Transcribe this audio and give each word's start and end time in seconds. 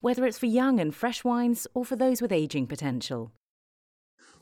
whether 0.00 0.24
it's 0.24 0.38
for 0.38 0.46
young 0.46 0.78
and 0.80 0.94
fresh 0.94 1.24
wines 1.24 1.66
or 1.74 1.84
for 1.84 1.96
those 1.96 2.22
with 2.22 2.32
aging 2.32 2.66
potential. 2.66 3.32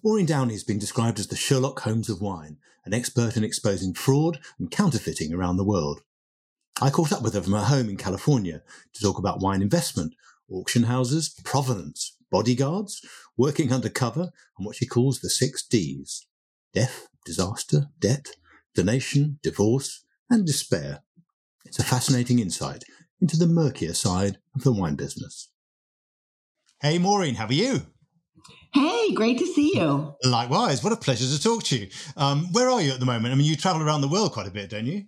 Maureen 0.02 0.26
Downey 0.26 0.52
has 0.52 0.64
been 0.64 0.78
described 0.78 1.18
as 1.18 1.28
the 1.28 1.36
Sherlock 1.36 1.80
Holmes 1.80 2.10
of 2.10 2.20
wine, 2.20 2.58
an 2.84 2.92
expert 2.92 3.36
in 3.36 3.44
exposing 3.44 3.94
fraud 3.94 4.38
and 4.58 4.70
counterfeiting 4.70 5.32
around 5.32 5.56
the 5.56 5.64
world. 5.64 6.02
I 6.82 6.90
caught 6.90 7.12
up 7.12 7.22
with 7.22 7.34
her 7.34 7.42
from 7.42 7.54
her 7.54 7.64
home 7.64 7.88
in 7.88 7.96
California 7.96 8.62
to 8.92 9.02
talk 9.02 9.18
about 9.18 9.40
wine 9.40 9.62
investment, 9.62 10.12
auction 10.50 10.82
houses, 10.82 11.34
provenance, 11.44 12.16
bodyguards, 12.30 13.00
working 13.36 13.72
undercover, 13.72 14.32
and 14.58 14.66
what 14.66 14.76
she 14.76 14.86
calls 14.86 15.20
the 15.20 15.30
six 15.30 15.66
Ds 15.66 16.26
death, 16.74 17.08
disaster, 17.24 17.86
debt, 17.98 18.30
donation, 18.74 19.38
divorce, 19.42 20.04
and 20.28 20.44
despair. 20.44 21.02
It's 21.64 21.78
a 21.78 21.84
fascinating 21.84 22.40
insight 22.40 22.84
into 23.24 23.38
the 23.38 23.46
murkier 23.46 23.94
side 23.94 24.36
of 24.54 24.64
the 24.64 24.72
wine 24.72 24.96
business. 24.96 25.48
Hey, 26.82 26.98
Maureen, 26.98 27.36
how 27.36 27.46
are 27.46 27.52
you? 27.54 27.80
Hey, 28.74 29.14
great 29.14 29.38
to 29.38 29.46
see 29.46 29.78
you. 29.78 30.14
Likewise. 30.22 30.84
What 30.84 30.92
a 30.92 30.96
pleasure 30.96 31.24
to 31.34 31.42
talk 31.42 31.62
to 31.62 31.78
you. 31.78 31.88
Um, 32.18 32.52
where 32.52 32.68
are 32.68 32.82
you 32.82 32.92
at 32.92 33.00
the 33.00 33.06
moment? 33.06 33.32
I 33.32 33.34
mean, 33.36 33.46
you 33.46 33.56
travel 33.56 33.80
around 33.80 34.02
the 34.02 34.08
world 34.08 34.32
quite 34.32 34.46
a 34.46 34.50
bit, 34.50 34.68
don't 34.68 34.84
you? 34.84 35.06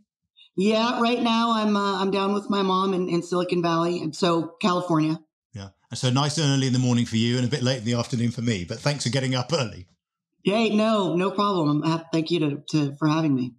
Yeah, 0.56 0.98
right 0.98 1.22
now 1.22 1.52
I'm 1.52 1.76
uh, 1.76 2.00
I'm 2.00 2.10
down 2.10 2.32
with 2.32 2.48
my 2.48 2.62
mom 2.62 2.94
in, 2.94 3.10
in 3.10 3.22
Silicon 3.22 3.60
Valley, 3.60 4.00
and 4.00 4.16
so 4.16 4.54
California. 4.62 5.20
Yeah, 5.52 5.68
and 5.90 5.98
so 5.98 6.08
nice 6.08 6.38
and 6.38 6.46
early 6.46 6.68
in 6.68 6.72
the 6.72 6.78
morning 6.78 7.04
for 7.04 7.16
you, 7.16 7.36
and 7.36 7.44
a 7.44 7.50
bit 7.50 7.62
late 7.62 7.80
in 7.80 7.84
the 7.84 7.92
afternoon 7.92 8.30
for 8.30 8.40
me. 8.40 8.64
But 8.64 8.78
thanks 8.78 9.04
for 9.04 9.10
getting 9.10 9.34
up 9.34 9.52
early. 9.52 9.88
Hey, 10.42 10.74
no, 10.74 11.14
no 11.16 11.30
problem. 11.30 11.84
Thank 12.12 12.30
you 12.30 12.40
to, 12.40 12.62
to 12.70 12.96
for 12.96 13.08
having 13.08 13.34
me. 13.34 13.56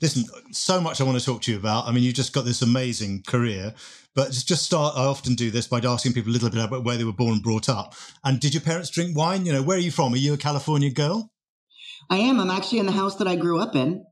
Listen, 0.00 0.24
so 0.52 0.80
much 0.80 1.00
I 1.00 1.04
want 1.04 1.18
to 1.18 1.24
talk 1.24 1.42
to 1.42 1.52
you 1.52 1.58
about. 1.58 1.86
I 1.86 1.92
mean, 1.92 2.04
you 2.04 2.12
just 2.12 2.32
got 2.32 2.44
this 2.44 2.62
amazing 2.62 3.22
career, 3.26 3.74
but 4.14 4.30
just 4.30 4.64
start. 4.64 4.96
I 4.96 5.04
often 5.04 5.34
do 5.34 5.50
this 5.50 5.66
by 5.66 5.80
asking 5.80 6.12
people 6.12 6.30
a 6.30 6.34
little 6.34 6.50
bit 6.50 6.62
about 6.62 6.84
where 6.84 6.96
they 6.96 7.04
were 7.04 7.12
born 7.12 7.34
and 7.34 7.42
brought 7.42 7.68
up. 7.68 7.94
And 8.24 8.38
did 8.40 8.54
your 8.54 8.60
parents 8.60 8.90
drink 8.90 9.16
wine? 9.16 9.44
You 9.44 9.52
know, 9.52 9.62
where 9.62 9.76
are 9.76 9.80
you 9.80 9.90
from? 9.90 10.14
Are 10.14 10.18
you 10.18 10.34
a 10.34 10.38
California 10.38 10.90
girl? 10.90 11.32
I 12.10 12.18
am. 12.18 12.40
I'm 12.40 12.50
actually 12.50 12.78
in 12.78 12.86
the 12.86 12.92
house 12.92 13.16
that 13.16 13.28
I 13.28 13.36
grew 13.36 13.60
up 13.60 13.74
in. 13.74 14.04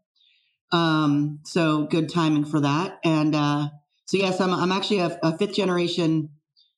Um, 0.73 1.41
so 1.45 1.87
good 1.87 2.09
timing 2.09 2.45
for 2.45 2.61
that. 2.61 2.99
And 3.05 3.35
uh, 3.35 3.69
so 4.07 4.17
yes, 4.17 4.41
I'm 4.41 4.53
I'm 4.53 4.73
actually 4.73 5.01
a, 5.01 5.19
a 5.23 5.39
fifth 5.39 5.55
generation 5.55 6.31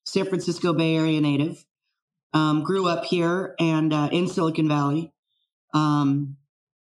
San 0.04 0.26
Francisco 0.26 0.72
Bay 0.72 0.96
Area 0.96 1.20
native. 1.20 1.64
Um, 2.34 2.62
grew 2.62 2.86
up 2.86 3.04
here 3.04 3.54
and 3.58 3.92
uh, 3.92 4.08
in 4.12 4.28
Silicon 4.28 4.68
Valley, 4.68 5.12
um, 5.72 6.36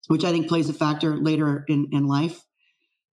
which 0.07 0.23
I 0.23 0.31
think 0.31 0.47
plays 0.47 0.69
a 0.69 0.73
factor 0.73 1.15
later 1.15 1.63
in 1.67 1.89
in 1.91 2.07
life. 2.07 2.43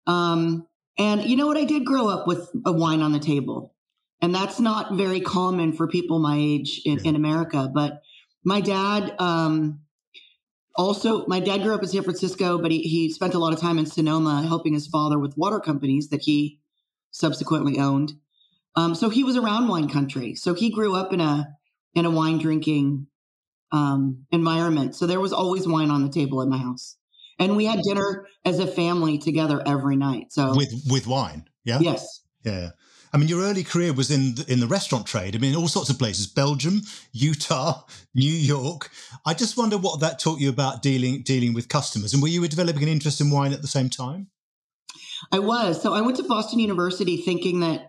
Um, 0.07 0.67
and 0.99 1.23
you 1.23 1.37
know 1.37 1.47
what? 1.47 1.57
I 1.57 1.65
did 1.65 1.85
grow 1.85 2.09
up 2.09 2.27
with 2.27 2.51
a 2.65 2.73
wine 2.73 3.01
on 3.01 3.13
the 3.13 3.19
table, 3.19 3.75
and 4.21 4.35
that's 4.35 4.61
not 4.61 4.95
very 4.95 5.21
common 5.21 5.73
for 5.73 5.89
people 5.89 6.19
my 6.19 6.37
age 6.39 6.83
in, 6.85 7.05
in 7.05 7.17
America. 7.17 7.71
But 7.73 8.03
my 8.45 8.61
dad 8.61 9.15
um, 9.19 9.81
also 10.77 11.27
my 11.27 11.41
dad 11.41 11.63
grew 11.63 11.75
up 11.75 11.83
in 11.83 11.89
San 11.89 12.03
Francisco, 12.03 12.59
but 12.59 12.71
he, 12.71 12.83
he 12.83 13.11
spent 13.11 13.35
a 13.35 13.39
lot 13.39 13.53
of 13.53 13.61
time 13.61 13.79
in 13.79 13.87
Sonoma 13.87 14.43
helping 14.47 14.75
his 14.75 14.87
father 14.87 15.19
with 15.19 15.37
water 15.37 15.61
companies 15.61 16.09
that 16.09 16.23
he 16.23 16.61
subsequently 17.11 17.79
owned. 17.79 18.15
Um, 18.75 18.95
so 18.95 19.11
he 19.11 19.23
was 19.23 19.37
around 19.37 19.69
wine 19.69 19.89
country. 19.89 20.35
So 20.35 20.55
he 20.55 20.71
grew 20.71 20.95
up 20.95 21.13
in 21.13 21.21
a 21.21 21.49
in 21.95 22.05
a 22.07 22.11
wine 22.11 22.39
drinking 22.39 23.07
um, 23.73 24.27
environment. 24.31 24.95
So 24.95 25.07
there 25.07 25.21
was 25.21 25.33
always 25.33 25.67
wine 25.67 25.91
on 25.91 26.03
the 26.03 26.11
table 26.11 26.41
in 26.43 26.49
my 26.49 26.59
house, 26.59 26.97
and 27.39 27.57
we 27.57 27.65
had 27.65 27.81
dinner 27.83 28.27
as 28.45 28.59
a 28.59 28.67
family 28.67 29.19
together 29.19 29.63
every 29.67 29.97
night. 29.97 30.27
So 30.31 30.55
with 30.55 30.73
with 30.89 31.07
wine, 31.07 31.47
yeah, 31.65 31.79
yes, 31.81 32.23
yeah. 32.45 32.71
I 33.15 33.19
mean, 33.19 33.29
your 33.29 33.43
early 33.43 33.63
career 33.63 33.93
was 33.93 34.11
in 34.11 34.37
the, 34.37 34.51
in 34.51 34.61
the 34.61 34.67
restaurant 34.67 35.07
trade. 35.07 35.37
I 35.37 35.39
mean, 35.39 35.55
all 35.55 35.69
sorts 35.69 35.91
of 35.91 35.99
places: 35.99 36.27
Belgium, 36.27 36.83
Utah, 37.13 37.83
New 38.15 38.33
York. 38.33 38.91
I 39.27 39.35
just 39.35 39.57
wonder 39.57 39.79
what 39.79 40.01
that 40.01 40.19
taught 40.19 40.41
you 40.41 40.49
about 40.49 40.83
dealing 40.83 41.23
dealing 41.23 41.55
with 41.55 41.69
customers. 41.69 42.13
And 42.13 42.23
were 42.23 42.29
you 42.29 42.47
developing 42.47 42.83
an 42.83 42.89
interest 42.89 43.21
in 43.21 43.31
wine 43.31 43.53
at 43.53 43.63
the 43.63 43.69
same 43.69 43.89
time? 43.89 44.29
I 45.31 45.39
was. 45.39 45.81
So 45.81 45.95
I 45.95 46.01
went 46.01 46.17
to 46.17 46.25
Boston 46.25 46.59
University 46.59 47.17
thinking 47.17 47.61
that 47.61 47.89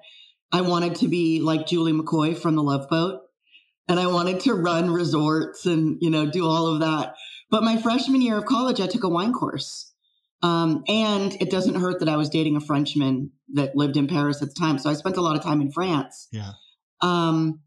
I 0.51 0.61
wanted 0.61 0.95
to 0.95 1.07
be 1.07 1.39
like 1.39 1.65
Julie 1.65 1.93
McCoy 1.93 2.37
from 2.37 2.55
The 2.55 2.61
Love 2.61 2.87
Boat, 2.89 3.21
and 3.87 3.99
I 3.99 4.07
wanted 4.07 4.41
to 4.41 4.53
run 4.53 4.91
resorts 4.91 5.65
and 5.65 5.97
you 6.01 6.09
know 6.09 6.25
do 6.25 6.47
all 6.47 6.67
of 6.67 6.79
that. 6.81 7.15
But 7.49 7.63
my 7.63 7.77
freshman 7.77 8.21
year 8.21 8.37
of 8.37 8.45
college, 8.45 8.79
I 8.79 8.87
took 8.87 9.03
a 9.03 9.09
wine 9.09 9.33
course. 9.33 9.91
Um, 10.41 10.83
and 10.89 11.33
it 11.39 11.49
doesn't 11.49 11.75
hurt 11.75 11.99
that 11.99 12.09
I 12.09 12.17
was 12.17 12.29
dating 12.29 12.57
a 12.57 12.61
Frenchman 12.61 13.31
that 13.53 13.77
lived 13.77 13.95
in 13.95 14.07
Paris 14.07 14.41
at 14.41 14.49
the 14.49 14.55
time. 14.59 14.77
So 14.77 14.89
I 14.89 14.93
spent 14.93 15.15
a 15.15 15.21
lot 15.21 15.37
of 15.37 15.43
time 15.43 15.61
in 15.61 15.71
France. 15.71 16.27
Yeah. 16.33 16.51
Um, 17.01 17.61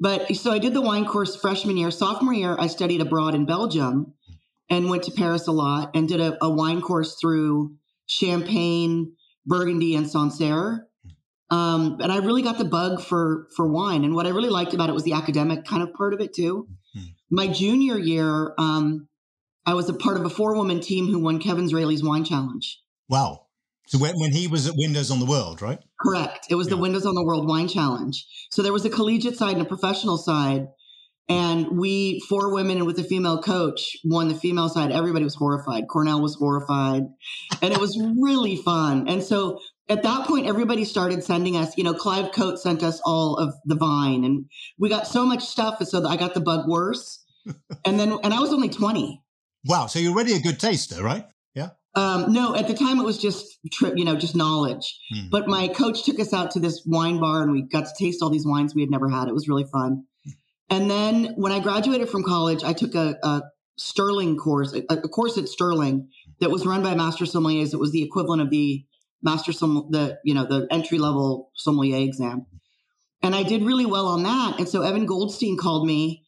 but 0.00 0.34
so 0.36 0.52
I 0.52 0.58
did 0.58 0.74
the 0.74 0.82
wine 0.82 1.06
course 1.06 1.36
freshman 1.36 1.76
year. 1.76 1.90
Sophomore 1.90 2.34
year, 2.34 2.56
I 2.58 2.66
studied 2.66 3.00
abroad 3.00 3.34
in 3.34 3.46
Belgium 3.46 4.14
and 4.68 4.90
went 4.90 5.04
to 5.04 5.12
Paris 5.12 5.46
a 5.46 5.52
lot 5.52 5.90
and 5.94 6.08
did 6.08 6.20
a, 6.20 6.36
a 6.44 6.50
wine 6.50 6.80
course 6.82 7.16
through 7.20 7.76
Champagne, 8.06 9.14
Burgundy, 9.46 9.94
and 9.94 10.08
Sancerre. 10.08 10.87
Um, 11.50 11.98
and 12.00 12.12
I 12.12 12.18
really 12.18 12.42
got 12.42 12.58
the 12.58 12.64
bug 12.64 13.02
for 13.02 13.46
for 13.56 13.66
wine. 13.66 14.04
And 14.04 14.14
what 14.14 14.26
I 14.26 14.30
really 14.30 14.50
liked 14.50 14.74
about 14.74 14.90
it 14.90 14.92
was 14.92 15.04
the 15.04 15.14
academic 15.14 15.64
kind 15.64 15.82
of 15.82 15.92
part 15.94 16.12
of 16.14 16.20
it 16.20 16.34
too. 16.34 16.68
Mm-hmm. 16.96 17.06
My 17.30 17.46
junior 17.46 17.98
year, 17.98 18.54
um, 18.58 19.08
I 19.64 19.74
was 19.74 19.88
a 19.88 19.94
part 19.94 20.18
of 20.18 20.24
a 20.24 20.30
four 20.30 20.54
woman 20.54 20.80
team 20.80 21.06
who 21.06 21.18
won 21.18 21.38
Kevin 21.38 21.68
Zraly's 21.68 22.02
Wine 22.02 22.24
Challenge. 22.24 22.80
Wow. 23.08 23.46
So 23.86 23.98
when, 23.98 24.14
when 24.16 24.32
he 24.32 24.48
was 24.48 24.68
at 24.68 24.74
Windows 24.76 25.10
on 25.10 25.18
the 25.18 25.24
World, 25.24 25.62
right? 25.62 25.78
Correct. 25.98 26.46
It 26.50 26.56
was 26.56 26.66
yeah. 26.66 26.74
the 26.74 26.82
Windows 26.82 27.06
on 27.06 27.14
the 27.14 27.24
World 27.24 27.48
Wine 27.48 27.68
Challenge. 27.68 28.22
So 28.50 28.62
there 28.62 28.72
was 28.72 28.84
a 28.84 28.90
collegiate 28.90 29.36
side 29.36 29.54
and 29.54 29.62
a 29.62 29.68
professional 29.68 30.18
side. 30.18 30.66
And 31.30 31.78
we, 31.78 32.20
four 32.28 32.52
women 32.52 32.78
and 32.78 32.86
with 32.86 32.98
a 32.98 33.04
female 33.04 33.40
coach, 33.40 33.96
won 34.04 34.28
the 34.28 34.34
female 34.34 34.68
side. 34.68 34.92
Everybody 34.92 35.24
was 35.24 35.34
horrified. 35.34 35.84
Cornell 35.88 36.20
was 36.20 36.34
horrified. 36.34 37.04
And 37.62 37.72
it 37.72 37.80
was 37.80 37.98
really 38.22 38.56
fun. 38.56 39.08
And 39.08 39.22
so 39.22 39.58
at 39.88 40.02
that 40.02 40.26
point, 40.26 40.46
everybody 40.46 40.84
started 40.84 41.24
sending 41.24 41.56
us, 41.56 41.76
you 41.78 41.84
know, 41.84 41.94
Clive 41.94 42.32
Coates 42.32 42.62
sent 42.62 42.82
us 42.82 43.00
all 43.04 43.36
of 43.36 43.54
the 43.64 43.74
vine. 43.74 44.24
And 44.24 44.46
we 44.78 44.88
got 44.88 45.06
so 45.06 45.24
much 45.24 45.44
stuff. 45.44 45.82
So 45.84 46.06
I 46.06 46.16
got 46.16 46.34
the 46.34 46.40
bug 46.40 46.68
worse. 46.68 47.24
and 47.84 47.98
then, 47.98 48.18
and 48.22 48.34
I 48.34 48.40
was 48.40 48.52
only 48.52 48.68
20. 48.68 49.22
Wow. 49.64 49.86
So 49.86 49.98
you're 49.98 50.12
already 50.12 50.34
a 50.34 50.40
good 50.40 50.60
taster, 50.60 51.02
right? 51.02 51.26
Yeah. 51.54 51.70
Um, 51.94 52.32
no, 52.32 52.54
at 52.54 52.68
the 52.68 52.74
time 52.74 53.00
it 53.00 53.04
was 53.04 53.18
just 53.18 53.58
you 53.96 54.04
know 54.04 54.14
just 54.14 54.36
knowledge. 54.36 54.98
Hmm. 55.12 55.28
But 55.30 55.48
my 55.48 55.68
coach 55.68 56.04
took 56.04 56.20
us 56.20 56.32
out 56.32 56.52
to 56.52 56.60
this 56.60 56.82
wine 56.86 57.18
bar 57.18 57.42
and 57.42 57.52
we 57.52 57.62
got 57.62 57.86
to 57.86 57.92
taste 57.98 58.22
all 58.22 58.30
these 58.30 58.46
wines 58.46 58.74
we 58.74 58.82
had 58.82 58.90
never 58.90 59.08
had. 59.08 59.28
It 59.28 59.34
was 59.34 59.48
really 59.48 59.64
fun. 59.64 60.04
Hmm. 60.24 60.30
And 60.70 60.90
then 60.90 61.34
when 61.36 61.50
I 61.50 61.60
graduated 61.60 62.08
from 62.08 62.22
college, 62.22 62.62
I 62.62 62.72
took 62.72 62.94
a, 62.94 63.16
a 63.22 63.42
Sterling 63.76 64.36
course, 64.36 64.74
a, 64.74 64.82
a, 64.90 65.08
course 65.08 65.38
at 65.38 65.48
Sterling 65.48 66.08
that 66.40 66.50
was 66.50 66.66
run 66.66 66.82
by 66.82 66.94
master 66.94 67.24
sommeliers. 67.24 67.72
It 67.72 67.78
was 67.78 67.92
the 67.92 68.02
equivalent 68.02 68.42
of 68.42 68.50
the 68.50 68.84
master 69.22 69.52
som 69.52 69.88
the 69.90 70.18
you 70.24 70.34
know 70.34 70.44
the 70.44 70.66
entry 70.70 70.98
level 70.98 71.50
sommelier 71.54 71.98
exam. 71.98 72.46
And 73.22 73.34
I 73.34 73.42
did 73.42 73.64
really 73.64 73.86
well 73.86 74.06
on 74.06 74.22
that. 74.22 74.58
And 74.58 74.68
so 74.68 74.82
Evan 74.82 75.06
Goldstein 75.06 75.56
called 75.56 75.86
me 75.86 76.24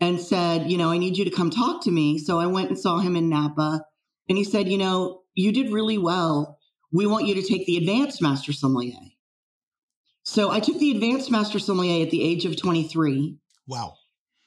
and 0.00 0.20
said, 0.20 0.70
you 0.70 0.76
know, 0.76 0.90
I 0.90 0.98
need 0.98 1.16
you 1.16 1.24
to 1.24 1.30
come 1.30 1.48
talk 1.50 1.82
to 1.84 1.90
me. 1.90 2.18
So 2.18 2.38
I 2.38 2.46
went 2.46 2.68
and 2.68 2.78
saw 2.78 2.98
him 2.98 3.16
in 3.16 3.30
Napa 3.30 3.82
and 4.28 4.36
he 4.36 4.44
said, 4.44 4.68
you 4.68 4.76
know, 4.76 5.22
you 5.34 5.52
did 5.52 5.72
really 5.72 5.98
well. 5.98 6.58
We 6.92 7.06
want 7.06 7.26
you 7.26 7.34
to 7.34 7.42
take 7.42 7.66
the 7.66 7.78
advanced 7.78 8.20
master 8.20 8.52
sommelier. 8.52 8.98
So 10.24 10.50
I 10.50 10.60
took 10.60 10.78
the 10.78 10.90
advanced 10.90 11.30
master 11.30 11.58
sommelier 11.58 12.04
at 12.04 12.10
the 12.10 12.22
age 12.22 12.44
of 12.44 12.56
23. 12.56 13.38
Wow. 13.66 13.94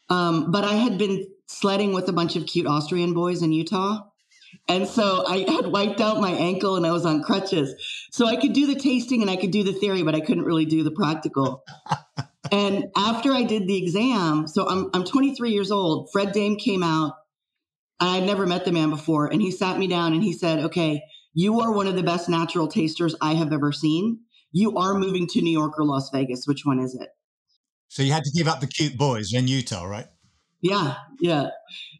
Um, 0.09 0.51
but 0.51 0.63
I 0.63 0.73
had 0.73 0.97
been 0.97 1.25
sledding 1.47 1.93
with 1.93 2.07
a 2.09 2.13
bunch 2.13 2.35
of 2.35 2.45
cute 2.45 2.67
Austrian 2.67 3.13
boys 3.13 3.41
in 3.41 3.51
Utah. 3.51 4.08
And 4.69 4.87
so 4.87 5.25
I 5.27 5.39
had 5.51 5.67
wiped 5.67 5.99
out 5.99 6.21
my 6.21 6.31
ankle 6.31 6.77
and 6.77 6.85
I 6.85 6.91
was 6.91 7.05
on 7.05 7.23
crutches. 7.23 7.73
So 8.11 8.27
I 8.27 8.37
could 8.37 8.53
do 8.53 8.67
the 8.67 8.79
tasting 8.79 9.21
and 9.21 9.29
I 9.29 9.35
could 9.35 9.51
do 9.51 9.63
the 9.63 9.73
theory, 9.73 10.03
but 10.03 10.15
I 10.15 10.21
couldn't 10.21 10.45
really 10.45 10.65
do 10.65 10.83
the 10.83 10.91
practical. 10.91 11.65
and 12.51 12.85
after 12.95 13.33
I 13.33 13.43
did 13.43 13.67
the 13.67 13.77
exam, 13.77 14.47
so 14.47 14.69
I'm 14.69 14.89
I'm 14.93 15.03
23 15.03 15.51
years 15.51 15.71
old. 15.71 16.09
Fred 16.13 16.31
Dame 16.31 16.55
came 16.55 16.83
out. 16.83 17.15
I'd 17.99 18.23
never 18.23 18.45
met 18.45 18.63
the 18.63 18.71
man 18.71 18.91
before, 18.91 19.27
and 19.27 19.41
he 19.41 19.51
sat 19.51 19.77
me 19.77 19.87
down 19.87 20.13
and 20.13 20.23
he 20.23 20.31
said, 20.31 20.59
"Okay, 20.59 21.01
you 21.33 21.59
are 21.59 21.73
one 21.73 21.85
of 21.87 21.95
the 21.95 22.03
best 22.03 22.29
natural 22.29 22.69
tasters 22.69 23.13
I 23.19 23.33
have 23.33 23.51
ever 23.51 23.73
seen. 23.73 24.21
You 24.53 24.77
are 24.77 24.93
moving 24.93 25.27
to 25.27 25.41
New 25.41 25.51
York 25.51 25.77
or 25.77 25.83
Las 25.83 26.09
Vegas. 26.13 26.47
Which 26.47 26.65
one 26.65 26.79
is 26.79 26.95
it?" 26.95 27.09
So 27.89 28.03
you 28.03 28.13
had 28.13 28.23
to 28.23 28.31
give 28.31 28.47
up 28.47 28.61
the 28.61 28.67
cute 28.67 28.97
boys 28.97 29.33
in 29.33 29.49
Utah, 29.49 29.83
right? 29.83 30.07
Yeah, 30.61 30.95
yeah. 31.19 31.49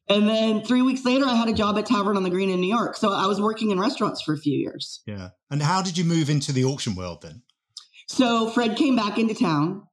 And 0.09 0.27
then 0.27 0.61
three 0.61 0.81
weeks 0.81 1.05
later, 1.05 1.25
I 1.25 1.35
had 1.35 1.47
a 1.47 1.53
job 1.53 1.77
at 1.77 1.85
Tavern 1.85 2.17
on 2.17 2.23
the 2.23 2.29
Green 2.29 2.49
in 2.49 2.59
New 2.59 2.67
York. 2.67 2.97
So 2.97 3.13
I 3.13 3.25
was 3.27 3.39
working 3.39 3.71
in 3.71 3.79
restaurants 3.79 4.21
for 4.21 4.33
a 4.33 4.37
few 4.37 4.57
years. 4.57 5.01
Yeah. 5.05 5.29
And 5.49 5.61
how 5.61 5.81
did 5.81 5.97
you 5.97 6.03
move 6.03 6.29
into 6.29 6.51
the 6.51 6.65
auction 6.65 6.95
world 6.95 7.21
then? 7.21 7.43
So 8.07 8.49
Fred 8.49 8.75
came 8.75 8.95
back 8.95 9.19
into 9.19 9.35
town, 9.35 9.83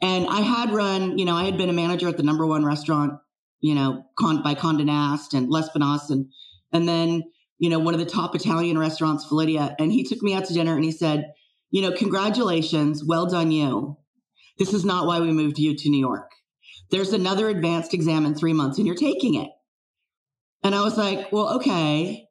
and 0.00 0.26
I 0.28 0.40
had 0.40 0.70
run, 0.70 1.18
you 1.18 1.24
know, 1.24 1.34
I 1.34 1.44
had 1.44 1.58
been 1.58 1.68
a 1.68 1.74
manager 1.74 2.08
at 2.08 2.16
the 2.16 2.22
number 2.22 2.46
one 2.46 2.64
restaurant, 2.64 3.14
you 3.60 3.74
know, 3.74 4.04
con- 4.16 4.42
by 4.44 4.54
Condé 4.54 4.84
Nast 4.84 5.34
and 5.34 5.48
Lespinasse, 5.48 6.10
and 6.10 6.26
and 6.72 6.88
then 6.88 7.24
you 7.58 7.68
know 7.68 7.80
one 7.80 7.94
of 7.94 8.00
the 8.00 8.06
top 8.06 8.36
Italian 8.36 8.78
restaurants, 8.78 9.24
Felidia. 9.26 9.74
And 9.80 9.90
he 9.90 10.04
took 10.04 10.22
me 10.22 10.34
out 10.34 10.44
to 10.44 10.54
dinner, 10.54 10.76
and 10.76 10.84
he 10.84 10.92
said, 10.92 11.32
you 11.70 11.82
know, 11.82 11.90
congratulations, 11.90 13.04
well 13.04 13.26
done, 13.26 13.50
you. 13.50 13.98
This 14.58 14.72
is 14.72 14.84
not 14.84 15.06
why 15.06 15.18
we 15.20 15.32
moved 15.32 15.58
you 15.58 15.76
to 15.76 15.90
New 15.90 16.00
York. 16.00 16.30
There's 16.90 17.12
another 17.12 17.48
advanced 17.48 17.94
exam 17.94 18.26
in 18.26 18.34
three 18.34 18.52
months, 18.52 18.78
and 18.78 18.86
you're 18.86 18.96
taking 18.96 19.34
it. 19.34 19.50
And 20.62 20.74
I 20.74 20.82
was 20.82 20.96
like, 20.96 21.30
well, 21.32 21.56
okay. 21.56 22.28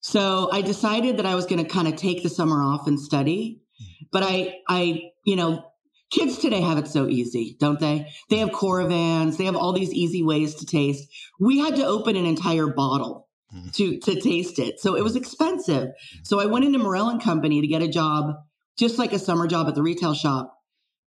So 0.00 0.50
I 0.52 0.62
decided 0.62 1.18
that 1.18 1.26
I 1.26 1.34
was 1.34 1.46
going 1.46 1.64
to 1.64 1.70
kind 1.70 1.88
of 1.88 1.96
take 1.96 2.22
the 2.22 2.28
summer 2.28 2.62
off 2.62 2.86
and 2.86 2.98
study. 2.98 3.62
But 4.10 4.24
I, 4.24 4.58
I, 4.68 5.10
you 5.24 5.36
know, 5.36 5.64
kids 6.10 6.38
today 6.38 6.60
have 6.60 6.78
it 6.78 6.86
so 6.86 7.08
easy, 7.08 7.56
don't 7.58 7.80
they? 7.80 8.08
They 8.28 8.38
have 8.38 8.50
Coravins, 8.50 9.38
they 9.38 9.46
have 9.46 9.56
all 9.56 9.72
these 9.72 9.92
easy 9.92 10.22
ways 10.22 10.56
to 10.56 10.66
taste. 10.66 11.08
We 11.40 11.58
had 11.58 11.76
to 11.76 11.86
open 11.86 12.16
an 12.16 12.26
entire 12.26 12.66
bottle 12.66 13.28
mm. 13.52 13.72
to 13.74 13.98
to 13.98 14.20
taste 14.20 14.58
it, 14.58 14.78
so 14.78 14.94
it 14.94 15.02
was 15.02 15.16
expensive. 15.16 15.88
So 16.22 16.38
I 16.38 16.46
went 16.46 16.64
into 16.64 16.78
Morrell 16.78 17.08
and 17.08 17.22
Company 17.22 17.60
to 17.60 17.66
get 17.66 17.82
a 17.82 17.88
job, 17.88 18.34
just 18.76 18.98
like 18.98 19.12
a 19.12 19.18
summer 19.18 19.46
job 19.46 19.68
at 19.68 19.74
the 19.74 19.82
retail 19.82 20.14
shop. 20.14 20.58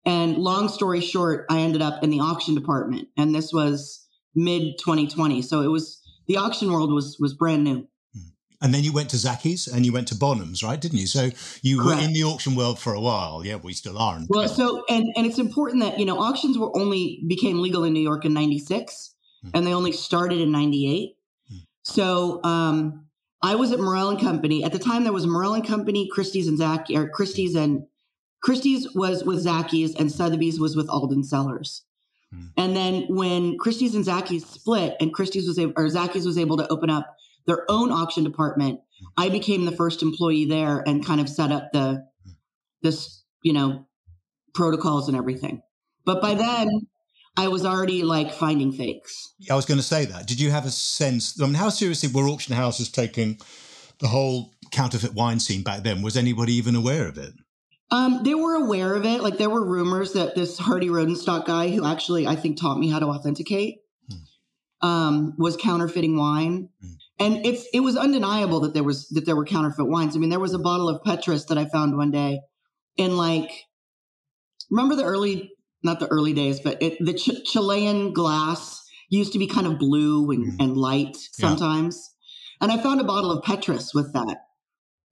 And 0.06 0.38
long 0.38 0.68
story 0.68 1.00
short, 1.00 1.46
I 1.50 1.60
ended 1.60 1.82
up 1.82 2.04
in 2.04 2.10
the 2.10 2.20
auction 2.20 2.56
department, 2.56 3.08
and 3.18 3.34
this 3.34 3.54
was 3.54 4.06
mid 4.36 4.78
2020. 4.80 5.42
So 5.42 5.62
it 5.62 5.68
was 5.68 6.02
the 6.28 6.38
auction 6.38 6.72
world 6.72 6.92
was 6.92 7.18
was 7.20 7.34
brand 7.34 7.64
new. 7.64 7.88
And 8.64 8.74
then 8.74 8.86
you 8.86 8.94
went 8.94 9.10
to 9.10 9.18
Zachys 9.18 9.72
and 9.72 9.86
you 9.86 9.92
went 9.92 10.08
to 10.08 10.16
Bonhams, 10.16 10.64
right? 10.64 10.80
Didn't 10.80 10.98
you? 10.98 11.06
So 11.06 11.32
you 11.62 11.82
Correct. 11.82 12.00
were 12.00 12.08
in 12.08 12.14
the 12.14 12.24
auction 12.24 12.56
world 12.56 12.80
for 12.80 12.94
a 12.94 13.02
while. 13.02 13.46
Yeah, 13.46 13.58
we 13.58 13.74
still 13.74 13.98
are. 13.98 14.22
Well, 14.30 14.48
so 14.48 14.86
and 14.88 15.06
and 15.18 15.26
it's 15.26 15.38
important 15.38 15.84
that 15.84 16.00
you 16.00 16.06
know 16.06 16.18
auctions 16.18 16.58
were 16.58 16.76
only 16.76 17.22
became 17.28 17.62
legal 17.62 17.84
in 17.84 17.92
New 17.92 18.00
York 18.00 18.24
in 18.24 18.34
'96, 18.34 19.14
mm. 19.46 19.52
and 19.54 19.68
they 19.68 19.74
only 19.74 19.92
started 19.92 20.40
in 20.40 20.54
'98. 20.54 21.18
Mm. 21.52 21.58
So 21.84 22.42
um, 22.46 23.08
I 23.42 23.56
was 23.56 23.74
at 23.74 23.82
Morrell 23.82 24.10
and 24.10 24.20
Company 24.20 24.64
at 24.64 24.72
the 24.72 24.80
time. 24.80 25.04
There 25.04 25.12
was 25.12 25.28
Morrell 25.28 25.56
and 25.56 25.68
Company, 25.68 26.08
Christie's 26.10 26.48
and 26.48 26.58
Zach, 26.58 26.86
or 26.90 27.10
Christie's 27.10 27.56
and 27.56 27.84
Christie's 28.44 28.94
was 28.94 29.24
with 29.24 29.44
Zachys, 29.44 29.98
and 29.98 30.12
Sotheby's 30.12 30.60
was 30.60 30.76
with 30.76 30.88
Aulden 30.88 31.26
Cellars. 31.26 31.84
Mm. 32.34 32.50
And 32.58 32.76
then 32.76 33.06
when 33.10 33.58
Christie's 33.58 33.96
and 33.96 34.06
Zachys 34.06 34.46
split, 34.46 34.96
and 35.00 35.14
Christie's 35.14 35.48
was 35.48 35.58
able, 35.58 35.74
or 35.78 35.86
Zachys 35.88 36.26
was 36.26 36.38
able 36.38 36.58
to 36.58 36.68
open 36.68 36.90
up 36.90 37.16
their 37.46 37.70
own 37.70 37.92
auction 37.92 38.24
department. 38.24 38.80
I 39.18 39.30
became 39.30 39.66
the 39.66 39.72
first 39.72 40.02
employee 40.02 40.46
there 40.46 40.84
and 40.86 41.06
kind 41.06 41.20
of 41.20 41.30
set 41.30 41.52
up 41.52 41.72
the 41.74 42.06
this, 42.82 43.24
you 43.44 43.54
know, 43.54 43.88
protocols 44.54 45.08
and 45.08 45.18
everything. 45.18 45.62
But 46.06 46.22
by 46.22 46.34
then, 46.34 46.70
I 47.38 47.48
was 47.48 47.66
already 47.66 48.04
like 48.04 48.32
finding 48.32 48.72
fakes. 48.72 49.34
I 49.50 49.56
was 49.56 49.66
going 49.66 49.80
to 49.80 49.84
say 49.84 50.06
that. 50.06 50.28
Did 50.28 50.40
you 50.40 50.52
have 50.52 50.66
a 50.66 50.72
sense? 50.72 51.40
I 51.42 51.46
mean, 51.46 51.56
how 51.56 51.70
seriously 51.70 52.10
were 52.14 52.28
auction 52.28 52.56
houses 52.56 52.92
taking 52.92 53.40
the 54.00 54.08
whole 54.08 54.54
counterfeit 54.72 55.14
wine 55.14 55.40
scene 55.40 55.64
back 55.64 55.84
then? 55.84 56.02
Was 56.02 56.18
anybody 56.18 56.54
even 56.54 56.76
aware 56.76 57.08
of 57.08 57.18
it? 57.18 57.34
Um, 57.94 58.24
they 58.24 58.34
were 58.34 58.56
aware 58.56 58.96
of 58.96 59.06
it. 59.06 59.22
Like 59.22 59.38
there 59.38 59.50
were 59.50 59.64
rumors 59.64 60.14
that 60.14 60.36
this 60.36 60.58
Hardy 60.58 60.90
Rodenstock 60.90 61.46
guy, 61.46 61.70
who 61.70 61.86
actually 61.86 62.28
I 62.28 62.36
think 62.36 62.60
taught 62.60 62.80
me 62.80 62.90
how 62.90 63.00
to 63.00 63.06
authenticate, 63.06 63.78
hmm. 64.10 64.88
um, 64.88 65.36
was 65.38 65.56
counterfeiting 65.56 66.18
wine. 66.18 66.70
Hmm 66.82 66.94
and 67.20 67.46
it's 67.46 67.68
it 67.74 67.80
was 67.80 67.96
undeniable 67.96 68.62
that 68.62 68.74
there 68.74 68.84
was 68.84 69.08
that 69.10 69.26
there 69.26 69.36
were 69.36 69.46
counterfeit 69.46 69.88
wines. 69.88 70.16
I 70.16 70.20
mean, 70.20 70.30
there 70.30 70.40
was 70.40 70.54
a 70.54 70.60
bottle 70.60 70.90
of 70.90 71.04
Petrus 71.04 71.46
that 71.46 71.58
I 71.58 71.66
found 71.66 71.96
one 71.98 72.12
day 72.12 72.42
in 72.98 73.18
like 73.18 73.52
remember 74.70 74.96
the 74.96 75.04
early 75.04 75.52
not 75.84 76.00
the 76.00 76.08
early 76.08 76.34
days, 76.34 76.60
but 76.60 76.82
it, 76.82 76.98
the 77.00 77.14
Ch- 77.14 77.44
Chilean 77.46 78.14
glass 78.14 78.82
used 79.10 79.34
to 79.34 79.40
be 79.40 79.48
kind 79.48 79.68
of 79.68 79.78
blue 79.78 80.32
and, 80.32 80.54
mm. 80.54 80.64
and 80.64 80.78
light 80.78 81.16
sometimes. 81.34 82.10
Yeah. 82.62 82.66
And 82.66 82.72
I 82.72 82.82
found 82.82 83.02
a 83.02 83.04
bottle 83.04 83.32
of 83.32 83.44
Petrus 83.44 83.94
with 83.94 84.14
that. 84.14 84.38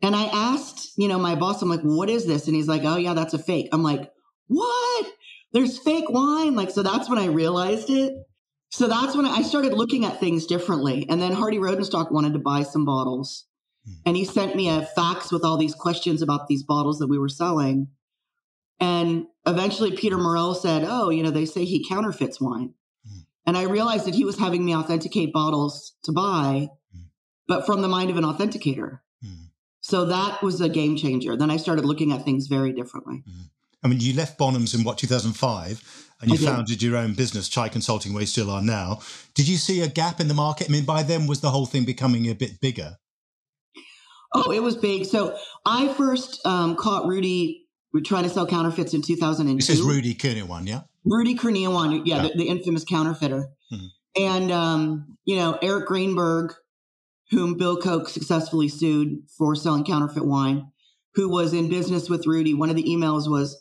And 0.01 0.15
I 0.15 0.23
asked, 0.25 0.93
you 0.97 1.07
know, 1.07 1.19
my 1.19 1.35
boss, 1.35 1.61
I'm 1.61 1.69
like, 1.69 1.81
what 1.81 2.09
is 2.09 2.25
this? 2.25 2.47
And 2.47 2.55
he's 2.55 2.67
like, 2.67 2.83
oh, 2.83 2.97
yeah, 2.97 3.13
that's 3.13 3.33
a 3.33 3.39
fake. 3.39 3.69
I'm 3.71 3.83
like, 3.83 4.11
what? 4.47 5.07
There's 5.53 5.77
fake 5.77 6.09
wine. 6.09 6.55
Like, 6.55 6.71
so 6.71 6.81
that's 6.81 7.09
when 7.09 7.19
I 7.19 7.25
realized 7.25 7.89
it. 7.89 8.13
So 8.69 8.87
that's 8.87 9.15
when 9.15 9.25
I 9.25 9.41
started 9.41 9.73
looking 9.73 10.05
at 10.05 10.19
things 10.19 10.45
differently. 10.45 11.05
And 11.09 11.21
then 11.21 11.33
Hardy 11.33 11.57
Rodenstock 11.57 12.11
wanted 12.11 12.33
to 12.33 12.39
buy 12.39 12.63
some 12.63 12.85
bottles. 12.85 13.45
Hmm. 13.85 13.93
And 14.07 14.17
he 14.17 14.25
sent 14.25 14.55
me 14.55 14.69
a 14.69 14.87
fax 14.95 15.31
with 15.31 15.43
all 15.43 15.57
these 15.57 15.75
questions 15.75 16.21
about 16.21 16.47
these 16.47 16.63
bottles 16.63 16.99
that 16.99 17.07
we 17.07 17.19
were 17.19 17.29
selling. 17.29 17.89
And 18.79 19.25
eventually 19.45 19.91
Peter 19.91 20.17
Morrell 20.17 20.55
said, 20.55 20.85
Oh, 20.87 21.09
you 21.09 21.21
know, 21.21 21.31
they 21.31 21.45
say 21.45 21.65
he 21.65 21.87
counterfeits 21.87 22.39
wine. 22.39 22.73
Hmm. 23.05 23.19
And 23.45 23.57
I 23.57 23.63
realized 23.63 24.05
that 24.05 24.15
he 24.15 24.25
was 24.25 24.39
having 24.39 24.63
me 24.63 24.75
authenticate 24.75 25.33
bottles 25.33 25.93
to 26.05 26.13
buy, 26.13 26.69
hmm. 26.93 27.01
but 27.47 27.65
from 27.65 27.81
the 27.81 27.89
mind 27.89 28.09
of 28.09 28.17
an 28.17 28.23
authenticator. 28.23 28.99
So 29.81 30.05
that 30.05 30.41
was 30.41 30.61
a 30.61 30.69
game 30.69 30.95
changer. 30.95 31.35
Then 31.35 31.51
I 31.51 31.57
started 31.57 31.85
looking 31.85 32.11
at 32.13 32.23
things 32.23 32.47
very 32.47 32.71
differently. 32.71 33.23
I 33.83 33.87
mean, 33.87 33.99
you 33.99 34.13
left 34.13 34.37
Bonhams 34.37 34.75
in 34.75 34.83
what, 34.83 34.97
2005? 34.97 36.11
and 36.21 36.31
you 36.31 36.37
founded 36.37 36.81
your 36.81 36.97
own 36.97 37.13
business, 37.13 37.49
Chai 37.49 37.67
Consulting, 37.67 38.13
where 38.13 38.21
you 38.21 38.27
still 38.27 38.51
are 38.51 38.61
now. 38.61 38.99
Did 39.33 39.47
you 39.47 39.57
see 39.57 39.81
a 39.81 39.87
gap 39.87 40.19
in 40.19 40.27
the 40.27 40.33
market? 40.33 40.69
I 40.69 40.71
mean, 40.71 40.85
by 40.85 41.03
then, 41.03 41.27
was 41.27 41.41
the 41.41 41.49
whole 41.49 41.65
thing 41.65 41.83
becoming 41.83 42.29
a 42.29 42.35
bit 42.35 42.61
bigger? 42.61 42.97
Oh, 44.33 44.51
it 44.51 44.61
was 44.61 44.77
big. 44.77 45.05
So 45.05 45.35
I 45.65 45.87
first 45.89 46.45
um, 46.45 46.75
caught 46.75 47.07
Rudy 47.07 47.65
trying 48.05 48.23
to 48.23 48.29
sell 48.29 48.47
counterfeits 48.47 48.93
in 48.93 49.01
2002. 49.01 49.57
This 49.57 49.69
is 49.69 49.81
Rudy 49.81 50.13
Kurniawan, 50.13 50.67
yeah? 50.67 50.81
Rudy 51.03 51.35
Kurniawan, 51.35 52.03
yeah, 52.05 52.15
yeah. 52.15 52.21
The, 52.21 52.37
the, 52.37 52.47
infamous 52.47 52.85
counterfeiter. 52.85 53.49
Mm-hmm. 53.73 54.23
And, 54.23 54.51
um, 54.51 55.17
you 55.25 55.35
know, 55.35 55.57
Eric 55.61 55.87
Greenberg, 55.87 56.53
whom 57.31 57.57
Bill 57.57 57.77
Koch 57.77 58.09
successfully 58.09 58.67
sued 58.67 59.23
for 59.37 59.55
selling 59.55 59.85
counterfeit 59.85 60.25
wine, 60.25 60.71
who 61.15 61.29
was 61.29 61.53
in 61.53 61.69
business 61.69 62.09
with 62.09 62.27
Rudy. 62.27 62.53
One 62.53 62.69
of 62.69 62.75
the 62.75 62.83
emails 62.83 63.29
was 63.29 63.57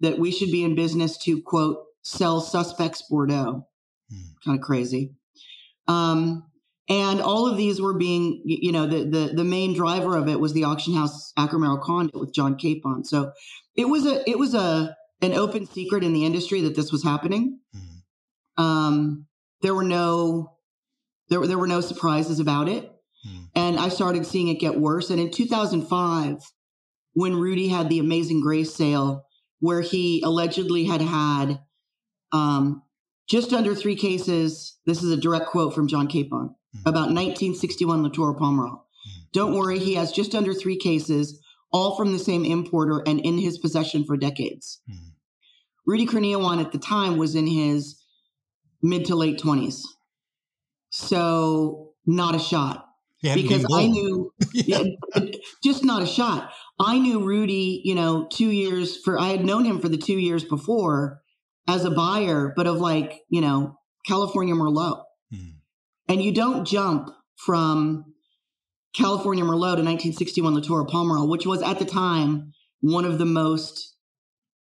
that 0.00 0.18
we 0.18 0.30
should 0.30 0.50
be 0.50 0.64
in 0.64 0.74
business 0.74 1.16
to, 1.18 1.40
quote, 1.40 1.78
sell 2.02 2.40
suspects 2.40 3.02
Bordeaux. 3.08 3.66
Hmm. 4.10 4.20
Kind 4.44 4.58
of 4.58 4.64
crazy. 4.64 5.14
Um, 5.88 6.44
and 6.88 7.22
all 7.22 7.46
of 7.46 7.56
these 7.56 7.80
were 7.80 7.94
being, 7.94 8.42
you 8.44 8.72
know, 8.72 8.86
the, 8.86 9.04
the 9.04 9.32
the 9.34 9.44
main 9.44 9.74
driver 9.74 10.16
of 10.16 10.28
it 10.28 10.38
was 10.38 10.52
the 10.52 10.64
auction 10.64 10.94
house 10.94 11.32
Acker 11.36 11.58
Condit 11.82 12.14
with 12.14 12.34
John 12.34 12.58
Kapon. 12.58 13.06
So 13.06 13.32
it 13.74 13.86
was 13.86 14.04
a 14.04 14.28
it 14.28 14.38
was 14.38 14.54
a 14.54 14.94
an 15.22 15.32
open 15.32 15.66
secret 15.66 16.04
in 16.04 16.12
the 16.12 16.26
industry 16.26 16.60
that 16.62 16.76
this 16.76 16.92
was 16.92 17.02
happening. 17.02 17.58
Hmm. 17.72 18.62
Um, 18.62 19.26
there 19.62 19.74
were 19.74 19.84
no 19.84 20.58
there 21.30 21.46
there 21.46 21.58
were 21.58 21.66
no 21.66 21.80
surprises 21.80 22.38
about 22.38 22.68
it, 22.68 22.93
hmm. 23.24 23.44
and 23.54 23.78
I 23.78 23.88
started 23.88 24.26
seeing 24.26 24.48
it 24.48 24.60
get 24.60 24.78
worse. 24.78 25.10
And 25.10 25.20
in 25.20 25.30
2005, 25.30 26.38
when 27.14 27.36
Rudy 27.36 27.68
had 27.68 27.88
the 27.88 27.98
Amazing 27.98 28.40
Grace 28.40 28.74
sale, 28.74 29.24
where 29.60 29.80
he 29.80 30.20
allegedly 30.22 30.84
had 30.84 31.00
had 31.00 31.58
um, 32.32 32.82
just 33.28 33.52
under 33.52 33.74
three 33.74 33.96
cases. 33.96 34.78
This 34.86 35.02
is 35.02 35.10
a 35.10 35.16
direct 35.16 35.46
quote 35.46 35.74
from 35.74 35.88
John 35.88 36.08
Kapon 36.08 36.28
mm-hmm. 36.28 36.80
about 36.80 37.08
1961 37.12 38.02
Latour 38.02 38.34
Pomerol. 38.34 38.72
Mm-hmm. 38.72 39.22
Don't 39.32 39.54
worry, 39.54 39.78
he 39.78 39.94
has 39.94 40.12
just 40.12 40.34
under 40.34 40.52
three 40.52 40.76
cases, 40.76 41.40
all 41.72 41.96
from 41.96 42.12
the 42.12 42.18
same 42.18 42.44
importer 42.44 43.02
and 43.06 43.20
in 43.20 43.38
his 43.38 43.58
possession 43.58 44.04
for 44.04 44.16
decades. 44.16 44.80
Mm-hmm. 44.90 45.08
Rudy 45.86 46.06
Kurniawan 46.06 46.60
at 46.60 46.72
the 46.72 46.78
time 46.78 47.16
was 47.16 47.34
in 47.34 47.46
his 47.46 48.00
mid 48.82 49.06
to 49.06 49.14
late 49.14 49.38
20s. 49.38 49.82
So, 50.90 51.92
not 52.06 52.34
a 52.34 52.38
shot. 52.38 52.83
Because 53.32 53.66
I 53.72 53.86
knew, 53.86 54.32
yeah. 54.52 54.82
just 55.62 55.84
not 55.84 56.02
a 56.02 56.06
shot. 56.06 56.50
I 56.78 56.98
knew 56.98 57.24
Rudy, 57.24 57.80
you 57.84 57.94
know, 57.94 58.26
two 58.30 58.50
years 58.50 58.98
for, 59.02 59.18
I 59.18 59.28
had 59.28 59.44
known 59.44 59.64
him 59.64 59.80
for 59.80 59.88
the 59.88 59.96
two 59.96 60.18
years 60.18 60.44
before 60.44 61.20
as 61.66 61.84
a 61.84 61.90
buyer, 61.90 62.52
but 62.54 62.66
of 62.66 62.76
like, 62.76 63.20
you 63.30 63.40
know, 63.40 63.78
California 64.06 64.54
Merlot. 64.54 65.02
Mm-hmm. 65.32 65.50
And 66.08 66.22
you 66.22 66.32
don't 66.32 66.66
jump 66.66 67.10
from 67.36 68.04
California 68.94 69.44
Merlot 69.44 69.76
to 69.76 69.82
1961 69.82 70.54
Latour 70.54 70.86
Pomerol, 70.86 71.28
which 71.28 71.46
was 71.46 71.62
at 71.62 71.78
the 71.78 71.84
time 71.84 72.52
one 72.80 73.04
of 73.04 73.18
the 73.18 73.24
most 73.24 73.94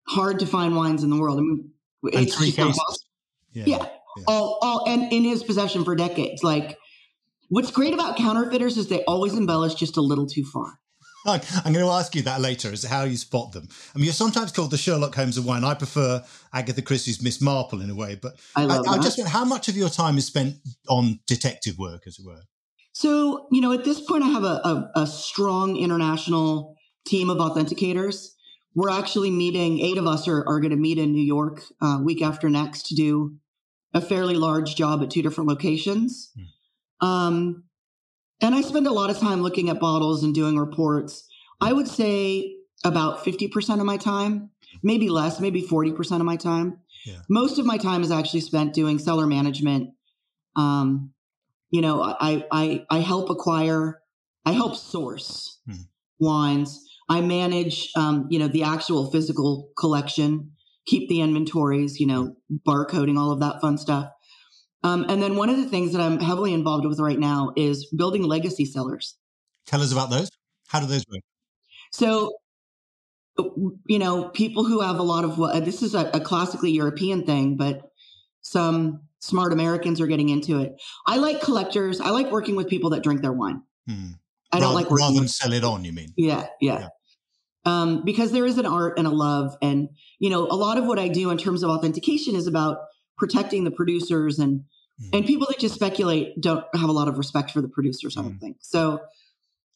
hard 0.08 0.40
to 0.40 0.46
find 0.46 0.74
wines 0.74 1.02
in 1.02 1.10
the 1.10 1.16
world. 1.16 1.38
I 1.38 1.42
mean, 1.42 1.70
it's 2.04 2.34
three 2.34 2.52
cases. 2.52 3.06
Yeah. 3.52 3.64
yeah. 3.66 3.76
yeah. 4.16 4.24
All, 4.26 4.58
all, 4.60 4.88
and 4.88 5.12
in 5.12 5.24
his 5.24 5.42
possession 5.42 5.84
for 5.84 5.94
decades. 5.94 6.42
Like, 6.42 6.76
what's 7.48 7.70
great 7.70 7.94
about 7.94 8.16
counterfeiters 8.16 8.76
is 8.76 8.88
they 8.88 9.04
always 9.04 9.34
embellish 9.34 9.74
just 9.74 9.96
a 9.96 10.00
little 10.00 10.26
too 10.26 10.44
far. 10.44 10.78
I'm 11.26 11.72
going 11.72 11.84
to 11.84 11.90
ask 11.90 12.14
you 12.14 12.22
that 12.22 12.40
later, 12.40 12.72
is 12.72 12.84
how 12.84 13.02
you 13.04 13.16
spot 13.16 13.52
them. 13.52 13.68
I 13.94 13.98
mean, 13.98 14.04
you're 14.04 14.14
sometimes 14.14 14.52
called 14.52 14.70
the 14.70 14.78
Sherlock 14.78 15.14
Holmes 15.14 15.36
of 15.36 15.44
wine. 15.44 15.64
I 15.64 15.74
prefer 15.74 16.24
Agatha 16.54 16.80
Christie's 16.80 17.20
Miss 17.20 17.40
Marple 17.40 17.82
in 17.82 17.90
a 17.90 17.94
way, 17.94 18.14
but 18.14 18.36
I, 18.56 18.64
I, 18.64 18.78
I 18.78 18.98
just 18.98 19.20
how 19.26 19.44
much 19.44 19.68
of 19.68 19.76
your 19.76 19.90
time 19.90 20.16
is 20.16 20.26
spent 20.26 20.56
on 20.88 21.20
detective 21.26 21.76
work, 21.78 22.04
as 22.06 22.18
it 22.18 22.24
were? 22.24 22.42
So, 22.92 23.46
you 23.50 23.60
know, 23.60 23.72
at 23.72 23.84
this 23.84 24.00
point, 24.00 24.22
I 24.22 24.28
have 24.28 24.44
a, 24.44 24.60
a, 24.64 24.90
a 25.02 25.06
strong 25.06 25.76
international 25.76 26.76
team 27.06 27.30
of 27.30 27.38
authenticators. 27.38 28.28
We're 28.74 28.90
actually 28.90 29.30
meeting, 29.30 29.80
eight 29.80 29.98
of 29.98 30.06
us 30.06 30.28
are, 30.28 30.46
are 30.48 30.60
going 30.60 30.70
to 30.70 30.76
meet 30.76 30.98
in 30.98 31.12
New 31.12 31.24
York 31.24 31.62
uh, 31.80 31.98
week 32.02 32.22
after 32.22 32.48
next 32.48 32.86
to 32.86 32.94
do 32.94 33.36
a 33.92 34.00
fairly 34.00 34.34
large 34.34 34.76
job 34.76 35.02
at 35.02 35.10
two 35.10 35.22
different 35.22 35.48
locations. 35.48 36.32
Um, 37.00 37.64
and 38.40 38.54
I 38.54 38.60
spend 38.60 38.86
a 38.86 38.92
lot 38.92 39.10
of 39.10 39.18
time 39.18 39.42
looking 39.42 39.68
at 39.68 39.80
bottles 39.80 40.22
and 40.22 40.34
doing 40.34 40.56
reports. 40.58 41.26
I 41.60 41.72
would 41.72 41.88
say 41.88 42.54
about 42.84 43.24
50% 43.24 43.80
of 43.80 43.86
my 43.86 43.96
time, 43.96 44.50
maybe 44.82 45.08
less, 45.08 45.40
maybe 45.40 45.62
40% 45.62 46.16
of 46.20 46.22
my 46.22 46.36
time. 46.36 46.78
Yeah. 47.04 47.20
Most 47.28 47.58
of 47.58 47.66
my 47.66 47.78
time 47.78 48.02
is 48.02 48.10
actually 48.10 48.40
spent 48.40 48.74
doing 48.74 48.98
cellar 48.98 49.26
management. 49.26 49.90
Um, 50.54 51.12
you 51.70 51.80
know, 51.80 52.02
I, 52.02 52.46
I, 52.52 52.86
I 52.90 52.98
help 53.00 53.30
acquire, 53.30 54.00
I 54.44 54.52
help 54.52 54.76
source 54.76 55.60
Hmm. 55.66 55.82
wines. 56.18 56.84
I 57.08 57.20
manage, 57.20 57.90
um, 57.96 58.26
you 58.30 58.38
know, 58.38 58.48
the 58.48 58.62
actual 58.62 59.10
physical 59.10 59.70
collection, 59.78 60.52
keep 60.86 61.08
the 61.08 61.20
inventories, 61.20 61.98
you 61.98 62.06
know, 62.06 62.36
barcoding, 62.66 63.18
all 63.18 63.30
of 63.30 63.40
that 63.40 63.60
fun 63.60 63.78
stuff. 63.78 64.10
Um, 64.84 65.06
and 65.08 65.22
then 65.22 65.36
one 65.36 65.50
of 65.50 65.56
the 65.56 65.66
things 65.66 65.92
that 65.92 66.00
I'm 66.00 66.20
heavily 66.20 66.54
involved 66.54 66.86
with 66.86 67.00
right 67.00 67.18
now 67.18 67.52
is 67.56 67.86
building 67.86 68.22
legacy 68.22 68.64
cellars. 68.64 69.16
Tell 69.66 69.82
us 69.82 69.92
about 69.92 70.10
those. 70.10 70.30
How 70.68 70.80
do 70.80 70.86
those 70.86 71.04
work? 71.10 71.22
So, 71.90 72.32
you 73.86 73.98
know, 73.98 74.28
people 74.28 74.64
who 74.64 74.80
have 74.80 74.98
a 74.98 75.02
lot 75.02 75.24
of 75.24 75.38
what 75.38 75.64
this 75.64 75.82
is 75.82 75.94
a, 75.94 76.10
a 76.14 76.20
classically 76.20 76.70
European 76.70 77.24
thing, 77.24 77.56
but 77.56 77.90
some 78.40 79.02
smart 79.20 79.52
Americans 79.52 80.00
are 80.00 80.06
getting 80.06 80.28
into 80.28 80.60
it. 80.60 80.80
I 81.06 81.16
like 81.16 81.40
collectors. 81.40 82.00
I 82.00 82.10
like 82.10 82.30
working 82.30 82.56
with 82.56 82.68
people 82.68 82.90
that 82.90 83.02
drink 83.02 83.20
their 83.20 83.32
wine. 83.32 83.62
Hmm. 83.86 84.12
I 84.52 84.60
don't 84.60 84.74
rather, 84.74 84.74
like 84.74 84.90
rather 84.90 85.14
than 85.14 85.28
sell 85.28 85.52
it 85.52 85.64
on. 85.64 85.84
You 85.84 85.92
mean? 85.92 86.12
Yeah, 86.16 86.46
yeah. 86.60 86.80
Yeah. 86.80 86.88
Um, 87.64 88.04
because 88.04 88.32
there 88.32 88.46
is 88.46 88.56
an 88.58 88.66
art 88.66 88.98
and 88.98 89.06
a 89.06 89.10
love. 89.10 89.56
And, 89.60 89.88
you 90.18 90.30
know, 90.30 90.46
a 90.46 90.56
lot 90.56 90.78
of 90.78 90.86
what 90.86 90.98
I 90.98 91.08
do 91.08 91.30
in 91.30 91.36
terms 91.36 91.62
of 91.62 91.70
authentication 91.70 92.34
is 92.34 92.46
about 92.46 92.78
protecting 93.18 93.64
the 93.64 93.70
producers 93.70 94.38
and 94.38 94.62
Mm. 95.00 95.10
and 95.18 95.26
people 95.26 95.46
that 95.48 95.60
just 95.60 95.76
speculate 95.76 96.40
don't 96.40 96.64
have 96.74 96.88
a 96.88 96.92
lot 96.92 97.06
of 97.06 97.18
respect 97.18 97.52
for 97.52 97.60
the 97.60 97.68
producers, 97.68 98.16
I 98.16 98.22
don't 98.22 98.34
Mm. 98.38 98.40
think. 98.40 98.56
So 98.60 99.00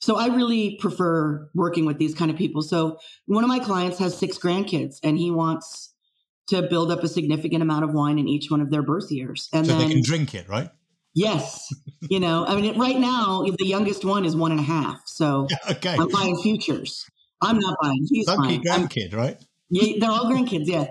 so 0.01 0.17
I 0.17 0.27
really 0.35 0.77
prefer 0.81 1.49
working 1.55 1.85
with 1.87 1.97
these 1.99 2.13
kind 2.13 2.29
of 2.29 2.37
people. 2.37 2.61
So 2.63 2.99
one 3.27 3.45
of 3.45 3.49
my 3.49 3.61
clients 3.61 3.99
has 3.99 4.17
six 4.19 4.37
grandkids 4.37 4.97
and 5.05 5.17
he 5.17 5.31
wants 5.31 5.95
to 6.49 6.63
build 6.63 6.91
up 6.91 7.05
a 7.05 7.09
significant 7.09 7.63
amount 7.63 7.85
of 7.85 7.93
wine 7.95 8.19
in 8.19 8.27
each 8.27 8.51
one 8.51 8.61
of 8.61 8.71
their 8.73 8.83
birth 8.83 9.13
years. 9.13 9.49
And 9.53 9.65
so 9.65 9.79
then 9.79 9.87
they 9.89 9.95
can 9.95 10.03
drink 10.03 10.35
it, 10.35 10.49
right? 10.49 10.71
yes, 11.15 11.73
you 12.11 12.19
know, 12.19 12.45
I 12.45 12.57
mean 12.61 12.77
right 12.77 12.99
now 12.99 13.45
the 13.59 13.65
youngest 13.67 14.05
one 14.05 14.25
is 14.25 14.35
one 14.35 14.51
and 14.51 14.59
a 14.61 14.65
half. 14.65 15.03
So 15.07 15.47
okay. 15.71 15.95
I'm 15.97 16.09
buying 16.09 16.37
futures. 16.43 17.05
I'm 17.41 17.59
not 17.61 17.77
buying. 17.81 18.07
He's 18.11 18.27
Lucky 18.27 18.59
buying. 18.59 18.69
I'm- 18.69 18.89
grandkid, 18.89 19.15
right? 19.15 19.39
Yeah, 19.73 19.99
they're 19.99 20.11
all 20.11 20.27
grandkids, 20.27 20.67
yeah. 20.67 20.87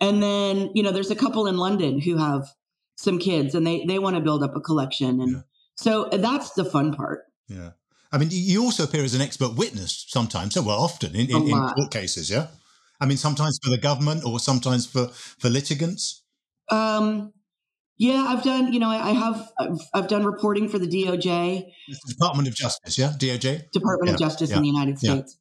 And 0.00 0.22
then 0.22 0.70
you 0.74 0.82
know, 0.82 0.90
there's 0.90 1.10
a 1.10 1.16
couple 1.16 1.46
in 1.46 1.56
London 1.56 2.00
who 2.00 2.16
have 2.16 2.48
some 2.96 3.18
kids, 3.18 3.54
and 3.54 3.66
they 3.66 3.84
they 3.86 3.98
want 3.98 4.16
to 4.16 4.22
build 4.22 4.42
up 4.42 4.56
a 4.56 4.60
collection, 4.60 5.20
and 5.20 5.32
Yeah. 5.32 5.40
so 5.76 6.08
that's 6.12 6.52
the 6.52 6.64
fun 6.64 6.94
part. 6.94 7.22
Yeah. 7.48 7.70
I 8.12 8.18
mean, 8.18 8.28
you 8.30 8.62
also 8.62 8.84
appear 8.84 9.02
as 9.02 9.14
an 9.14 9.20
expert 9.20 9.56
witness 9.56 10.06
sometimes, 10.08 10.54
so 10.54 10.62
well, 10.62 10.78
often 10.78 11.16
in, 11.16 11.28
in, 11.28 11.48
in 11.48 11.68
court 11.74 11.90
cases, 11.90 12.30
yeah? 12.30 12.46
I 13.00 13.06
mean, 13.06 13.16
sometimes 13.16 13.58
for 13.62 13.70
the 13.70 13.78
government 13.78 14.24
or 14.24 14.38
sometimes 14.38 14.86
for, 14.86 15.08
for 15.08 15.48
litigants. 15.50 16.22
Um, 16.70 17.32
yeah, 17.98 18.24
I've 18.28 18.44
done. 18.44 18.72
You 18.72 18.78
know, 18.78 18.88
I, 18.88 19.10
I 19.10 19.12
have. 19.12 19.48
I've, 19.58 19.80
I've 19.92 20.08
done 20.08 20.24
reporting 20.24 20.68
for 20.68 20.78
the 20.78 20.86
DOJ, 20.86 21.64
the 21.88 22.12
Department 22.14 22.48
of 22.48 22.54
Justice, 22.54 22.98
yeah? 22.98 23.12
DOJ? 23.18 23.70
Department 23.72 24.12
of 24.12 24.18
Justice 24.18 24.50
yeah, 24.50 24.56
in 24.56 24.62
the 24.62 24.68
United 24.68 24.98
yeah. 25.00 25.14
States, 25.14 25.38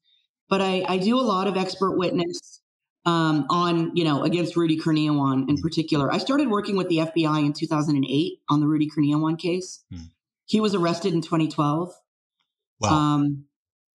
but 0.50 0.62
I 0.62 0.84
I 0.88 0.98
do 0.98 1.20
a 1.20 1.22
lot 1.22 1.48
of 1.48 1.58
expert 1.58 1.98
witness. 1.98 2.62
Um, 3.06 3.46
on 3.50 3.94
you 3.98 4.06
know 4.06 4.24
against 4.24 4.56
Rudy 4.56 4.80
Kurniawan 4.80 5.50
in 5.50 5.58
particular, 5.58 6.10
I 6.14 6.20
started 6.20 6.50
working 6.50 6.78
with 6.78 6.88
the 6.88 7.00
FBI 7.00 7.46
in 7.46 7.52
2008 7.52 8.40
on 8.50 8.60
the 8.62 8.66
Rudy 8.68 8.90
Kurniawan 8.90 9.38
case. 9.38 9.84
Mm. 9.94 10.10
He 10.46 10.62
was 10.62 10.74
arrested 10.74 11.14
in 11.14 11.22
2012. 11.22 11.92
Wow. 12.80 12.90
Um, 12.90 13.46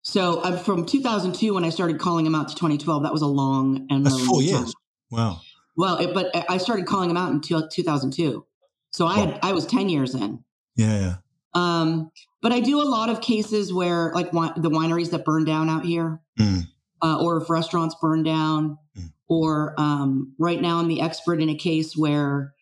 so 0.01 0.41
I'm 0.43 0.57
from 0.57 0.85
2002 0.87 1.53
when 1.53 1.63
I 1.63 1.69
started 1.69 1.99
calling 1.99 2.25
him 2.25 2.33
out 2.35 2.47
to 2.49 2.55
2012. 2.55 3.03
That 3.03 3.13
was 3.13 3.21
a 3.21 3.27
long 3.27 3.85
and 3.91 4.03
That's 4.05 4.15
lonely 4.15 4.27
four 4.27 4.41
time. 4.41 4.49
years. 4.49 4.73
Wow. 5.11 5.41
Well, 5.77 5.97
it, 5.97 6.13
but 6.13 6.31
I 6.49 6.57
started 6.57 6.85
calling 6.87 7.09
him 7.11 7.17
out 7.17 7.31
in 7.31 7.41
2002. 7.41 8.45
So 8.91 9.05
I 9.07 9.15
had, 9.19 9.39
I 9.43 9.51
was 9.51 9.65
10 9.65 9.89
years 9.89 10.15
in. 10.15 10.43
Yeah, 10.75 10.99
yeah. 10.99 11.15
Um, 11.53 12.11
but 12.41 12.51
I 12.53 12.59
do 12.59 12.81
a 12.81 12.85
lot 12.87 13.09
of 13.09 13.21
cases 13.21 13.73
where 13.73 14.11
like 14.13 14.27
wi- 14.31 14.53
the 14.57 14.69
wineries 14.69 15.11
that 15.11 15.25
burn 15.25 15.45
down 15.45 15.69
out 15.69 15.85
here, 15.85 16.21
Mm. 16.39 16.63
uh, 17.01 17.17
or 17.21 17.41
if 17.41 17.49
restaurants 17.49 17.95
burn 18.01 18.23
down, 18.23 18.77
Mm. 18.97 19.11
or 19.27 19.73
um, 19.77 20.33
right 20.39 20.61
now 20.61 20.79
I'm 20.79 20.87
the 20.87 21.01
expert 21.01 21.41
in 21.41 21.49
a 21.49 21.55
case 21.55 21.95
where 21.97 22.53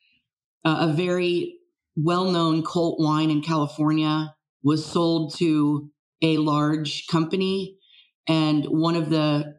uh, 0.66 0.88
a 0.90 0.94
very 0.94 1.58
well-known 1.96 2.64
cult 2.64 3.00
wine 3.00 3.30
in 3.30 3.42
California 3.42 4.34
was 4.64 4.86
sold 4.86 5.36
to 5.38 5.92
a 6.22 6.38
large 6.38 7.06
company, 7.08 7.78
and 8.28 8.66
one 8.66 8.96
of 8.96 9.10
the 9.10 9.56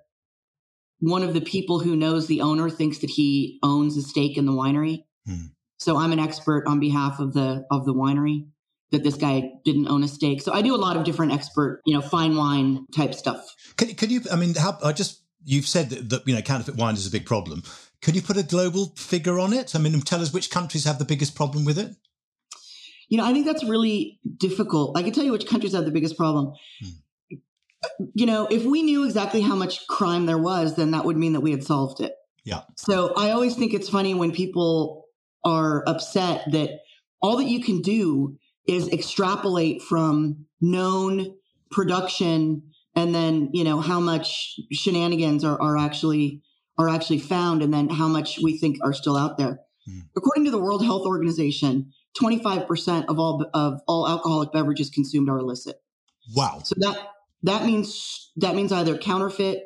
one 1.01 1.23
of 1.23 1.35
the 1.35 1.41
people 1.41 1.81
who 1.81 1.95
knows 1.95 2.27
the 2.27 2.41
owner 2.41 2.71
thinks 2.71 2.99
that 2.99 3.11
he 3.11 3.59
owns 3.63 3.97
a 3.97 4.03
stake 4.03 4.39
in 4.39 4.47
the 4.47 4.53
winery. 4.53 5.05
Hmm. 5.27 5.47
So 5.79 5.99
I'm 5.99 6.13
an 6.13 6.19
expert 6.19 6.65
on 6.67 6.81
behalf 6.81 7.21
of 7.21 7.35
the 7.35 7.67
of 7.71 7.85
the 7.85 7.95
winery 7.95 8.47
that 8.91 9.03
this 9.03 9.17
guy 9.17 9.51
didn't 9.65 9.89
own 9.89 10.05
a 10.05 10.09
stake. 10.09 10.41
So 10.41 10.53
I 10.53 10.63
do 10.63 10.75
a 10.75 10.79
lot 10.79 10.97
of 10.97 11.05
different 11.05 11.33
expert, 11.33 11.83
you 11.85 11.95
know, 11.95 12.01
fine 12.01 12.37
wine 12.37 12.87
type 12.95 13.13
stuff. 13.15 13.45
Could, 13.77 13.97
could 13.97 14.13
you, 14.13 14.23
I 14.33 14.37
mean, 14.37 14.55
how, 14.55 14.79
I 14.85 14.93
just, 14.93 15.21
you've 15.45 15.67
said 15.67 15.91
that, 15.91 16.11
that, 16.11 16.27
you 16.27 16.35
know, 16.35 16.43
counterfeit 16.43 16.77
wine 16.77 16.95
is 16.95 17.07
a 17.07 17.11
big 17.11 17.27
problem. 17.27 17.63
Could 18.03 18.17
you 18.17 18.23
put 18.23 18.37
a 18.37 18.43
global 18.43 18.93
figure 18.97 19.39
on 19.39 19.53
it? 19.53 19.75
I 19.75 19.79
mean, 19.79 20.01
tell 20.01 20.21
us 20.21 20.33
which 20.33 20.51
countries 20.51 20.85
have 20.85 20.99
the 20.99 21.05
biggest 21.05 21.35
problem 21.35 21.65
with 21.65 21.79
it? 21.79 21.95
You 23.09 23.19
know, 23.19 23.25
I 23.25 23.33
think 23.33 23.47
that's 23.47 23.65
really 23.65 24.19
difficult. 24.37 24.97
I 24.97 25.03
can 25.03 25.13
tell 25.13 25.25
you 25.25 25.33
which 25.33 25.47
countries 25.47 25.73
have 25.73 25.85
the 25.85 25.91
biggest 25.91 26.17
problem. 26.17 26.55
Hmm. 26.81 27.37
You 28.15 28.27
know, 28.27 28.47
if 28.47 28.65
we 28.65 28.83
knew 28.83 29.05
exactly 29.05 29.43
how 29.43 29.55
much 29.55 29.87
crime 29.87 30.27
there 30.27 30.39
was, 30.39 30.75
then 30.77 30.93
that 30.93 31.05
would 31.05 31.17
mean 31.17 31.35
that 31.35 31.41
we 31.41 31.51
had 31.51 31.63
solved 31.63 32.01
it. 32.01 32.15
Yeah. 32.45 32.63
So 32.77 33.13
I 33.15 33.31
always 33.31 33.57
think 33.57 33.75
it's 33.75 33.89
funny 33.89 34.15
when 34.15 34.33
people 34.33 35.07
are 35.45 35.87
upset 35.87 36.51
that 36.53 36.81
all 37.21 37.37
that 37.37 37.49
you 37.49 37.63
can 37.63 37.83
do 37.83 38.39
is 38.67 38.89
extrapolate 38.89 39.83
from 39.83 40.47
known 40.61 41.37
production 41.71 42.63
and 42.97 43.15
then, 43.15 43.51
you 43.53 43.65
know, 43.65 43.81
how 43.81 44.01
much 44.01 44.59
shenanigans 44.73 45.45
are, 45.45 45.61
are 45.61 45.77
actually 45.77 46.43
are 46.79 46.89
actually 46.89 47.19
found 47.19 47.63
and 47.63 47.73
then 47.73 47.89
how 47.89 48.09
much 48.09 48.39
we 48.43 48.59
think 48.59 48.77
are 48.83 48.93
still 48.93 49.17
out 49.17 49.39
there. 49.39 49.61
Hmm. 49.87 50.01
According 50.17 50.45
to 50.47 50.51
the 50.51 50.59
World 50.59 50.85
Health 50.85 51.07
Organization, 51.07 51.93
25% 52.21 53.07
of 53.09 53.19
all 53.19 53.47
of 53.55 53.81
all 53.87 54.09
alcoholic 54.09 54.53
beverages 54.53 54.91
consumed 54.91 55.29
are 55.29 55.39
illicit. 55.39 55.77
Wow. 56.35 56.61
So 56.65 56.75
that 56.79 56.97
that 57.43 57.65
means 57.65 58.33
that 58.37 58.55
means 58.55 58.73
either 58.73 58.97
counterfeit 58.97 59.65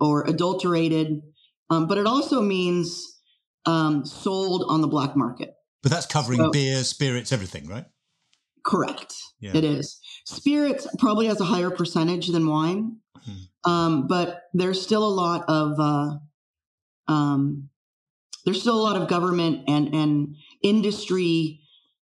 or 0.00 0.26
adulterated, 0.26 1.22
um, 1.70 1.86
but 1.86 1.98
it 1.98 2.06
also 2.06 2.42
means 2.42 3.20
um, 3.66 4.04
sold 4.04 4.64
on 4.68 4.80
the 4.80 4.88
black 4.88 5.16
market. 5.16 5.54
But 5.82 5.92
that's 5.92 6.06
covering 6.06 6.38
So- 6.38 6.50
beer, 6.50 6.82
spirits, 6.82 7.32
everything, 7.32 7.68
right? 7.68 7.84
Correct. 8.64 9.14
Yeah. 9.40 9.56
It 9.56 9.64
is. 9.64 9.98
Spirits 10.24 10.86
probably 10.98 11.26
has 11.26 11.40
a 11.40 11.44
higher 11.44 11.70
percentage 11.70 12.28
than 12.28 12.46
wine, 12.46 12.96
Hmm. 13.24 13.70
um, 13.70 14.06
but 14.08 14.44
there's 14.52 14.80
still 14.82 15.04
a 15.06 15.14
lot 15.14 15.44
of 15.48 15.78
uh, 15.78 16.18
um, 17.12 17.68
there's 18.44 18.60
still 18.60 18.74
a 18.80 18.82
lot 18.82 19.00
of 19.00 19.08
government 19.08 19.64
and 19.68 19.94
and 19.94 20.36
industry 20.62 21.60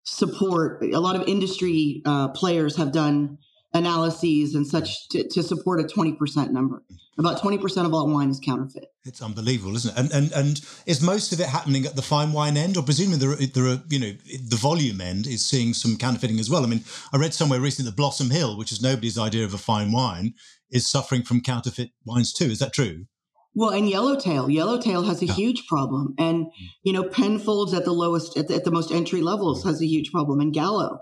support. 0.04 0.84
A 0.84 1.00
lot 1.00 1.16
of 1.16 1.28
industry 1.28 2.02
uh, 2.06 2.30
players 2.30 2.76
have 2.76 2.92
done 2.92 3.38
analyses 3.76 4.56
and 4.56 4.66
such 4.66 5.08
to, 5.10 5.28
to 5.28 5.44
support 5.44 5.80
a 5.80 5.84
20% 5.84 6.50
number. 6.50 6.82
About 7.18 7.40
20% 7.42 7.86
of 7.86 7.94
all 7.94 8.10
wine 8.10 8.30
is 8.30 8.40
counterfeit. 8.44 8.88
It's 9.06 9.22
unbelievable, 9.22 9.76
isn't 9.76 9.96
it? 9.96 10.00
And 10.00 10.12
and 10.12 10.32
and 10.34 10.62
is 10.86 11.02
most 11.02 11.32
of 11.32 11.40
it 11.40 11.46
happening 11.48 11.86
at 11.86 11.96
the 11.96 12.02
fine 12.02 12.34
wine 12.34 12.58
end, 12.58 12.76
or 12.76 12.84
presumably 12.84 13.20
there 13.20 13.32
are, 13.32 13.36
there 13.36 13.68
are 13.74 13.84
you 13.90 14.00
know 14.00 14.12
the 14.50 14.58
volume 14.58 15.00
end 15.00 15.26
is 15.28 15.46
seeing 15.46 15.74
some 15.74 15.96
counterfeiting 15.98 16.40
as 16.40 16.50
well. 16.50 16.64
I 16.64 16.68
mean, 16.68 16.84
I 17.14 17.18
read 17.18 17.34
somewhere 17.34 17.62
recently 17.62 17.90
that 17.92 17.96
Blossom 17.96 18.32
Hill, 18.32 18.58
which 18.58 18.72
is 18.74 18.82
nobody's 18.82 19.18
idea 19.18 19.46
of 19.46 19.54
a 19.54 19.58
fine 19.58 19.92
wine, 19.94 20.34
is 20.72 20.90
suffering 20.90 21.24
from 21.24 21.40
counterfeit 21.42 21.92
wines 22.06 22.34
too. 22.34 22.46
Is 22.46 22.60
that 22.60 22.74
true? 22.74 23.06
Well, 23.54 23.70
and 23.70 23.90
Yellowtail, 23.90 24.50
Yellowtail 24.50 25.04
has 25.04 25.22
a 25.22 25.28
Yeah. 25.28 25.34
huge 25.36 25.68
problem, 25.68 26.16
and 26.18 26.48
you 26.84 26.92
know 26.92 27.04
Penfolds 27.04 27.74
at 27.74 27.86
the 27.86 27.94
lowest, 27.94 28.36
at 28.36 28.50
the, 28.50 28.56
at 28.56 28.66
the 28.66 28.72
most 28.72 28.92
entry 28.92 29.22
levels, 29.22 29.64
has 29.64 29.82
a 29.82 29.86
huge 29.88 30.12
problem, 30.12 30.42
and 30.42 30.54
Gallo. 30.54 31.00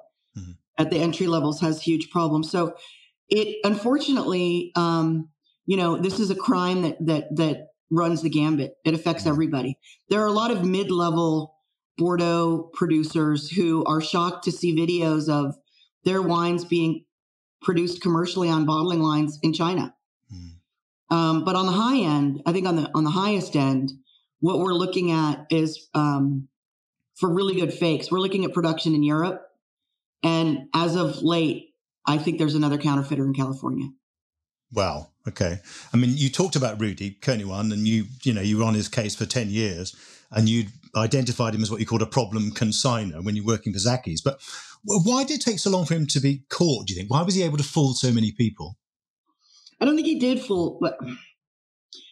At 0.77 0.89
the 0.89 0.97
entry 0.97 1.27
levels 1.27 1.61
has 1.61 1.81
huge 1.81 2.09
problems. 2.09 2.49
So 2.49 2.75
it 3.29 3.57
unfortunately, 3.63 4.71
um, 4.75 5.29
you 5.65 5.77
know, 5.77 5.97
this 5.97 6.19
is 6.19 6.29
a 6.29 6.35
crime 6.35 6.81
that 6.81 6.97
that 7.05 7.35
that 7.35 7.67
runs 7.89 8.21
the 8.21 8.29
gambit. 8.29 8.73
It 8.83 8.93
affects 8.93 9.25
everybody. 9.25 9.77
There 10.09 10.21
are 10.21 10.27
a 10.27 10.31
lot 10.31 10.51
of 10.51 10.65
mid-level 10.65 11.55
Bordeaux 11.97 12.71
producers 12.73 13.51
who 13.51 13.83
are 13.85 14.01
shocked 14.01 14.45
to 14.45 14.51
see 14.51 14.75
videos 14.75 15.29
of 15.29 15.55
their 16.03 16.21
wines 16.21 16.65
being 16.65 17.05
produced 17.61 18.01
commercially 18.01 18.49
on 18.49 18.65
bottling 18.65 18.99
lines 18.99 19.39
in 19.43 19.53
China. 19.53 19.93
Mm. 20.33 21.15
Um, 21.15 21.45
but 21.45 21.55
on 21.55 21.67
the 21.67 21.71
high 21.71 21.99
end, 21.99 22.41
I 22.45 22.51
think 22.51 22.67
on 22.67 22.75
the 22.75 22.89
on 22.95 23.03
the 23.03 23.11
highest 23.11 23.55
end, 23.55 23.91
what 24.39 24.59
we're 24.59 24.73
looking 24.73 25.11
at 25.11 25.45
is 25.51 25.87
um, 25.93 26.47
for 27.15 27.31
really 27.31 27.55
good 27.55 27.73
fakes. 27.73 28.11
We're 28.11 28.19
looking 28.19 28.43
at 28.43 28.53
production 28.53 28.95
in 28.95 29.03
Europe, 29.03 29.43
and 30.23 30.67
as 30.73 30.95
of 30.95 31.21
late, 31.21 31.69
I 32.05 32.17
think 32.17 32.37
there's 32.37 32.55
another 32.55 32.77
counterfeiter 32.77 33.25
in 33.25 33.33
California. 33.33 33.89
Wow. 34.71 35.09
Okay. 35.27 35.59
I 35.93 35.97
mean, 35.97 36.11
you 36.15 36.29
talked 36.29 36.55
about 36.55 36.81
Rudy 36.81 37.17
Kurniawan, 37.21 37.71
and 37.71 37.87
you, 37.87 38.05
you 38.23 38.33
know, 38.33 38.41
you 38.41 38.57
were 38.57 38.63
on 38.63 38.73
his 38.73 38.87
case 38.87 39.15
for 39.15 39.25
ten 39.25 39.49
years, 39.49 39.95
and 40.31 40.49
you 40.49 40.65
identified 40.95 41.55
him 41.55 41.61
as 41.61 41.71
what 41.71 41.79
you 41.79 41.85
called 41.85 42.01
a 42.01 42.07
problem 42.07 42.51
consigner 42.51 43.23
when 43.23 43.35
you're 43.35 43.45
working 43.45 43.73
for 43.73 43.79
Zachys. 43.79 44.21
But 44.23 44.41
why 44.83 45.23
did 45.23 45.35
it 45.35 45.41
take 45.41 45.59
so 45.59 45.69
long 45.69 45.85
for 45.85 45.93
him 45.93 46.07
to 46.07 46.19
be 46.19 46.43
caught? 46.49 46.87
Do 46.87 46.93
you 46.93 46.99
think? 46.99 47.11
Why 47.11 47.21
was 47.21 47.35
he 47.35 47.43
able 47.43 47.57
to 47.57 47.63
fool 47.63 47.93
so 47.93 48.11
many 48.11 48.31
people? 48.31 48.77
I 49.79 49.85
don't 49.85 49.95
think 49.95 50.07
he 50.07 50.19
did 50.19 50.41
fool, 50.41 50.77
but 50.81 50.97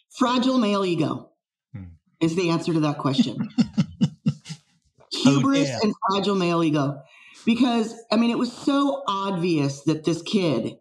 fragile 0.10 0.58
male 0.58 0.86
ego 0.86 1.32
hmm. 1.74 1.84
is 2.20 2.36
the 2.36 2.50
answer 2.50 2.74
to 2.74 2.80
that 2.82 2.98
question. 2.98 3.50
Hubris 5.14 5.70
oh, 5.70 5.72
yeah. 5.72 5.80
and 5.84 5.94
fragile 6.10 6.36
male 6.36 6.64
ego, 6.64 7.02
because 7.46 7.96
I 8.12 8.18
mean, 8.18 8.30
it 8.30 8.38
was 8.38 8.52
so 8.52 9.04
obvious 9.08 9.82
that 9.84 10.06
this 10.06 10.22
kid 10.22 10.78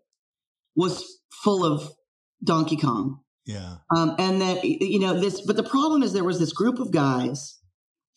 was 0.77 1.21
full 1.43 1.65
of 1.65 1.91
Donkey 2.43 2.77
Kong. 2.77 3.21
Yeah. 3.47 3.77
Um, 3.95 4.15
and 4.19 4.41
that, 4.41 4.65
you 4.65 4.99
know, 4.99 5.19
this, 5.19 5.41
but 5.41 5.57
the 5.57 5.63
problem 5.63 6.03
is 6.03 6.13
there 6.13 6.25
was 6.25 6.39
this 6.39 6.53
group 6.53 6.79
of 6.79 6.93
guys 6.93 7.59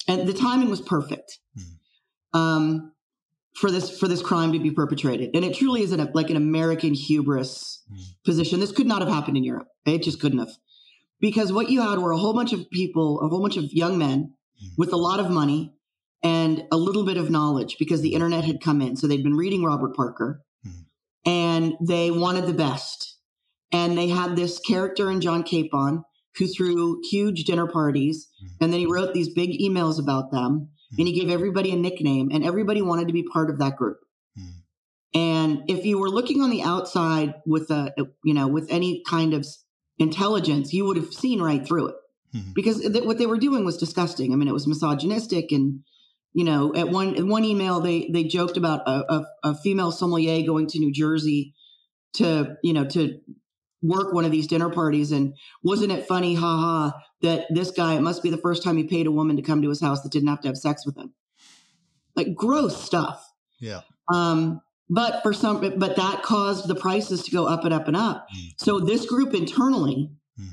and 0.08 0.28
the 0.28 0.34
timing 0.34 0.70
was 0.70 0.82
perfect. 0.82 1.40
Mm. 1.58 2.40
Um, 2.40 2.94
for 3.56 3.70
this 3.70 3.98
for 4.00 4.08
this 4.08 4.22
crime 4.22 4.52
to 4.54 4.60
be 4.60 4.72
perpetrated 4.72 5.30
and 5.36 5.46
it 5.46 5.56
truly 5.56 5.84
is 5.84 5.92
an, 5.92 6.10
like 6.14 6.32
an 6.32 6.36
american 6.36 6.94
hubris 6.94 7.84
mm. 7.92 8.02
position 8.26 8.60
this 8.60 8.72
could 8.72 8.88
not 8.88 9.02
have 9.02 9.12
happened 9.12 9.38
in 9.38 9.44
europe 9.44 9.68
it 9.86 10.02
just 10.02 10.20
couldn't 10.20 10.40
have 10.40 10.50
because 11.20 11.54
what 11.54 11.70
you 11.70 11.82
had 11.82 12.00
were 12.00 12.12
a 12.12 12.18
whole 12.18 12.34
bunch 12.34 12.52
of 12.52 12.70
people 12.72 13.22
a 13.22 13.28
whole 13.28 13.42
bunch 13.42 13.58
of 13.58 13.72
young 13.72 13.98
men 13.98 14.34
mm. 14.64 14.68
with 14.78 14.92
a 14.92 14.98
lot 14.98 15.20
of 15.20 15.30
money 15.30 15.72
and 16.24 16.64
a 16.72 16.78
little 16.78 17.06
bit 17.06 17.18
of 17.18 17.30
knowledge 17.30 17.78
because 17.78 18.02
the 18.02 18.14
internet 18.14 18.46
had 18.46 18.62
come 18.62 18.82
in 18.82 18.96
so 18.96 19.08
they'd 19.08 19.24
been 19.24 19.36
reading 19.36 19.64
robert 19.64 19.96
parker 19.96 20.42
and 21.26 21.76
they 21.82 22.12
wanted 22.12 22.46
the 22.46 22.54
best. 22.54 23.18
And 23.72 23.98
they 23.98 24.10
had 24.10 24.36
this 24.36 24.60
character 24.60 25.10
in 25.10 25.22
John 25.22 25.44
Kapon 25.44 26.04
who 26.38 26.48
threw 26.48 27.00
huge 27.10 27.44
dinner 27.44 27.68
parties, 27.68 28.28
mm-hmm. 28.44 28.64
and 28.64 28.74
then 28.74 28.80
he 28.80 28.86
wrote 28.88 29.14
these 29.14 29.30
big 29.30 29.52
emails 29.60 30.00
about 30.00 30.32
them, 30.32 30.60
mm-hmm. 30.60 30.96
and 31.00 31.08
he 31.08 31.20
gave 31.20 31.30
everybody 31.30 31.72
a 31.72 31.76
nickname, 31.76 32.30
and 32.32 32.44
everybody 32.44 32.82
wanted 32.82 33.08
to 33.08 33.14
be 33.14 33.24
part 33.24 33.50
of 33.50 33.60
that 33.60 33.76
group. 33.76 34.00
Mm-hmm. 34.38 35.20
And 35.20 35.64
if 35.68 35.86
you 35.86 36.00
were 36.00 36.10
looking 36.10 36.42
on 36.42 36.50
the 36.50 36.64
outside 36.64 37.36
with 37.46 37.70
a, 37.70 37.94
you 38.24 38.34
know, 38.34 38.48
with 38.48 38.68
any 38.70 39.04
kind 39.08 39.34
of 39.34 39.46
intelligence, 40.00 40.74
you 40.74 40.86
would 40.86 40.98
have 40.98 41.14
seen 41.14 41.40
right 41.40 41.66
through 41.66 41.90
it, 41.90 41.96
mm-hmm. 42.36 42.52
because 42.54 42.82
th- 42.82 43.06
what 43.06 43.20
they 43.20 43.28
were 43.28 43.38
doing 43.38 43.64
was 43.64 43.78
disgusting. 43.78 44.34
I 44.34 44.36
mean, 44.36 44.48
it 44.48 44.54
was 44.54 44.68
misogynistic 44.68 45.52
and 45.52 45.82
you 46.34 46.44
know, 46.44 46.74
at 46.76 46.90
one 46.90 47.16
in 47.16 47.28
one 47.30 47.46
email 47.46 47.80
they 47.80 48.10
they 48.12 48.24
joked 48.24 48.58
about 48.58 48.82
a, 48.88 49.14
a, 49.14 49.26
a, 49.44 49.56
female 49.56 49.92
sommelier 49.92 50.46
going 50.46 50.68
to 50.68 50.80
New 50.80 50.92
Jersey 50.92 51.54
to 52.14 52.58
you 52.64 52.74
know 52.74 52.86
to 52.86 53.20
work 53.82 54.14
one 54.14 54.26
of 54.26 54.32
these 54.32 54.48
dinner 54.48 54.70
parties, 54.70 55.12
and 55.12 55.36
wasn't 55.62 55.92
it 55.92 56.08
funny, 56.08 56.34
haha, 56.34 56.98
that 57.22 57.46
this 57.50 57.72
guy 57.72 57.94
it 57.94 58.02
must 58.02 58.24
be 58.24 58.32
the 58.32 58.38
first 58.38 58.64
time 58.64 58.78
he 58.78 58.84
paid 58.84 59.06
a 59.06 59.12
woman 59.12 59.36
to 59.36 59.44
come 59.44 59.62
to 59.62 59.70
his 59.70 59.82
house 59.82 60.02
that 60.02 60.12
didn't 60.12 60.30
have 60.30 60.42
to 60.42 60.48
have 60.48 60.58
sex 60.58 60.86
with 60.86 60.98
him, 60.98 61.14
like 62.16 62.34
gross 62.34 62.82
stuff. 62.84 63.32
Yeah. 63.60 63.82
Um, 64.12 64.62
but 64.90 65.22
for 65.24 65.34
some, 65.34 65.60
but 65.78 65.96
that 65.96 66.24
caused 66.24 66.68
the 66.68 66.76
prices 66.76 67.24
to 67.24 67.32
go 67.32 67.46
up 67.46 67.64
and 67.64 67.74
up 67.74 67.88
and 67.88 67.96
up. 67.96 68.28
Mm. 68.36 68.54
So 68.58 68.80
this 68.80 69.06
group 69.06 69.34
internally 69.34 70.12
mm. 70.40 70.50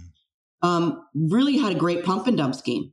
um, 0.62 1.02
really 1.14 1.57
had 1.57 1.72
a 1.72 1.74
great 1.74 2.04
pump 2.04 2.26
and 2.26 2.37
dump 2.37 2.54
scheme 2.54 2.92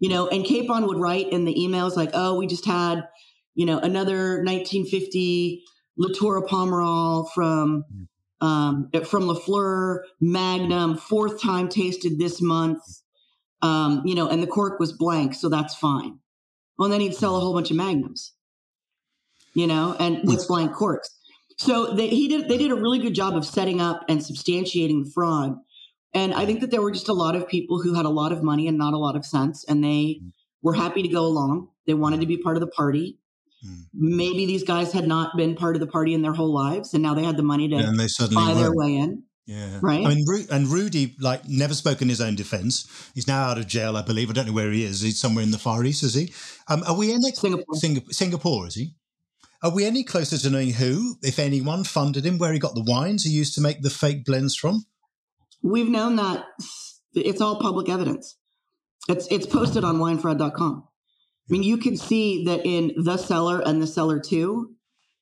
you 0.00 0.08
know, 0.08 0.26
and 0.28 0.44
Kapon 0.44 0.86
would 0.88 0.98
write 0.98 1.28
in 1.30 1.44
the 1.44 1.54
emails 1.54 1.94
like, 1.94 2.10
oh, 2.14 2.34
we 2.34 2.46
just 2.46 2.64
had, 2.64 3.06
you 3.54 3.66
know, 3.66 3.78
another 3.78 4.42
1950 4.42 5.62
Latour 5.96 6.46
Pomerol 6.46 7.30
from 7.32 7.84
um, 8.40 8.90
from 9.04 9.24
Lafleur 9.24 10.00
Magnum, 10.18 10.96
fourth 10.96 11.42
time 11.42 11.68
tasted 11.68 12.18
this 12.18 12.40
month, 12.40 12.80
um, 13.60 14.00
you 14.06 14.14
know, 14.14 14.26
and 14.28 14.42
the 14.42 14.46
cork 14.46 14.80
was 14.80 14.92
blank, 14.92 15.34
so 15.34 15.50
that's 15.50 15.74
fine. 15.74 16.18
Well, 16.78 16.88
then 16.88 17.02
he'd 17.02 17.14
sell 17.14 17.36
a 17.36 17.40
whole 17.40 17.52
bunch 17.52 17.70
of 17.70 17.76
Magnums, 17.76 18.32
you 19.52 19.66
know, 19.66 19.94
and 20.00 20.20
with 20.24 20.48
blank 20.48 20.72
corks. 20.72 21.10
So 21.58 21.92
they, 21.92 22.08
he 22.08 22.28
did. 22.28 22.48
They 22.48 22.56
did 22.56 22.70
a 22.70 22.74
really 22.74 22.98
good 22.98 23.14
job 23.14 23.36
of 23.36 23.44
setting 23.44 23.82
up 23.82 24.06
and 24.08 24.20
substantiating 24.20 25.04
the 25.04 25.10
fraud 25.12 25.56
and 26.12 26.34
I 26.34 26.46
think 26.46 26.60
that 26.60 26.70
there 26.70 26.82
were 26.82 26.90
just 26.90 27.08
a 27.08 27.12
lot 27.12 27.36
of 27.36 27.48
people 27.48 27.80
who 27.80 27.94
had 27.94 28.04
a 28.04 28.10
lot 28.10 28.32
of 28.32 28.42
money 28.42 28.66
and 28.68 28.76
not 28.76 28.94
a 28.94 28.98
lot 28.98 29.16
of 29.16 29.24
sense, 29.24 29.64
and 29.64 29.82
they 29.82 30.20
mm. 30.22 30.32
were 30.62 30.74
happy 30.74 31.02
to 31.02 31.08
go 31.08 31.24
along. 31.24 31.68
They 31.86 31.94
wanted 31.94 32.20
to 32.20 32.26
be 32.26 32.36
part 32.36 32.56
of 32.56 32.60
the 32.60 32.66
party. 32.68 33.18
Mm. 33.66 33.84
Maybe 33.94 34.46
these 34.46 34.64
guys 34.64 34.92
had 34.92 35.06
not 35.06 35.36
been 35.36 35.54
part 35.54 35.76
of 35.76 35.80
the 35.80 35.86
party 35.86 36.14
in 36.14 36.22
their 36.22 36.32
whole 36.32 36.52
lives, 36.52 36.94
and 36.94 37.02
now 37.02 37.14
they 37.14 37.24
had 37.24 37.36
the 37.36 37.42
money 37.42 37.68
to 37.68 37.76
and 37.76 37.98
they 37.98 38.08
suddenly 38.08 38.42
buy 38.42 38.54
were. 38.54 38.60
their 38.60 38.74
way 38.74 38.96
in. 38.96 39.24
Yeah. 39.46 39.80
Right. 39.82 40.06
I 40.06 40.14
mean, 40.14 40.24
Ru- 40.28 40.46
and 40.48 40.68
Rudy, 40.68 41.16
like, 41.18 41.48
never 41.48 41.74
spoke 41.74 42.00
in 42.02 42.08
his 42.08 42.20
own 42.20 42.36
defense. 42.36 43.10
He's 43.14 43.26
now 43.26 43.42
out 43.42 43.58
of 43.58 43.66
jail, 43.66 43.96
I 43.96 44.02
believe. 44.02 44.30
I 44.30 44.32
don't 44.32 44.46
know 44.46 44.52
where 44.52 44.70
he 44.70 44.84
is. 44.84 45.00
He's 45.00 45.20
somewhere 45.20 45.42
in 45.42 45.50
the 45.50 45.58
Far 45.58 45.84
East, 45.84 46.04
is 46.04 46.14
he? 46.14 46.32
Um, 46.68 46.84
are 46.86 46.96
we 46.96 47.10
in 47.10 47.20
Singapore. 47.20 47.74
Singapore? 47.74 48.12
Singapore, 48.12 48.66
is 48.68 48.76
he? 48.76 48.94
Are 49.62 49.74
we 49.74 49.84
any 49.84 50.04
closer 50.04 50.38
to 50.38 50.50
knowing 50.50 50.74
who, 50.74 51.16
if 51.22 51.40
anyone, 51.40 51.82
funded 51.82 52.24
him, 52.24 52.38
where 52.38 52.52
he 52.52 52.60
got 52.60 52.74
the 52.74 52.84
wines 52.86 53.24
he 53.24 53.30
used 53.30 53.54
to 53.56 53.60
make 53.60 53.82
the 53.82 53.90
fake 53.90 54.24
blends 54.24 54.54
from? 54.54 54.84
We've 55.62 55.88
known 55.88 56.16
that 56.16 56.44
it's 57.14 57.40
all 57.40 57.60
public 57.60 57.88
evidence. 57.88 58.36
It's 59.08 59.26
it's 59.30 59.46
posted 59.46 59.84
on 59.84 59.98
winefraud.com. 59.98 60.84
I 60.86 61.52
mean, 61.52 61.62
you 61.62 61.78
can 61.78 61.96
see 61.96 62.44
that 62.44 62.64
in 62.64 62.92
the 62.96 63.16
Cellar 63.16 63.60
and 63.60 63.82
the 63.82 63.86
Cellar 63.86 64.20
two, 64.20 64.74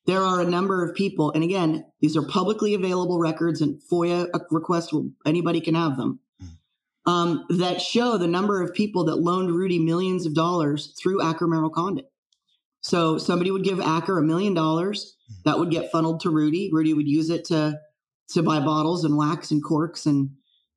there 0.07 0.23
are 0.23 0.41
a 0.41 0.45
number 0.45 0.85
of 0.85 0.95
people, 0.95 1.33
and 1.33 1.43
again, 1.43 1.85
these 2.01 2.17
are 2.17 2.23
publicly 2.23 2.75
available 2.75 3.19
records 3.19 3.61
and 3.61 3.81
FOIA 3.91 4.29
requests. 4.51 4.93
Anybody 5.27 5.61
can 5.61 5.75
have 5.75 5.97
them. 5.97 6.21
Hmm. 6.41 7.11
Um, 7.11 7.45
that 7.51 7.81
show 7.81 8.19
the 8.19 8.27
number 8.27 8.63
of 8.63 8.75
people 8.75 9.05
that 9.05 9.17
loaned 9.17 9.51
Rudy 9.51 9.79
millions 9.79 10.27
of 10.27 10.35
dollars 10.35 10.95
through 11.01 11.23
Acker 11.23 11.47
Merrall 11.47 11.73
Condit. 11.73 12.11
So 12.81 13.19
somebody 13.19 13.51
would 13.51 13.65
give 13.65 13.81
Acker 13.81 14.19
a 14.19 14.23
million 14.23 14.55
dollars, 14.55 15.17
hmm. 15.29 15.35
that 15.45 15.59
would 15.59 15.71
get 15.71 15.91
funneled 15.91 16.21
to 16.21 16.31
Rudy. 16.31 16.71
Rudy 16.73 16.95
would 16.95 17.09
use 17.09 17.31
it 17.31 17.47
to 17.47 17.79
to 18.31 18.43
buy 18.43 18.61
bottles 18.61 19.05
and 19.05 19.17
wax 19.17 19.51
and 19.51 19.63
corks 19.63 20.07
and 20.07 20.31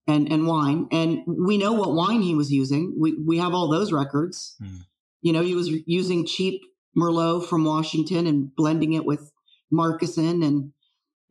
and 0.08 0.32
and 0.32 0.48
wine. 0.48 0.88
And 0.92 1.20
we 1.26 1.58
know 1.58 1.74
what 1.74 1.94
wine 1.94 2.22
he 2.22 2.36
was 2.36 2.52
using. 2.52 2.96
We 3.00 3.14
we 3.26 3.38
have 3.38 3.54
all 3.54 3.70
those 3.70 3.92
records. 3.92 4.56
Mm. 4.62 4.80
You 5.22 5.34
know, 5.34 5.42
he 5.42 5.56
was 5.56 5.70
using 5.86 6.26
cheap 6.26 6.62
Merlot 6.98 7.46
from 7.46 7.64
Washington 7.64 8.28
and 8.28 8.56
blending 8.56 8.94
it 8.94 9.06
with 9.06 9.32
Marcassin 9.72 10.46
and 10.46 10.72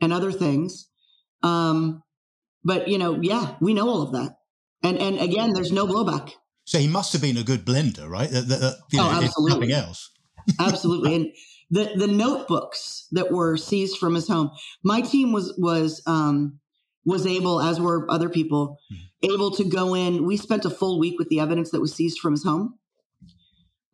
and 0.01 0.13
other 0.13 0.33
things. 0.33 0.89
Um, 1.43 2.03
but 2.65 2.89
you 2.89 2.99
know, 2.99 3.21
yeah, 3.21 3.57
we 3.61 3.75
know 3.75 3.89
all 3.89 4.03
of 4.03 4.13
that. 4.13 4.37
And 4.83 4.99
and 4.99 5.21
again, 5.21 5.53
there's 5.53 5.73
no 5.73 5.87
blowback. 5.87 6.33
So 6.65 6.79
he 6.79 6.87
must 6.89 7.13
have 7.15 7.23
been 7.23 7.37
a 7.37 7.43
good 7.43 7.65
blender, 7.65 8.09
right? 8.09 8.31
you 8.31 8.47
know, 8.47 8.73
oh, 8.99 9.23
absolutely. 9.23 9.69
Nothing 9.69 9.73
else. 9.73 10.11
absolutely. 10.61 11.15
And 11.17 11.27
the 11.71 11.93
the 11.97 12.07
notebooks 12.07 13.07
that 13.13 13.31
were 13.31 13.57
seized 13.57 13.99
from 13.99 14.15
his 14.15 14.29
home. 14.29 14.51
My 14.83 15.01
team 15.01 15.33
was 15.33 15.55
was 15.57 16.03
um, 16.07 16.59
was 17.05 17.27
able, 17.27 17.61
as 17.61 17.81
were 17.81 18.11
other 18.11 18.29
people, 18.29 18.79
mm-hmm. 18.93 19.33
able 19.33 19.51
to 19.53 19.65
go 19.65 19.95
in. 19.95 20.27
We 20.27 20.37
spent 20.37 20.65
a 20.65 20.71
full 20.71 20.99
week 20.99 21.19
with 21.19 21.29
the 21.29 21.41
evidence 21.41 21.71
that 21.71 21.81
was 21.81 21.95
seized 21.95 22.19
from 22.19 22.33
his 22.33 22.45
home. 22.45 22.79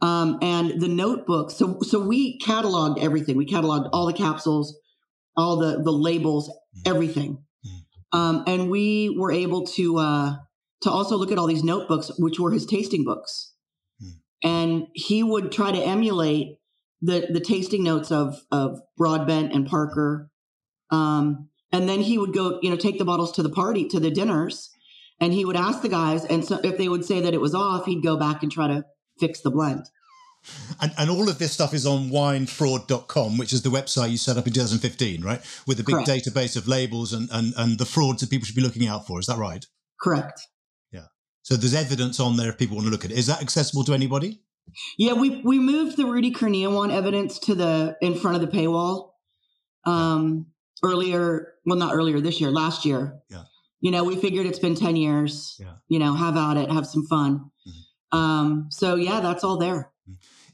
Um, 0.02 0.38
and 0.42 0.80
the 0.80 0.88
notebooks. 0.88 1.54
So 1.54 1.80
so 1.80 2.00
we 2.00 2.38
cataloged 2.38 3.02
everything. 3.02 3.36
We 3.36 3.46
cataloged 3.46 3.88
all 3.92 4.06
the 4.06 4.12
capsules, 4.12 4.78
all 5.36 5.56
the 5.56 5.82
the 5.82 5.92
labels, 5.92 6.48
mm-hmm. 6.48 6.90
everything. 6.90 7.44
Mm-hmm. 7.66 8.18
Um, 8.18 8.44
and 8.46 8.70
we 8.70 9.14
were 9.18 9.32
able 9.32 9.66
to 9.68 9.98
uh, 9.98 10.36
to 10.82 10.90
also 10.90 11.16
look 11.16 11.32
at 11.32 11.38
all 11.38 11.46
these 11.46 11.64
notebooks, 11.64 12.10
which 12.18 12.38
were 12.38 12.52
his 12.52 12.66
tasting 12.66 13.04
books. 13.04 13.52
And 14.44 14.88
he 14.92 15.22
would 15.22 15.50
try 15.50 15.72
to 15.72 15.78
emulate 15.78 16.58
the 17.00 17.28
the 17.30 17.40
tasting 17.40 17.84
notes 17.84 18.10
of 18.10 18.40
of 18.50 18.80
Broadbent 18.96 19.52
and 19.52 19.66
Parker. 19.66 20.30
Um, 20.90 21.48
and 21.72 21.88
then 21.88 22.00
he 22.00 22.16
would 22.16 22.32
go, 22.32 22.60
you 22.62 22.70
know, 22.70 22.76
take 22.76 22.98
the 22.98 23.04
bottles 23.04 23.32
to 23.32 23.42
the 23.42 23.50
party, 23.50 23.88
to 23.88 23.98
the 23.98 24.10
dinners, 24.10 24.70
and 25.20 25.32
he 25.32 25.44
would 25.44 25.56
ask 25.56 25.82
the 25.82 25.88
guys, 25.88 26.24
and 26.24 26.44
so 26.44 26.60
if 26.62 26.78
they 26.78 26.88
would 26.88 27.04
say 27.04 27.20
that 27.20 27.34
it 27.34 27.40
was 27.40 27.54
off, 27.54 27.86
he'd 27.86 28.02
go 28.02 28.16
back 28.16 28.42
and 28.42 28.52
try 28.52 28.68
to 28.68 28.84
fix 29.18 29.40
the 29.40 29.50
blend. 29.50 29.86
And, 30.80 30.92
and 30.96 31.10
all 31.10 31.28
of 31.28 31.38
this 31.38 31.52
stuff 31.52 31.74
is 31.74 31.86
on 31.86 32.10
winefraud.com, 32.10 33.38
which 33.38 33.52
is 33.52 33.62
the 33.62 33.68
website 33.68 34.10
you 34.10 34.16
set 34.16 34.36
up 34.36 34.46
in 34.46 34.52
2015, 34.52 35.22
right? 35.22 35.40
With 35.66 35.80
a 35.80 35.82
big 35.82 35.96
Correct. 35.96 36.08
database 36.08 36.56
of 36.56 36.68
labels 36.68 37.12
and, 37.12 37.28
and, 37.32 37.52
and 37.56 37.78
the 37.78 37.84
frauds 37.84 38.20
that 38.20 38.30
people 38.30 38.46
should 38.46 38.54
be 38.54 38.62
looking 38.62 38.86
out 38.86 39.06
for. 39.06 39.18
Is 39.18 39.26
that 39.26 39.38
right? 39.38 39.64
Correct. 40.00 40.40
Yeah. 40.92 41.06
So 41.42 41.56
there's 41.56 41.74
evidence 41.74 42.20
on 42.20 42.36
there 42.36 42.50
if 42.50 42.58
people 42.58 42.76
want 42.76 42.86
to 42.86 42.92
look 42.92 43.04
at 43.04 43.10
it. 43.10 43.18
Is 43.18 43.26
that 43.26 43.42
accessible 43.42 43.84
to 43.84 43.92
anybody? 43.94 44.40
Yeah, 44.98 45.14
we 45.14 45.40
we 45.42 45.58
moved 45.58 45.96
the 45.96 46.06
Rudy 46.06 46.32
Kurniawan 46.32 46.92
evidence 46.92 47.38
to 47.40 47.54
the 47.54 47.96
in 48.00 48.14
front 48.14 48.36
of 48.36 48.40
the 48.40 48.56
paywall. 48.56 49.10
Um, 49.84 50.46
earlier, 50.82 51.54
well, 51.64 51.78
not 51.78 51.94
earlier 51.94 52.20
this 52.20 52.40
year, 52.40 52.50
last 52.50 52.84
year. 52.84 53.20
Yeah. 53.30 53.44
You 53.80 53.90
know, 53.90 54.04
we 54.04 54.16
figured 54.16 54.46
it's 54.46 54.58
been 54.58 54.74
ten 54.74 54.96
years. 54.96 55.56
Yeah. 55.58 55.74
You 55.88 55.98
know, 55.98 56.14
have 56.14 56.36
at 56.36 56.56
it, 56.56 56.70
have 56.70 56.86
some 56.86 57.06
fun. 57.06 57.50
Um, 58.12 58.68
so 58.70 58.94
yeah, 58.96 59.20
that's 59.20 59.44
all 59.44 59.58
there. 59.58 59.90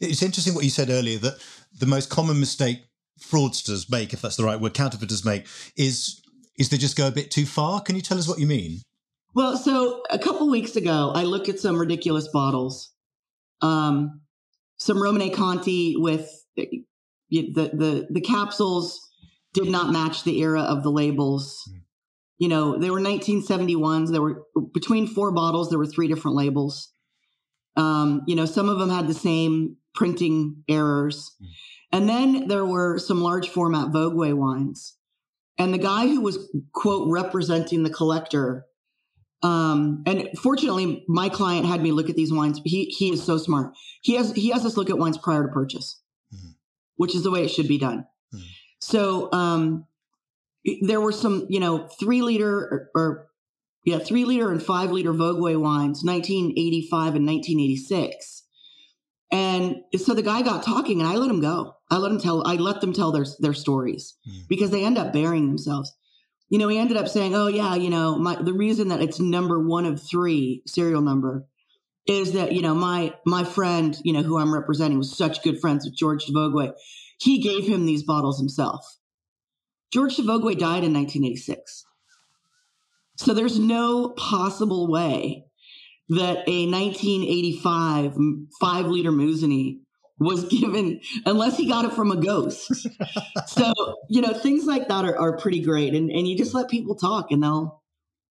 It's 0.00 0.22
interesting 0.22 0.54
what 0.54 0.64
you 0.64 0.70
said 0.70 0.90
earlier 0.90 1.18
that 1.18 1.38
the 1.78 1.86
most 1.86 2.10
common 2.10 2.40
mistake 2.40 2.84
fraudsters 3.20 3.90
make, 3.90 4.12
if 4.12 4.22
that's 4.22 4.36
the 4.36 4.44
right 4.44 4.60
word, 4.60 4.74
counterfeiters 4.74 5.24
make, 5.24 5.46
is 5.76 6.20
is 6.58 6.68
they 6.68 6.76
just 6.76 6.96
go 6.96 7.06
a 7.06 7.12
bit 7.12 7.30
too 7.30 7.46
far. 7.46 7.80
Can 7.80 7.96
you 7.96 8.02
tell 8.02 8.18
us 8.18 8.28
what 8.28 8.38
you 8.38 8.46
mean? 8.46 8.80
Well, 9.34 9.56
so 9.56 10.02
a 10.10 10.18
couple 10.18 10.50
weeks 10.50 10.76
ago, 10.76 11.12
I 11.14 11.22
looked 11.22 11.48
at 11.48 11.58
some 11.58 11.78
ridiculous 11.78 12.28
bottles. 12.28 12.92
Um, 13.62 14.20
some 14.78 14.98
Romanée-Conti 14.98 15.96
with 15.96 16.28
the 16.56 16.84
the 17.30 18.06
the 18.10 18.20
capsules 18.20 19.00
did 19.54 19.68
not 19.68 19.92
match 19.92 20.24
the 20.24 20.40
era 20.40 20.62
of 20.62 20.82
the 20.82 20.90
labels. 20.90 21.62
Mm. 21.70 21.80
You 22.38 22.48
know, 22.48 22.78
they 22.78 22.90
were 22.90 23.00
1971s. 23.00 24.10
There 24.10 24.22
were 24.22 24.42
between 24.74 25.06
four 25.06 25.30
bottles. 25.32 25.70
There 25.70 25.78
were 25.78 25.86
three 25.86 26.08
different 26.08 26.36
labels. 26.36 26.92
Um, 27.76 28.22
you 28.26 28.34
know, 28.34 28.44
some 28.44 28.68
of 28.68 28.78
them 28.78 28.90
had 28.90 29.08
the 29.08 29.14
same 29.14 29.76
printing 29.94 30.64
errors, 30.68 31.30
Mm. 31.40 31.46
and 31.92 32.08
then 32.08 32.48
there 32.48 32.66
were 32.66 32.98
some 32.98 33.22
large 33.22 33.48
format 33.48 33.92
Vogüé 33.92 34.34
wines. 34.34 34.96
And 35.58 35.72
the 35.72 35.78
guy 35.78 36.08
who 36.08 36.20
was 36.22 36.38
quote 36.72 37.08
representing 37.10 37.82
the 37.82 37.90
collector 37.90 38.66
um, 39.42 40.02
and 40.06 40.28
fortunately, 40.38 41.04
my 41.08 41.28
client 41.28 41.66
had 41.66 41.82
me 41.82 41.90
look 41.92 42.08
at 42.10 42.16
these 42.16 42.32
wines. 42.32 42.60
He 42.64 42.84
he 42.86 43.12
is 43.12 43.22
so 43.22 43.38
smart. 43.38 43.72
He 44.02 44.14
has 44.14 44.32
he 44.32 44.50
has 44.50 44.64
us 44.64 44.76
look 44.76 44.90
at 44.90 44.98
wines 44.98 45.18
prior 45.18 45.42
to 45.46 45.52
purchase, 45.52 46.00
Mhm. 46.34 46.54
which 46.96 47.14
is 47.14 47.22
the 47.24 47.30
way 47.30 47.44
it 47.44 47.48
should 47.50 47.68
be 47.68 47.78
done. 47.78 48.06
Mhm. 48.34 48.40
So 48.80 49.30
um, 49.32 49.86
there 50.82 51.00
were 51.00 51.12
some, 51.12 51.46
you 51.48 51.58
know, 51.60 51.88
three 51.98 52.22
liter 52.22 52.50
or, 52.56 52.90
or 52.94 53.28
yeah, 53.84 53.98
three 53.98 54.24
liter 54.24 54.50
and 54.52 54.62
five 54.62 54.92
liter 54.92 55.12
Vogüé 55.12 55.60
wines, 55.60 56.04
1985 56.04 57.16
and 57.16 57.26
1986. 57.26 58.44
And 59.32 59.76
so 59.96 60.14
the 60.14 60.22
guy 60.22 60.42
got 60.42 60.62
talking, 60.62 61.00
and 61.00 61.08
I 61.08 61.16
let 61.16 61.30
him 61.30 61.40
go. 61.40 61.74
I 61.90 61.96
let 61.96 62.12
him 62.12 62.20
tell. 62.20 62.46
I 62.46 62.56
let 62.56 62.80
them 62.80 62.92
tell 62.92 63.12
their 63.12 63.24
their 63.40 63.54
stories 63.54 64.14
Mhm. 64.28 64.46
because 64.48 64.70
they 64.70 64.84
end 64.84 64.98
up 64.98 65.12
burying 65.12 65.48
themselves 65.48 65.90
you 66.52 66.58
know, 66.58 66.68
he 66.68 66.78
ended 66.78 66.98
up 66.98 67.08
saying, 67.08 67.34
"Oh 67.34 67.46
yeah, 67.46 67.76
you 67.76 67.88
know, 67.88 68.18
my 68.18 68.36
the 68.36 68.52
reason 68.52 68.88
that 68.88 69.00
it's 69.00 69.18
number 69.18 69.58
one 69.58 69.86
of 69.86 70.02
three 70.02 70.62
serial 70.66 71.00
number 71.00 71.46
is 72.06 72.32
that 72.34 72.52
you 72.52 72.60
know 72.60 72.74
my 72.74 73.14
my 73.24 73.42
friend, 73.42 73.98
you 74.04 74.12
know, 74.12 74.22
who 74.22 74.36
I'm 74.36 74.52
representing 74.52 74.98
was 74.98 75.16
such 75.16 75.42
good 75.42 75.62
friends 75.62 75.86
with 75.86 75.96
George 75.96 76.26
de 76.26 76.32
Vogüé. 76.34 76.74
He 77.18 77.40
gave 77.40 77.66
him 77.66 77.86
these 77.86 78.02
bottles 78.02 78.38
himself. 78.38 78.84
George 79.90 80.16
de 80.16 80.22
Vogüé 80.24 80.52
died 80.58 80.84
in 80.84 80.92
1986, 80.92 81.86
so 83.16 83.32
there's 83.32 83.58
no 83.58 84.10
possible 84.10 84.90
way 84.90 85.46
that 86.10 86.46
a 86.46 86.68
1985 86.70 88.14
five 88.60 88.86
liter 88.88 89.10
Musigny 89.10 89.78
was 90.18 90.44
given 90.48 91.00
unless 91.26 91.56
he 91.56 91.68
got 91.68 91.84
it 91.84 91.92
from 91.92 92.10
a 92.10 92.16
ghost. 92.16 92.88
so, 93.46 93.72
you 94.08 94.20
know, 94.20 94.32
things 94.32 94.64
like 94.66 94.88
that 94.88 95.04
are, 95.04 95.18
are 95.18 95.36
pretty 95.36 95.60
great. 95.60 95.94
And 95.94 96.10
and 96.10 96.26
you 96.26 96.36
just 96.36 96.54
let 96.54 96.68
people 96.68 96.94
talk 96.94 97.30
and 97.30 97.42
they'll, 97.42 97.82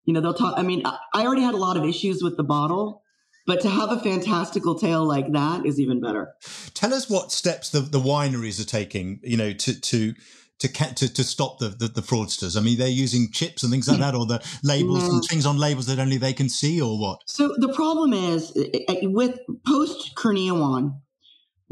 you 0.06 0.14
know, 0.14 0.22
they'll 0.22 0.34
talk. 0.34 0.56
I 0.58 0.64
mean, 0.64 0.84
I 0.86 1.26
already 1.26 1.44
had 1.44 1.54
a 1.54 1.58
lot 1.58 1.78
of 1.78 1.86
issues 1.86 2.24
with 2.24 2.38
the 2.38 2.44
bottle, 2.44 3.04
but 3.46 3.62
to 3.62 3.70
have 3.70 3.92
a 3.92 4.00
fantastical 4.00 4.78
tale 4.78 5.06
like 5.06 5.32
that 5.32 5.66
is 5.66 5.80
even 5.80 6.02
better. 6.02 6.34
Tell 6.74 6.94
us 6.94 7.10
what 7.10 7.32
steps 7.32 7.70
the, 7.70 7.80
the 7.80 8.00
wineries 8.00 8.62
are 8.62 8.68
taking, 8.68 9.20
you 9.24 9.38
know, 9.38 9.54
to 9.54 9.80
to 9.80 10.14
to 10.60 10.68
to, 10.96 11.14
to 11.14 11.24
stop 11.24 11.60
the, 11.60 11.70
the 11.70 11.88
the 11.88 12.02
fraudsters. 12.02 12.58
I 12.58 12.62
mean, 12.62 12.78
they're 12.78 12.88
using 12.88 13.32
chips 13.32 13.64
and 13.64 13.72
things 13.72 13.88
like 13.88 14.00
that, 14.00 14.16
or 14.16 14.26
the 14.26 14.44
labels 14.64 15.08
and 15.08 15.24
things 15.24 15.46
on 15.46 15.58
labels 15.58 15.88
that 15.88 16.00
only 16.00 16.18
they 16.18 16.34
can 16.34 16.50
see, 16.50 16.82
or 16.82 17.00
what? 17.00 17.22
So 17.26 17.54
the 17.58 17.74
problem 17.74 18.14
is 18.14 18.54
eh, 18.56 18.80
eh, 18.88 19.00
with 19.04 19.40
post 19.66 20.16
Kurniawan, 20.16 21.00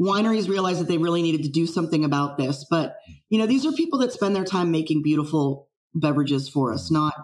wineries 0.00 0.48
realized 0.48 0.80
that 0.80 0.88
they 0.88 0.98
really 0.98 1.22
needed 1.22 1.42
to 1.42 1.50
do 1.50 1.66
something 1.66 2.04
about 2.04 2.38
this. 2.38 2.64
But 2.70 2.96
you 3.28 3.38
know, 3.38 3.46
these 3.46 3.66
are 3.66 3.72
people 3.72 3.98
that 4.00 4.12
spend 4.12 4.34
their 4.34 4.44
time 4.44 4.70
making 4.70 5.02
beautiful 5.02 5.68
beverages 5.94 6.48
for 6.48 6.72
us, 6.72 6.90
not 6.90 7.14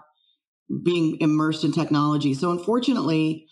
being 0.83 1.17
immersed 1.19 1.63
in 1.63 1.71
technology. 1.71 2.33
So 2.33 2.51
unfortunately, 2.51 3.47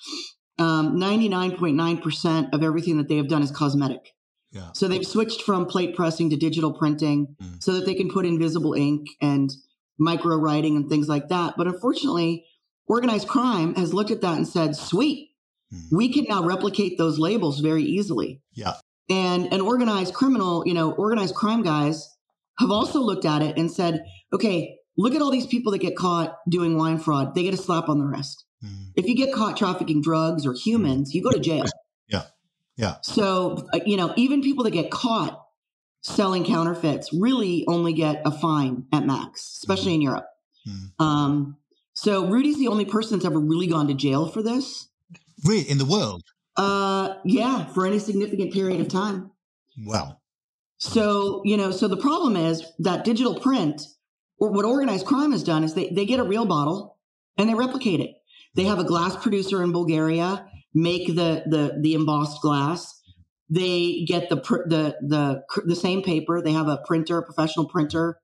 um, 0.59 0.97
99.9% 0.97 2.53
of 2.53 2.63
everything 2.63 2.97
that 2.97 3.07
they 3.07 3.17
have 3.17 3.27
done 3.27 3.41
is 3.41 3.51
cosmetic. 3.51 4.11
Yeah. 4.51 4.71
So 4.73 4.87
they've 4.87 5.05
switched 5.05 5.41
from 5.41 5.65
plate 5.65 5.95
pressing 5.95 6.29
to 6.29 6.37
digital 6.37 6.73
printing 6.73 7.35
Mm. 7.41 7.61
so 7.63 7.73
that 7.73 7.85
they 7.85 7.93
can 7.93 8.09
put 8.09 8.25
invisible 8.25 8.73
ink 8.73 9.07
and 9.21 9.51
micro 9.97 10.37
writing 10.37 10.75
and 10.77 10.89
things 10.89 11.09
like 11.09 11.29
that. 11.29 11.55
But 11.57 11.67
unfortunately, 11.67 12.45
organized 12.87 13.27
crime 13.27 13.75
has 13.75 13.93
looked 13.93 14.11
at 14.11 14.21
that 14.21 14.37
and 14.37 14.47
said, 14.47 14.75
sweet, 14.75 15.29
Mm. 15.73 15.87
we 15.91 16.13
can 16.13 16.25
now 16.29 16.43
replicate 16.43 16.97
those 16.97 17.17
labels 17.19 17.59
very 17.59 17.83
easily. 17.83 18.41
Yeah. 18.53 18.75
And 19.09 19.53
an 19.53 19.61
organized 19.61 20.13
criminal, 20.13 20.63
you 20.65 20.73
know, 20.73 20.91
organized 20.93 21.35
crime 21.35 21.61
guys 21.61 22.09
have 22.59 22.71
also 22.71 22.99
looked 22.99 23.25
at 23.25 23.41
it 23.41 23.57
and 23.57 23.71
said, 23.71 24.03
okay, 24.33 24.77
look 24.97 25.13
at 25.13 25.21
all 25.21 25.31
these 25.31 25.45
people 25.45 25.71
that 25.73 25.79
get 25.79 25.95
caught 25.95 26.37
doing 26.49 26.77
wine 26.77 26.97
fraud. 26.97 27.35
They 27.35 27.43
get 27.43 27.53
a 27.53 27.57
slap 27.57 27.89
on 27.89 27.99
the 27.99 28.05
wrist. 28.05 28.45
Mm. 28.63 28.91
If 28.95 29.05
you 29.05 29.15
get 29.15 29.33
caught 29.33 29.57
trafficking 29.57 30.01
drugs 30.01 30.45
or 30.45 30.53
humans, 30.53 31.13
you 31.13 31.21
go 31.21 31.31
to 31.31 31.39
jail. 31.39 31.65
Yeah. 32.07 32.21
Yeah. 32.77 32.97
So, 33.01 33.67
uh, 33.73 33.79
you 33.83 33.97
know, 33.97 34.13
even 34.15 34.43
people 34.43 34.63
that 34.65 34.71
get 34.71 34.91
caught 34.91 35.43
selling 36.03 36.45
counterfeits 36.45 37.11
really 37.11 37.65
only 37.67 37.93
get 37.93 38.21
a 38.25 38.31
fine 38.31 38.85
at 38.93 39.07
max, 39.07 39.57
especially 39.63 39.95
in 39.95 40.01
Europe. 40.01 40.27
Mm. 40.67 41.03
Um, 41.03 41.57
so 41.93 42.27
Rudy's 42.27 42.59
the 42.59 42.67
only 42.67 42.85
person 42.85 43.17
that's 43.17 43.25
ever 43.25 43.39
really 43.39 43.65
gone 43.65 43.87
to 43.87 43.95
jail 43.95 44.27
for 44.27 44.43
this. 44.43 44.87
Really, 45.43 45.63
in 45.63 45.79
the 45.79 45.85
world? 45.85 46.21
Uh, 46.57 47.15
yeah, 47.25 47.65
for 47.65 47.85
any 47.85 47.99
significant 47.99 48.53
period 48.53 48.79
of 48.79 48.87
time. 48.87 49.31
Wow. 49.77 50.17
So, 50.77 51.41
you 51.43 51.57
know, 51.57 51.71
so 51.71 51.87
the 51.87 51.97
problem 51.97 52.35
is 52.35 52.63
that 52.79 53.03
digital 53.03 53.39
print, 53.39 53.81
or 54.37 54.51
what 54.51 54.65
organized 54.65 55.05
crime 55.05 55.31
has 55.31 55.43
done 55.43 55.63
is 55.63 55.73
they, 55.73 55.89
they 55.89 56.05
get 56.05 56.19
a 56.19 56.23
real 56.23 56.45
bottle 56.45 56.97
and 57.37 57.49
they 57.49 57.55
replicate 57.55 57.99
it. 57.99 58.11
They 58.55 58.63
have 58.63 58.79
a 58.79 58.83
glass 58.83 59.15
producer 59.15 59.63
in 59.63 59.71
Bulgaria 59.71 60.45
make 60.75 61.07
the 61.07 61.43
the 61.47 61.79
the 61.81 61.93
embossed 61.95 62.41
glass. 62.41 63.01
They 63.49 64.03
get 64.05 64.29
the 64.29 64.37
pr- 64.37 64.67
the 64.67 64.97
the 65.01 65.43
the 65.65 65.75
same 65.75 66.03
paper. 66.03 66.41
They 66.41 66.51
have 66.51 66.67
a 66.67 66.81
printer, 66.85 67.17
a 67.17 67.23
professional 67.23 67.67
printer, 67.67 68.19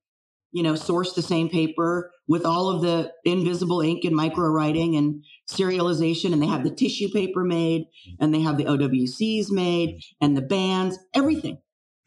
you 0.52 0.64
know, 0.64 0.76
source 0.76 1.14
the 1.14 1.22
same 1.22 1.50
paper 1.50 2.12
with 2.28 2.46
all 2.46 2.70
of 2.70 2.82
the 2.82 3.12
invisible 3.26 3.82
ink 3.82 4.04
and 4.06 4.16
micro 4.16 4.48
writing 4.50 4.96
and 4.96 5.24
serialization. 5.50 6.34
And 6.34 6.42
they 6.42 6.48
have 6.48 6.64
the 6.64 6.72
tissue 6.76 7.10
paper 7.10 7.44
made, 7.44 7.86
and 8.20 8.34
they 8.34 8.42
have 8.42 8.58
the 8.58 8.66
OWCs 8.66 9.52
made, 9.52 10.02
and 10.20 10.36
the 10.36 10.42
bands, 10.42 10.98
everything 11.14 11.58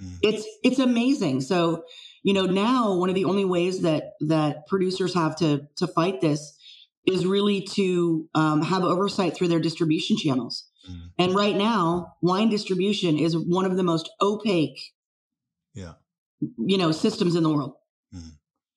Mm. 0.03 0.19
it's 0.23 0.45
it's 0.65 0.81
amazing 0.81 1.41
so 1.41 1.85
you 2.25 2.35
know 2.35 2.47
now 2.47 2.97
one 2.97 3.09
of 3.09 3.15
the 3.15 3.27
only 3.27 3.45
ways 3.45 3.83
that 3.83 4.15
that 4.23 4.67
producers 4.67 5.15
have 5.15 5.37
to 5.37 5.69
to 5.77 5.87
fight 5.87 6.21
this 6.21 6.59
is 7.07 7.25
really 7.25 7.61
to 7.61 8.29
um, 8.35 8.61
have 8.63 8.83
oversight 8.83 9.37
through 9.37 9.47
their 9.47 9.61
distribution 9.61 10.17
channels 10.17 10.69
Mm. 10.91 11.11
and 11.17 11.35
right 11.37 11.55
now 11.57 12.15
wine 12.23 12.49
distribution 12.51 13.17
is 13.19 13.37
one 13.39 13.65
of 13.67 13.77
the 13.77 13.85
most 13.85 14.11
opaque 14.21 14.81
Yeah. 15.75 15.93
you 16.41 16.77
know 16.77 16.91
systems 16.91 17.37
in 17.37 17.45
the 17.45 17.51
world. 17.51 17.75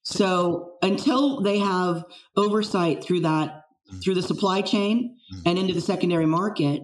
So 0.10 0.74
until 0.82 1.42
they 1.42 1.60
have 1.60 2.06
oversight 2.38 3.04
through 3.04 3.22
that 3.22 3.64
Mm. 3.94 4.04
through 4.04 4.16
the 4.16 4.22
supply 4.22 4.60
chain 4.62 5.16
Mm. 5.34 5.42
and 5.46 5.58
into 5.60 5.74
the 5.74 5.80
secondary 5.80 6.26
market 6.26 6.82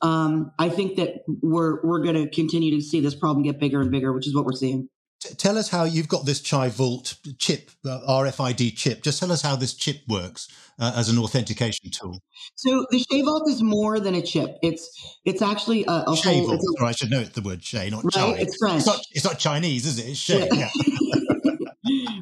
um, 0.00 0.52
i 0.58 0.70
think 0.70 0.96
that 0.96 1.10
we're 1.42 1.82
we're 1.86 2.02
going 2.02 2.14
to 2.14 2.30
continue 2.30 2.74
to 2.74 2.80
see 2.82 2.98
this 3.00 3.14
problem 3.14 3.42
get 3.44 3.60
bigger 3.60 3.78
and 3.82 3.90
bigger 3.90 4.10
which 4.14 4.26
is 4.26 4.34
what 4.34 4.46
we're 4.46 4.52
seeing 4.64 4.88
T- 5.22 5.34
tell 5.34 5.58
us 5.58 5.68
how 5.68 5.84
you've 5.84 6.08
got 6.08 6.24
this 6.24 6.40
Chai 6.40 6.68
Vault 6.70 7.16
chip, 7.38 7.70
uh, 7.86 8.00
RFID 8.08 8.74
chip. 8.76 9.02
Just 9.02 9.18
tell 9.20 9.30
us 9.32 9.40
how 9.42 9.54
this 9.56 9.72
chip 9.74 9.98
works 10.08 10.46
uh, 10.78 10.92
as 10.94 11.08
an 11.10 11.16
authentication 11.18 11.90
tool. 11.90 12.20
So 12.54 12.84
the 12.90 13.00
Chai 13.10 13.22
Vault 13.22 13.48
is 13.48 13.62
more 13.62 13.98
than 13.98 14.14
a 14.14 14.20
chip. 14.22 14.50
It's 14.62 14.84
it's 15.24 15.40
actually 15.42 15.84
a, 15.86 16.04
a 16.06 16.14
whole. 16.14 16.46
Vault. 16.46 16.54
It's 16.60 16.80
a- 16.80 16.84
I 16.84 16.92
should 16.92 17.10
know 17.10 17.20
it's 17.20 17.30
the 17.30 17.40
word 17.40 17.62
Shay, 17.64 17.88
not 17.90 18.04
Right, 18.04 18.12
Chai. 18.14 18.32
it's 18.40 18.56
French. 18.58 18.84
not, 18.86 19.00
it's 19.12 19.24
not 19.24 19.38
Chinese, 19.38 19.84
is 19.86 19.98
it? 19.98 20.06
It's 20.10 20.18
Shay. 20.18 20.48
Yeah. 20.52 20.70
Yeah. 20.78 21.52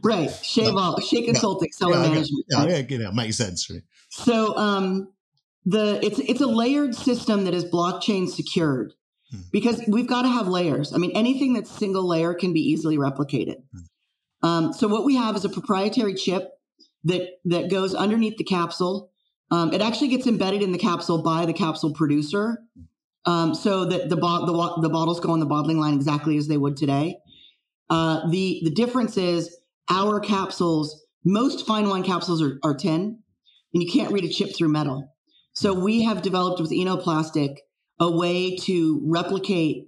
right, 0.02 0.30
Chai 0.42 0.70
Vault, 0.70 1.02
Chai 1.04 1.22
Consulting, 1.22 1.72
cellar 1.72 1.94
Yeah, 1.94 2.08
management. 2.08 2.44
Yeah, 2.48 2.64
yeah, 2.66 2.82
yeah, 2.88 3.10
makes 3.10 3.36
sense. 3.36 3.68
Really. 3.70 3.82
So 4.10 4.56
um, 4.56 5.12
the 5.64 6.00
it's 6.02 6.18
it's 6.18 6.40
a 6.40 6.46
layered 6.46 6.94
system 6.94 7.44
that 7.44 7.54
is 7.54 7.64
blockchain 7.64 8.28
secured. 8.28 8.92
because 9.50 9.82
we've 9.88 10.06
got 10.06 10.22
to 10.22 10.28
have 10.28 10.46
layers. 10.46 10.92
I 10.92 10.98
mean, 10.98 11.10
anything 11.16 11.54
that's 11.54 11.70
single 11.70 12.06
layer 12.06 12.34
can 12.34 12.52
be 12.52 12.60
easily 12.60 12.96
replicated. 12.98 13.56
Um, 14.42 14.72
so 14.72 14.86
what 14.86 15.04
we 15.04 15.16
have 15.16 15.34
is 15.36 15.44
a 15.44 15.48
proprietary 15.48 16.14
chip 16.14 16.50
that 17.04 17.40
that 17.46 17.68
goes 17.70 17.94
underneath 17.94 18.36
the 18.36 18.44
capsule. 18.44 19.10
Um, 19.50 19.72
it 19.72 19.80
actually 19.80 20.08
gets 20.08 20.26
embedded 20.26 20.62
in 20.62 20.72
the 20.72 20.78
capsule 20.78 21.22
by 21.22 21.46
the 21.46 21.52
capsule 21.52 21.92
producer, 21.92 22.58
um, 23.24 23.54
so 23.54 23.84
that 23.86 24.08
the, 24.08 24.16
bo- 24.16 24.46
the 24.46 24.82
the 24.82 24.88
bottles 24.88 25.20
go 25.20 25.30
on 25.32 25.40
the 25.40 25.46
bottling 25.46 25.78
line 25.78 25.94
exactly 25.94 26.36
as 26.36 26.46
they 26.46 26.56
would 26.56 26.76
today. 26.76 27.18
Uh, 27.90 28.28
the 28.30 28.60
the 28.64 28.70
difference 28.70 29.16
is 29.16 29.56
our 29.90 30.20
capsules. 30.20 31.04
Most 31.24 31.66
fine 31.66 31.88
wine 31.88 32.02
capsules 32.02 32.42
are, 32.42 32.58
are 32.62 32.74
tin, 32.74 33.18
and 33.72 33.82
you 33.82 33.90
can't 33.90 34.12
read 34.12 34.24
a 34.24 34.28
chip 34.28 34.54
through 34.54 34.68
metal. 34.68 35.10
So 35.52 35.72
we 35.72 36.02
have 36.02 36.22
developed 36.22 36.60
with 36.60 36.72
Enoplastic 36.72 37.60
a 38.00 38.10
way 38.10 38.56
to 38.56 39.00
replicate 39.04 39.86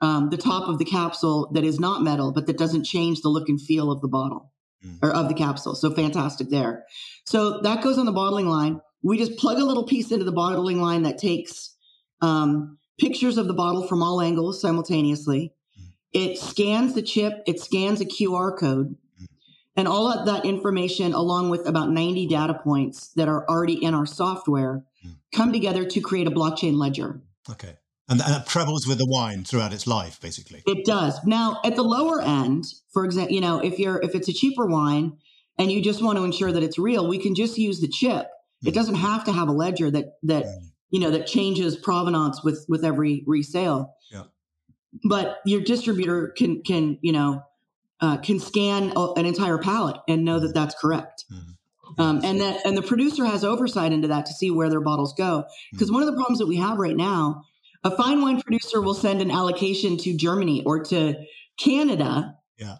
um, 0.00 0.30
the 0.30 0.36
top 0.36 0.68
of 0.68 0.78
the 0.78 0.84
capsule 0.84 1.50
that 1.52 1.64
is 1.64 1.78
not 1.78 2.02
metal, 2.02 2.32
but 2.32 2.46
that 2.46 2.58
doesn't 2.58 2.84
change 2.84 3.20
the 3.20 3.28
look 3.28 3.48
and 3.48 3.60
feel 3.60 3.90
of 3.90 4.00
the 4.00 4.08
bottle 4.08 4.52
mm. 4.84 4.98
or 5.02 5.10
of 5.10 5.28
the 5.28 5.34
capsule. 5.34 5.74
So 5.74 5.90
fantastic 5.90 6.50
there. 6.50 6.84
So 7.26 7.60
that 7.60 7.82
goes 7.82 7.98
on 7.98 8.06
the 8.06 8.12
bottling 8.12 8.48
line. 8.48 8.80
We 9.02 9.18
just 9.18 9.36
plug 9.36 9.58
a 9.58 9.64
little 9.64 9.84
piece 9.84 10.10
into 10.10 10.24
the 10.24 10.32
bottling 10.32 10.80
line 10.80 11.02
that 11.02 11.18
takes 11.18 11.74
um, 12.20 12.78
pictures 12.98 13.38
of 13.38 13.46
the 13.46 13.54
bottle 13.54 13.86
from 13.86 14.02
all 14.02 14.20
angles 14.20 14.60
simultaneously. 14.60 15.52
It 16.14 16.38
scans 16.38 16.94
the 16.94 17.02
chip, 17.02 17.42
it 17.46 17.60
scans 17.60 18.00
a 18.00 18.04
QR 18.04 18.56
code, 18.56 18.96
and 19.76 19.88
all 19.88 20.08
of 20.08 20.26
that 20.26 20.44
information, 20.44 21.12
along 21.12 21.50
with 21.50 21.66
about 21.66 21.90
90 21.90 22.26
data 22.28 22.54
points 22.54 23.08
that 23.14 23.28
are 23.28 23.44
already 23.48 23.84
in 23.84 23.92
our 23.92 24.06
software, 24.06 24.84
come 25.34 25.52
together 25.52 25.84
to 25.84 26.00
create 26.00 26.26
a 26.26 26.30
blockchain 26.30 26.76
ledger. 26.76 27.20
Okay. 27.50 27.76
And 28.08 28.20
that 28.20 28.46
travels 28.46 28.86
with 28.86 28.98
the 28.98 29.06
wine 29.06 29.44
throughout 29.44 29.72
its 29.72 29.86
life, 29.86 30.20
basically. 30.20 30.62
It 30.66 30.84
does. 30.84 31.18
Now, 31.24 31.60
at 31.64 31.74
the 31.74 31.82
lower 31.82 32.20
end, 32.20 32.66
for 32.92 33.04
example, 33.04 33.34
you 33.34 33.40
know, 33.40 33.60
if 33.60 33.78
you're 33.78 33.98
if 34.02 34.14
it's 34.14 34.28
a 34.28 34.32
cheaper 34.32 34.66
wine 34.66 35.16
and 35.58 35.72
you 35.72 35.82
just 35.82 36.02
want 36.02 36.18
to 36.18 36.24
ensure 36.24 36.52
that 36.52 36.62
it's 36.62 36.78
real, 36.78 37.08
we 37.08 37.18
can 37.18 37.34
just 37.34 37.56
use 37.56 37.80
the 37.80 37.88
chip. 37.88 38.26
Mm. 38.62 38.68
It 38.68 38.74
doesn't 38.74 38.96
have 38.96 39.24
to 39.24 39.32
have 39.32 39.48
a 39.48 39.52
ledger 39.52 39.90
that 39.90 40.16
that 40.24 40.44
mm. 40.44 40.54
you 40.90 41.00
know 41.00 41.10
that 41.10 41.26
changes 41.26 41.76
provenance 41.76 42.44
with 42.44 42.66
with 42.68 42.84
every 42.84 43.24
resale. 43.26 43.94
Yeah. 44.12 44.24
But 45.02 45.38
your 45.44 45.60
distributor 45.60 46.28
can 46.28 46.62
can 46.62 46.98
you 47.02 47.12
know 47.12 47.42
uh, 48.00 48.18
can 48.18 48.38
scan 48.38 48.92
an 48.96 49.26
entire 49.26 49.58
pallet 49.58 49.96
and 50.08 50.24
know 50.24 50.38
that 50.38 50.54
that's 50.54 50.74
correct. 50.74 51.24
Mm. 51.32 51.54
Um, 51.96 52.20
and 52.24 52.40
that 52.40 52.66
and 52.66 52.76
the 52.76 52.82
producer 52.82 53.24
has 53.24 53.44
oversight 53.44 53.92
into 53.92 54.08
that 54.08 54.26
to 54.26 54.32
see 54.32 54.50
where 54.50 54.68
their 54.68 54.80
bottles 54.80 55.14
go. 55.14 55.44
Because 55.70 55.88
hmm. 55.88 55.94
one 55.94 56.02
of 56.02 56.08
the 56.08 56.14
problems 56.14 56.38
that 56.40 56.46
we 56.46 56.56
have 56.56 56.78
right 56.78 56.96
now, 56.96 57.44
a 57.84 57.90
fine 57.90 58.20
wine 58.20 58.40
producer 58.40 58.80
will 58.80 58.94
send 58.94 59.22
an 59.22 59.30
allocation 59.30 59.96
to 59.98 60.16
Germany 60.16 60.64
or 60.66 60.82
to 60.84 61.14
Canada, 61.56 62.34
yeah, 62.58 62.76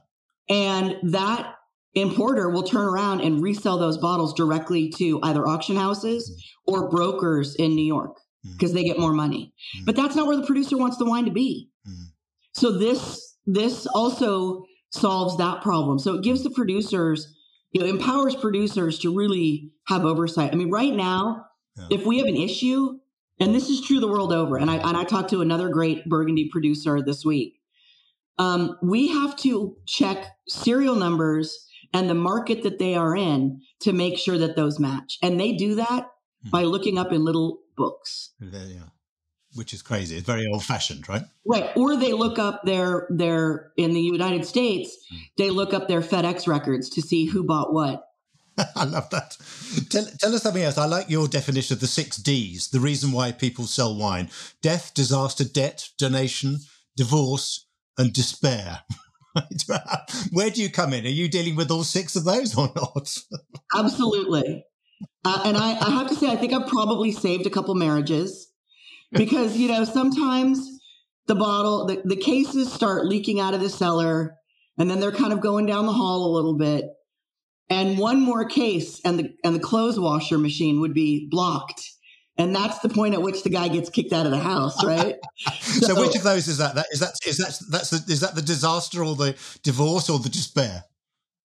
and 0.48 0.96
that 1.12 1.54
importer 1.94 2.50
will 2.50 2.64
turn 2.64 2.86
around 2.88 3.20
and 3.20 3.40
resell 3.40 3.78
those 3.78 3.98
bottles 3.98 4.34
directly 4.34 4.90
to 4.96 5.20
either 5.22 5.46
auction 5.46 5.76
houses 5.76 6.30
mm. 6.30 6.72
or 6.72 6.90
brokers 6.90 7.54
in 7.54 7.76
New 7.76 7.86
York 7.86 8.18
because 8.52 8.72
mm. 8.72 8.74
they 8.74 8.84
get 8.84 8.98
more 8.98 9.12
money. 9.12 9.52
Mm. 9.78 9.86
But 9.86 9.96
that's 9.96 10.14
not 10.14 10.26
where 10.26 10.36
the 10.36 10.46
producer 10.46 10.76
wants 10.76 10.96
the 10.96 11.04
wine 11.04 11.24
to 11.24 11.30
be. 11.30 11.70
So 12.52 12.78
this 12.78 13.36
this 13.46 13.86
also 13.86 14.64
solves 14.90 15.36
that 15.38 15.60
problem. 15.60 15.98
So 15.98 16.14
it 16.14 16.22
gives 16.22 16.44
the 16.44 16.50
producers 16.50 17.34
you 17.74 17.80
know, 17.80 17.86
empowers 17.86 18.36
producers 18.36 19.00
to 19.00 19.14
really 19.14 19.72
have 19.88 20.04
oversight. 20.04 20.52
I 20.52 20.54
mean, 20.54 20.70
right 20.70 20.94
now, 20.94 21.46
yeah. 21.76 21.88
if 21.90 22.06
we 22.06 22.18
have 22.18 22.28
an 22.28 22.36
issue, 22.36 23.00
and 23.40 23.52
this 23.52 23.68
is 23.68 23.80
true 23.80 23.98
the 23.98 24.08
world 24.08 24.32
over, 24.32 24.56
and 24.56 24.70
I 24.70 24.76
and 24.76 24.96
I 24.96 25.02
talked 25.02 25.30
to 25.30 25.40
another 25.40 25.68
great 25.68 26.08
Burgundy 26.08 26.48
producer 26.50 27.02
this 27.02 27.24
week. 27.24 27.60
Um, 28.38 28.78
we 28.80 29.08
have 29.08 29.36
to 29.38 29.76
check 29.86 30.24
serial 30.48 30.94
numbers 30.94 31.66
and 31.92 32.08
the 32.08 32.14
market 32.14 32.62
that 32.62 32.78
they 32.78 32.94
are 32.94 33.16
in 33.16 33.60
to 33.80 33.92
make 33.92 34.18
sure 34.18 34.38
that 34.38 34.54
those 34.54 34.78
match, 34.78 35.18
and 35.20 35.38
they 35.38 35.54
do 35.54 35.74
that 35.74 36.06
hmm. 36.44 36.50
by 36.50 36.62
looking 36.62 36.96
up 36.96 37.12
in 37.12 37.24
little 37.24 37.58
books. 37.76 38.32
Yeah 38.40 38.88
which 39.54 39.72
is 39.72 39.82
crazy. 39.82 40.16
It's 40.16 40.26
very 40.26 40.46
old 40.46 40.64
fashioned, 40.64 41.08
right? 41.08 41.22
Right. 41.46 41.70
Or 41.76 41.96
they 41.96 42.12
look 42.12 42.38
up 42.38 42.62
their 42.64 43.06
their 43.10 43.72
in 43.76 43.92
the 43.92 44.00
United 44.00 44.44
States, 44.44 44.96
they 45.38 45.50
look 45.50 45.72
up 45.72 45.88
their 45.88 46.00
FedEx 46.00 46.46
records 46.46 46.90
to 46.90 47.02
see 47.02 47.26
who 47.26 47.44
bought 47.44 47.72
what. 47.72 48.04
I 48.76 48.84
love 48.84 49.10
that. 49.10 49.36
Tell, 49.90 50.06
tell 50.18 50.34
us 50.34 50.42
something 50.42 50.62
else. 50.62 50.78
I 50.78 50.86
like 50.86 51.10
your 51.10 51.26
definition 51.26 51.74
of 51.74 51.80
the 51.80 51.86
six 51.86 52.16
D's, 52.16 52.68
the 52.68 52.80
reason 52.80 53.12
why 53.12 53.32
people 53.32 53.64
sell 53.64 53.96
wine 53.96 54.30
death, 54.62 54.92
disaster, 54.94 55.44
debt, 55.44 55.88
donation, 55.98 56.58
divorce, 56.96 57.66
and 57.98 58.12
despair. 58.12 58.80
Where 60.32 60.50
do 60.50 60.62
you 60.62 60.70
come 60.70 60.92
in? 60.92 61.04
Are 61.04 61.08
you 61.08 61.28
dealing 61.28 61.56
with 61.56 61.70
all 61.70 61.82
six 61.82 62.14
of 62.14 62.24
those 62.24 62.56
or 62.56 62.70
not? 62.76 63.16
Absolutely. 63.74 64.64
Uh, 65.24 65.42
and 65.44 65.56
I, 65.56 65.78
I 65.80 65.90
have 65.90 66.08
to 66.08 66.14
say, 66.14 66.30
I 66.30 66.36
think 66.36 66.52
I've 66.52 66.68
probably 66.68 67.12
saved 67.12 67.46
a 67.46 67.50
couple 67.50 67.74
marriages 67.74 68.50
because 69.10 69.56
you 69.56 69.68
know 69.68 69.84
sometimes 69.84 70.68
the 71.26 71.34
bottle 71.34 71.86
the, 71.86 72.02
the 72.04 72.16
cases 72.16 72.72
start 72.72 73.06
leaking 73.06 73.40
out 73.40 73.54
of 73.54 73.60
the 73.60 73.70
cellar 73.70 74.36
and 74.78 74.90
then 74.90 75.00
they're 75.00 75.12
kind 75.12 75.32
of 75.32 75.40
going 75.40 75.66
down 75.66 75.86
the 75.86 75.92
hall 75.92 76.26
a 76.26 76.34
little 76.34 76.56
bit. 76.56 76.86
And 77.70 77.96
one 77.96 78.20
more 78.20 78.44
case 78.44 79.00
and 79.04 79.18
the 79.18 79.34
and 79.42 79.54
the 79.54 79.60
clothes 79.60 79.98
washer 79.98 80.36
machine 80.36 80.80
would 80.80 80.92
be 80.92 81.28
blocked. 81.30 81.82
And 82.36 82.54
that's 82.54 82.80
the 82.80 82.88
point 82.88 83.14
at 83.14 83.22
which 83.22 83.44
the 83.44 83.48
guy 83.48 83.68
gets 83.68 83.88
kicked 83.88 84.12
out 84.12 84.26
of 84.26 84.32
the 84.32 84.38
house 84.38 84.84
right? 84.84 85.14
So, 85.60 85.86
so, 85.94 86.00
which 86.00 86.16
of 86.16 86.24
those 86.24 86.48
is 86.48 86.58
that? 86.58 86.74
That 86.74 86.86
is 86.92 87.00
that 87.00 87.14
is 87.26 87.38
that 87.38 87.58
that's 87.70 87.90
the, 87.90 88.12
is 88.12 88.20
that 88.20 88.34
the 88.34 88.42
disaster 88.42 89.02
or 89.02 89.14
the 89.14 89.36
divorce 89.62 90.10
or 90.10 90.18
the 90.18 90.28
despair 90.28 90.84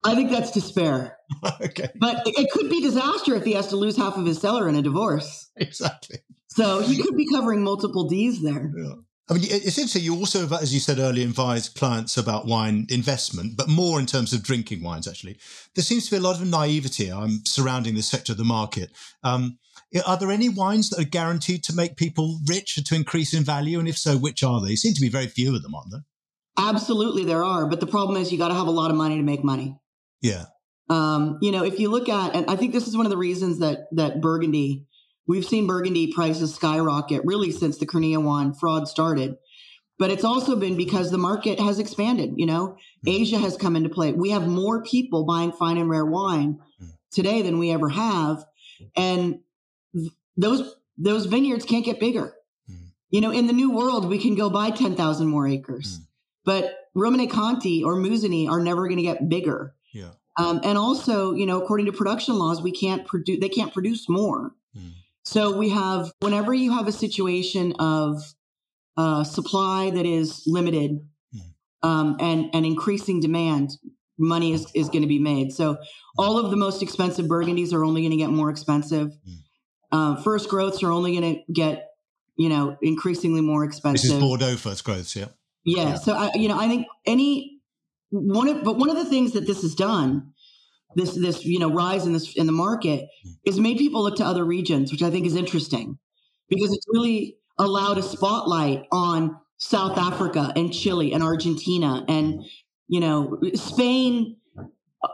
I 0.04 0.16
think 0.16 0.32
that's 0.32 0.52
despair. 0.52 1.18
okay. 1.62 1.90
But 1.96 2.24
it 2.26 2.52
could 2.52 2.70
be 2.70 2.82
disaster 2.82 3.36
if 3.36 3.44
he 3.44 3.54
has 3.54 3.68
to 3.68 3.76
lose 3.76 3.98
half 3.98 4.18
of 4.18 4.26
his 4.26 4.40
cellar 4.40 4.70
in 4.70 4.76
a 4.76 4.82
divorce. 4.82 5.50
Exactly. 5.58 6.20
So 6.48 6.82
he 6.82 7.02
could 7.02 7.16
be 7.16 7.28
covering 7.30 7.64
multiple 7.64 8.08
D's 8.08 8.42
there. 8.42 8.72
Yeah. 8.76 8.94
I 9.30 9.34
mean, 9.36 9.44
it's 9.46 9.78
interesting. 9.78 10.04
You 10.04 10.16
also, 10.16 10.48
as 10.56 10.74
you 10.74 10.80
said 10.80 10.98
earlier, 10.98 11.28
advise 11.28 11.70
clients 11.70 12.18
about 12.18 12.48
wine 12.48 12.88
investment, 12.90 13.56
but 13.56 13.68
more 13.68 14.00
in 14.00 14.08
terms 14.08 14.34
of 14.34 14.42
drinking 14.42 14.82
wines. 14.82 15.08
Actually, 15.08 15.38
there 15.76 15.84
seems 15.84 16.06
to 16.06 16.12
be 16.12 16.18
a 16.18 16.22
lot 16.22 16.42
of 16.42 16.48
naivety 16.48 17.12
um, 17.12 17.44
surrounding 17.46 17.94
this 17.94 18.10
sector 18.10 18.32
of 18.32 18.40
the 18.40 18.44
market. 18.44 18.92
Um, 19.24 19.60
are 20.08 20.18
there 20.18 20.32
any 20.32 20.50
wines 20.50 20.90
that 20.90 21.00
are 21.00 21.08
guaranteed 21.08 21.64
to 21.66 21.76
make 21.76 21.96
people 21.96 22.40
rich 22.48 22.78
or 22.78 22.82
to 22.82 22.96
increase 22.96 23.34
in 23.34 23.44
value? 23.44 23.78
And 23.78 23.88
if 23.88 23.98
so, 24.00 24.18
which 24.18 24.44
are 24.44 24.62
they? 24.66 24.76
Seem 24.76 24.96
to 24.96 25.02
be 25.02 25.10
very 25.10 25.28
few 25.28 25.56
of 25.56 25.62
them, 25.62 25.76
aren't 25.76 25.92
there? 25.92 26.06
Absolutely, 26.58 27.24
there 27.24 27.44
are. 27.44 27.68
But 27.68 27.82
the 27.82 27.88
problem 27.88 28.20
is, 28.20 28.32
you 28.32 28.40
got 28.40 28.48
to 28.48 28.56
have 28.56 28.68
a 28.68 28.72
lot 28.72 28.90
of 28.90 28.98
money 28.98 29.18
to 29.18 29.24
make 29.24 29.44
money. 29.44 29.78
Yeah. 30.22 30.46
Um, 30.90 31.38
you 31.42 31.52
know, 31.52 31.64
if 31.64 31.80
you 31.80 31.90
look 31.90 32.10
at, 32.10 32.36
and 32.36 32.50
I 32.50 32.56
think 32.56 32.74
this 32.74 32.88
is 32.88 32.98
one 32.98 33.06
of 33.06 33.12
the 33.12 33.18
reasons 33.18 33.60
that 33.60 33.88
that 33.92 34.22
Burgundy 34.22 34.88
We've 35.30 35.46
seen 35.46 35.68
Burgundy 35.68 36.12
prices 36.12 36.56
skyrocket 36.56 37.22
really 37.24 37.52
since 37.52 37.78
the 37.78 37.86
Kurniawan 37.86 38.60
fraud 38.60 38.88
started. 38.88 39.38
But 40.00 40.10
it's 40.10 40.24
also 40.24 40.56
been 40.56 40.76
because 40.76 41.12
the 41.12 41.20
market 41.20 41.60
has 41.60 41.78
expanded. 41.78 42.34
You 42.38 42.48
know, 42.48 42.78
mm. 43.06 43.22
Asia 43.22 43.38
has 43.38 43.56
come 43.56 43.76
into 43.76 43.90
play. 43.90 44.12
We 44.12 44.32
have 44.32 44.48
more 44.48 44.82
people 44.82 45.26
buying 45.26 45.52
fine 45.52 45.78
and 45.78 45.88
rare 45.88 46.06
wine 46.06 46.58
mm. 46.82 46.88
today 47.12 47.44
than 47.44 47.60
we 47.60 47.70
ever 47.70 47.90
have, 47.90 48.44
and 48.96 49.42
th- 49.94 50.12
those 50.36 50.74
those 50.98 51.28
vineyards 51.28 51.64
can't 51.64 51.86
get 51.86 52.00
bigger. 52.00 52.34
Mm. 52.68 52.88
You 53.12 53.22
know, 53.22 53.30
in 53.30 53.46
the 53.46 53.54
new 53.54 53.70
world, 53.70 54.10
we 54.10 54.18
can 54.18 54.34
go 54.34 54.50
buy 54.50 54.72
ten 54.72 54.96
thousand 54.96 55.28
more 55.28 55.48
acres, 55.48 56.00
mm. 56.00 56.06
but 56.44 56.74
Romanée-Conti 56.98 57.84
or 57.84 57.98
Musigny 57.98 58.50
are 58.50 58.62
never 58.62 58.88
going 58.88 58.98
to 58.98 59.04
get 59.04 59.30
bigger. 59.30 59.76
Yeah. 59.94 60.12
Um, 60.38 60.62
and 60.64 60.78
also, 60.78 61.34
you 61.34 61.46
know, 61.46 61.62
according 61.62 61.88
to 61.88 61.92
production 61.92 62.38
laws, 62.40 62.62
we 62.62 62.72
can't 62.72 63.06
produce. 63.06 63.40
They 63.40 63.50
can't 63.50 63.74
produce 63.74 64.08
more. 64.08 64.54
Mm. 64.78 64.92
So 65.24 65.56
we 65.56 65.70
have, 65.70 66.12
whenever 66.22 66.54
you 66.54 66.74
have 66.74 66.88
a 66.88 66.92
situation 66.92 67.74
of 67.78 68.22
uh, 68.98 69.24
supply 69.24 69.92
that 69.92 70.06
is 70.06 70.44
limited 70.48 71.06
hmm. 71.32 71.88
um, 71.88 72.18
and, 72.20 72.50
and 72.54 72.66
increasing 72.66 73.20
demand, 73.20 73.78
money 74.18 74.54
is, 74.54 74.66
is 74.74 74.90
going 74.90 75.04
to 75.04 75.08
be 75.08 75.20
made. 75.20 75.54
So 75.54 75.78
all 76.18 76.40
of 76.40 76.50
the 76.50 76.58
most 76.58 76.82
expensive 76.82 77.28
Burgundies 77.28 77.74
are 77.74 77.86
only 77.86 78.02
going 78.02 78.12
to 78.12 78.18
get 78.18 78.32
more 78.32 78.50
expensive. 78.50 79.12
Hmm. 79.24 79.36
Uh, 79.92 80.22
first 80.24 80.50
growths 80.50 80.82
are 80.82 80.92
only 80.92 81.16
going 81.16 81.36
to 81.36 81.54
get, 81.54 81.90
you 82.36 82.50
know, 82.50 82.78
increasingly 82.82 83.42
more 83.42 83.64
expensive. 83.64 84.10
This 84.10 84.12
is 84.12 84.20
Bordeaux 84.20 84.56
first 84.56 84.84
growths, 84.84 85.16
yeah. 85.16 85.28
Yeah. 85.64 85.84
yeah. 85.84 85.96
So 85.96 86.14
I, 86.14 86.32
you 86.34 86.48
know, 86.48 86.60
I 86.60 86.68
think 86.68 86.88
any 87.06 87.59
one 88.10 88.48
of, 88.48 88.64
but 88.64 88.78
one 88.78 88.90
of 88.90 88.96
the 88.96 89.06
things 89.06 89.34
that 89.34 89.46
this 89.46 89.62
has 89.62 89.76
done 89.76 90.34
this 90.96 91.16
this 91.16 91.46
you 91.46 91.60
know 91.60 91.72
rise 91.72 92.06
in 92.06 92.14
this 92.14 92.36
in 92.36 92.46
the 92.46 92.52
market 92.52 93.08
is 93.46 93.60
made 93.60 93.78
people 93.78 94.04
look 94.04 94.16
to 94.18 94.26
other 94.26 94.44
regions, 94.44 94.92
which 94.92 95.04
I 95.04 95.12
think 95.12 95.26
is 95.26 95.36
interesting 95.36 95.98
because 96.50 96.74
it's 96.74 96.86
really 96.92 97.38
allowed 97.58 97.98
a 97.98 98.04
spotlight 98.04 98.86
on 98.92 99.38
South 99.58 99.98
Africa 99.98 100.52
and 100.56 100.74
Chile 100.74 101.14
and 101.14 101.22
Argentina 101.22 102.06
and 102.08 102.44
you 102.88 103.00
know 103.00 103.40
Spain 103.54 104.38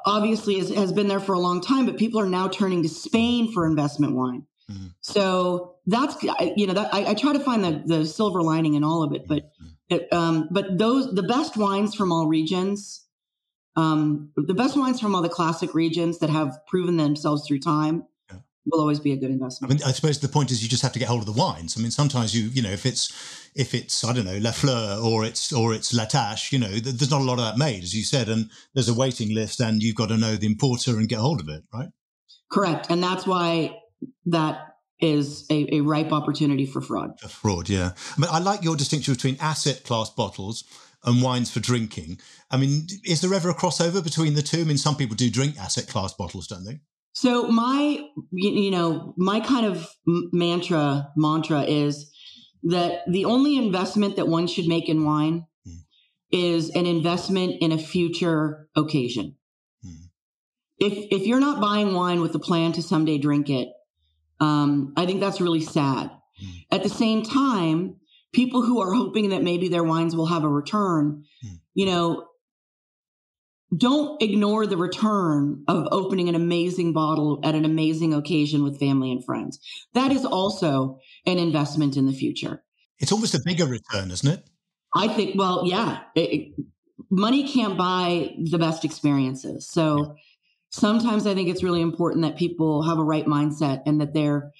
obviously 0.05 0.57
is, 0.57 0.73
has 0.73 0.91
been 0.91 1.07
there 1.07 1.19
for 1.19 1.33
a 1.33 1.39
long 1.39 1.61
time, 1.61 1.85
but 1.85 1.97
people 1.97 2.19
are 2.19 2.29
now 2.29 2.47
turning 2.47 2.81
to 2.81 2.89
Spain 2.89 3.51
for 3.51 3.67
investment 3.67 4.15
wine. 4.15 4.45
Mm-hmm. 4.71 4.87
So 5.01 5.75
that's 5.85 6.21
you 6.55 6.67
know 6.67 6.73
that 6.73 6.93
I, 6.93 7.11
I 7.11 7.13
try 7.15 7.33
to 7.33 7.39
find 7.39 7.63
the 7.63 7.83
the 7.85 8.05
silver 8.05 8.41
lining 8.41 8.75
in 8.75 8.83
all 8.83 9.03
of 9.03 9.13
it, 9.13 9.27
but 9.27 9.51
it, 9.89 10.11
um, 10.11 10.47
but 10.51 10.77
those 10.77 11.13
the 11.13 11.23
best 11.23 11.57
wines 11.57 11.95
from 11.95 12.11
all 12.11 12.27
regions, 12.27 13.05
um, 13.75 14.31
the 14.35 14.53
best 14.53 14.77
wines 14.77 14.99
from 14.99 15.15
all 15.15 15.21
the 15.21 15.29
classic 15.29 15.73
regions 15.73 16.19
that 16.19 16.29
have 16.29 16.57
proven 16.67 16.97
themselves 16.97 17.47
through 17.47 17.59
time 17.59 18.05
will 18.65 18.79
always 18.79 18.99
be 18.99 19.13
a 19.13 19.15
good 19.15 19.29
investment. 19.29 19.71
I 19.71 19.75
mean, 19.75 19.83
I 19.85 19.91
suppose 19.91 20.19
the 20.19 20.27
point 20.27 20.51
is 20.51 20.63
you 20.63 20.69
just 20.69 20.81
have 20.81 20.93
to 20.93 20.99
get 20.99 21.07
hold 21.07 21.21
of 21.21 21.27
the 21.27 21.39
wines. 21.39 21.77
I 21.77 21.81
mean, 21.81 21.91
sometimes 21.91 22.35
you, 22.35 22.49
you 22.49 22.61
know, 22.61 22.71
if 22.71 22.85
it's, 22.85 23.49
if 23.55 23.73
it's, 23.73 24.03
I 24.03 24.11
don't 24.11 24.25
know, 24.25 24.39
Lafleur 24.39 25.03
or 25.03 25.23
it's, 25.23 25.53
or 25.53 25.73
it's 25.73 25.93
La 25.93 26.05
Tâche, 26.05 26.51
you 26.51 26.59
know, 26.59 26.69
there's 26.69 27.11
not 27.11 27.21
a 27.21 27.23
lot 27.23 27.39
of 27.39 27.45
that 27.45 27.57
made, 27.57 27.83
as 27.83 27.95
you 27.95 28.03
said, 28.03 28.27
and 28.27 28.49
there's 28.73 28.89
a 28.89 28.93
waiting 28.93 29.33
list 29.33 29.59
and 29.59 29.83
you've 29.83 29.95
got 29.95 30.09
to 30.09 30.17
know 30.17 30.35
the 30.35 30.47
importer 30.47 30.97
and 30.97 31.07
get 31.07 31.19
hold 31.19 31.41
of 31.41 31.49
it, 31.49 31.63
right? 31.73 31.89
Correct. 32.51 32.87
And 32.89 33.03
that's 33.03 33.27
why 33.27 33.77
that 34.25 34.74
is 34.99 35.45
a, 35.49 35.75
a 35.75 35.81
ripe 35.81 36.11
opportunity 36.11 36.65
for 36.65 36.81
fraud. 36.81 37.19
For 37.19 37.27
fraud, 37.27 37.69
yeah. 37.69 37.91
I, 38.17 38.21
mean, 38.21 38.29
I 38.31 38.39
like 38.39 38.63
your 38.63 38.75
distinction 38.75 39.13
between 39.13 39.37
asset 39.39 39.83
class 39.83 40.09
bottles 40.09 40.63
and 41.03 41.21
wines 41.21 41.51
for 41.51 41.59
drinking. 41.59 42.19
I 42.49 42.57
mean, 42.57 42.87
is 43.03 43.21
there 43.21 43.33
ever 43.33 43.49
a 43.49 43.55
crossover 43.55 44.03
between 44.03 44.33
the 44.33 44.41
two? 44.41 44.61
I 44.61 44.63
mean, 44.63 44.77
some 44.77 44.95
people 44.95 45.15
do 45.15 45.29
drink 45.29 45.57
asset 45.59 45.87
class 45.87 46.13
bottles, 46.13 46.47
don't 46.47 46.65
they? 46.65 46.79
So 47.13 47.47
my, 47.47 48.01
you 48.31 48.71
know, 48.71 49.13
my 49.17 49.39
kind 49.39 49.65
of 49.65 49.87
mantra 50.05 51.09
mantra 51.15 51.61
is 51.61 52.11
that 52.63 53.03
the 53.07 53.25
only 53.25 53.57
investment 53.57 54.17
that 54.17 54.27
one 54.27 54.47
should 54.47 54.67
make 54.67 54.89
in 54.89 55.05
wine 55.05 55.45
mm. 55.65 55.77
is 56.31 56.69
an 56.71 56.85
investment 56.85 57.55
in 57.61 57.71
a 57.71 57.77
future 57.77 58.67
occasion. 58.75 59.37
Mm. 59.85 60.09
If 60.79 60.93
if 61.11 61.25
you're 61.25 61.39
not 61.39 61.61
buying 61.61 61.93
wine 61.93 62.21
with 62.21 62.33
the 62.33 62.39
plan 62.39 62.73
to 62.73 62.81
someday 62.81 63.17
drink 63.17 63.49
it, 63.49 63.69
um, 64.39 64.93
I 64.97 65.05
think 65.05 65.19
that's 65.19 65.41
really 65.41 65.61
sad. 65.61 66.11
Mm. 66.43 66.65
At 66.71 66.83
the 66.83 66.89
same 66.89 67.23
time, 67.23 67.97
people 68.33 68.61
who 68.61 68.81
are 68.81 68.93
hoping 68.93 69.29
that 69.29 69.43
maybe 69.43 69.69
their 69.69 69.83
wines 69.83 70.15
will 70.15 70.25
have 70.27 70.43
a 70.43 70.49
return, 70.49 71.23
mm. 71.45 71.59
you 71.73 71.85
know, 71.85 72.27
don't 73.75 74.21
ignore 74.21 74.67
the 74.67 74.77
return 74.77 75.63
of 75.67 75.87
opening 75.91 76.29
an 76.29 76.35
amazing 76.35 76.93
bottle 76.93 77.39
at 77.43 77.55
an 77.55 77.65
amazing 77.65 78.13
occasion 78.13 78.63
with 78.63 78.79
family 78.79 79.11
and 79.11 79.25
friends. 79.25 79.59
That 79.93 80.11
is 80.11 80.25
also 80.25 80.99
an 81.25 81.39
investment 81.39 81.97
in 81.97 82.05
the 82.05 82.13
future. 82.13 82.63
It's 82.99 83.11
almost 83.11 83.35
a 83.35 83.41
bigger 83.43 83.65
return, 83.65 84.11
isn't 84.11 84.29
it? 84.29 84.43
I 84.95 85.07
think, 85.09 85.37
well, 85.37 85.63
yeah. 85.65 86.01
It, 86.15 86.53
money 87.09 87.47
can't 87.47 87.77
buy 87.77 88.35
the 88.49 88.57
best 88.57 88.85
experiences. 88.85 89.67
So 89.69 90.15
sometimes 90.75 91.25
I 91.25 91.33
think 91.33 91.49
it's 91.49 91.63
really 91.63 91.81
important 91.81 92.23
that 92.23 92.35
people 92.35 92.83
have 92.83 92.99
a 92.99 93.03
right 93.03 93.25
mindset 93.25 93.81
and 93.85 94.01
that 94.01 94.13
they're 94.13 94.51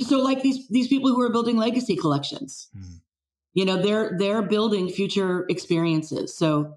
so 0.00 0.18
like 0.18 0.42
these 0.42 0.68
these 0.68 0.88
people 0.88 1.10
who 1.10 1.20
are 1.22 1.32
building 1.32 1.56
legacy 1.56 1.96
collections. 1.96 2.68
Mm. 2.76 3.00
You 3.54 3.64
know, 3.64 3.80
they're 3.80 4.16
they're 4.18 4.42
building 4.42 4.88
future 4.88 5.46
experiences. 5.48 6.36
So 6.36 6.76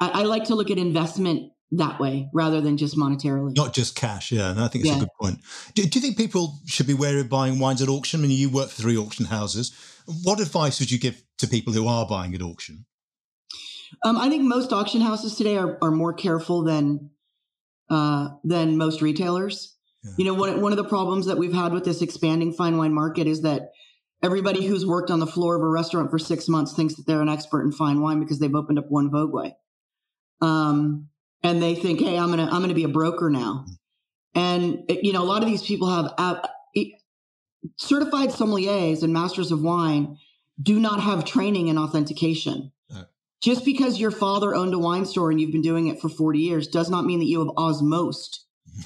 I, 0.00 0.20
I, 0.20 0.22
like 0.24 0.44
to 0.44 0.54
look 0.54 0.70
at 0.70 0.78
investment 0.78 1.52
that 1.72 1.98
way 1.98 2.28
rather 2.32 2.60
than 2.60 2.76
just 2.76 2.96
monetarily. 2.96 3.56
Not 3.56 3.74
just 3.74 3.96
cash, 3.96 4.32
yeah. 4.32 4.50
And 4.50 4.60
I 4.60 4.68
think 4.68 4.84
it's 4.84 4.92
yeah. 4.92 4.98
a 4.98 5.00
good 5.00 5.14
point. 5.20 5.38
Do, 5.74 5.84
do, 5.84 5.98
you 5.98 6.02
think 6.02 6.16
people 6.16 6.58
should 6.66 6.86
be 6.86 6.94
wary 6.94 7.20
of 7.20 7.28
buying 7.28 7.58
wines 7.58 7.82
at 7.82 7.88
auction? 7.88 8.20
I 8.20 8.22
mean, 8.22 8.36
you 8.36 8.50
work 8.50 8.68
for 8.68 8.82
three 8.82 8.96
auction 8.96 9.26
houses. 9.26 9.74
What 10.22 10.40
advice 10.40 10.80
would 10.80 10.90
you 10.90 10.98
give 10.98 11.22
to 11.38 11.48
people 11.48 11.72
who 11.72 11.86
are 11.86 12.06
buying 12.06 12.34
at 12.34 12.42
auction? 12.42 12.86
Um, 14.04 14.16
I 14.16 14.28
think 14.28 14.42
most 14.42 14.72
auction 14.72 15.00
houses 15.00 15.36
today 15.36 15.56
are, 15.56 15.78
are 15.82 15.90
more 15.90 16.12
careful 16.12 16.62
than 16.62 17.10
uh, 17.88 18.28
than 18.44 18.76
most 18.76 19.02
retailers. 19.02 19.76
Yeah. 20.02 20.10
You 20.18 20.24
know, 20.26 20.34
one 20.34 20.60
one 20.60 20.72
of 20.72 20.78
the 20.78 20.84
problems 20.84 21.26
that 21.26 21.38
we've 21.38 21.52
had 21.54 21.72
with 21.72 21.84
this 21.84 22.02
expanding 22.02 22.52
fine 22.52 22.76
wine 22.76 22.92
market 22.92 23.26
is 23.26 23.42
that 23.42 23.70
everybody 24.22 24.66
who's 24.66 24.86
worked 24.86 25.10
on 25.10 25.20
the 25.20 25.26
floor 25.26 25.56
of 25.56 25.62
a 25.62 25.68
restaurant 25.68 26.10
for 26.10 26.18
six 26.18 26.48
months 26.48 26.74
thinks 26.74 26.94
that 26.94 27.06
they're 27.06 27.22
an 27.22 27.28
expert 27.28 27.62
in 27.62 27.72
fine 27.72 28.00
wine 28.00 28.20
because 28.20 28.38
they've 28.38 28.54
opened 28.54 28.78
up 28.78 28.86
one 28.88 29.10
Vogüé 29.10 29.52
um, 30.40 31.08
and 31.42 31.62
they 31.62 31.74
think, 31.74 32.00
"Hey, 32.00 32.18
I'm 32.18 32.30
gonna 32.30 32.48
I'm 32.50 32.60
gonna 32.60 32.74
be 32.74 32.84
a 32.84 32.88
broker 32.88 33.30
now." 33.30 33.66
And 34.34 34.84
you 34.88 35.12
know, 35.12 35.22
a 35.22 35.24
lot 35.24 35.42
of 35.42 35.48
these 35.48 35.62
people 35.62 35.88
have 35.88 36.12
uh, 36.18 36.46
certified 37.76 38.30
sommeliers 38.30 39.02
and 39.02 39.12
masters 39.12 39.50
of 39.50 39.62
wine 39.62 40.18
do 40.60 40.78
not 40.78 41.00
have 41.00 41.24
training 41.24 41.68
in 41.68 41.78
authentication. 41.78 42.72
Just 43.46 43.64
because 43.64 44.00
your 44.00 44.10
father 44.10 44.56
owned 44.56 44.74
a 44.74 44.78
wine 44.80 45.06
store 45.06 45.30
and 45.30 45.40
you've 45.40 45.52
been 45.52 45.62
doing 45.62 45.86
it 45.86 46.00
for 46.00 46.08
40 46.08 46.40
years 46.40 46.66
does 46.66 46.90
not 46.90 47.04
mean 47.04 47.20
that 47.20 47.26
you 47.26 47.38
have 47.38 47.54
osmosed 47.54 48.40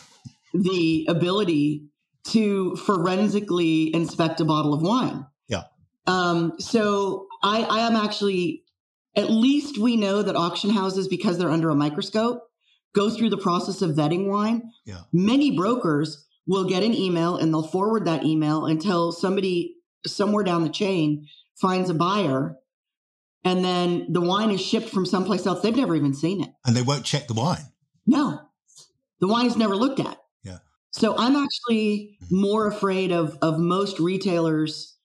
the 0.53 1.07
ability 1.09 1.87
to 2.25 2.77
forensically 2.77 3.91
inspect 3.95 4.39
a 4.39 4.45
bottle 4.45 4.75
of 4.75 4.83
wine. 4.83 5.25
Yeah. 5.49 5.63
Um, 6.07 6.57
so 6.59 7.27
I, 7.43 7.63
I 7.63 7.87
am 7.87 7.97
actually 7.97 8.65
at 9.17 9.31
least 9.31 9.79
we 9.79 9.97
know 9.97 10.21
that 10.21 10.37
auction 10.37 10.69
houses, 10.69 11.09
because 11.09 11.39
they're 11.39 11.49
under 11.49 11.71
a 11.71 11.75
microscope, 11.75 12.43
go 12.95 13.09
through 13.09 13.31
the 13.31 13.39
process 13.39 13.81
of 13.81 13.93
vetting 13.93 14.27
wine. 14.27 14.71
Yeah. 14.85 15.05
Many 15.11 15.57
brokers 15.57 16.27
will 16.47 16.65
get 16.65 16.83
an 16.83 16.93
email 16.93 17.39
and 17.39 17.51
they'll 17.51 17.63
forward 17.63 18.05
that 18.05 18.27
email 18.27 18.67
until 18.67 19.11
somebody 19.11 19.77
somewhere 20.07 20.45
down 20.45 20.65
the 20.65 20.69
chain 20.69 21.27
finds 21.55 21.89
a 21.89 21.95
buyer 21.95 22.59
and 23.45 23.65
then 23.65 24.07
the 24.13 24.21
wine 24.21 24.51
is 24.51 24.61
shipped 24.61 24.91
from 24.91 25.07
someplace 25.07 25.47
else. 25.47 25.63
They've 25.63 25.75
never 25.75 25.97
even 25.97 26.15
seen 26.15 26.43
it. 26.43 26.51
And 26.65 26.77
they 26.77 26.83
won't 26.83 27.05
check 27.05 27.27
the 27.27 27.35
wine. 27.35 27.73
No. 28.07 28.41
The 29.21 29.29
wine 29.29 29.47
is 29.47 29.57
never 29.57 29.77
looked 29.77 30.01
at. 30.01 30.19
Yeah. 30.43 30.59
So 30.91 31.17
I'm 31.17 31.37
actually 31.37 32.19
mm-hmm. 32.23 32.41
more 32.41 32.67
afraid 32.67 33.13
of 33.13 33.39
of 33.43 33.59
most 33.59 33.99
retailers 33.99 34.97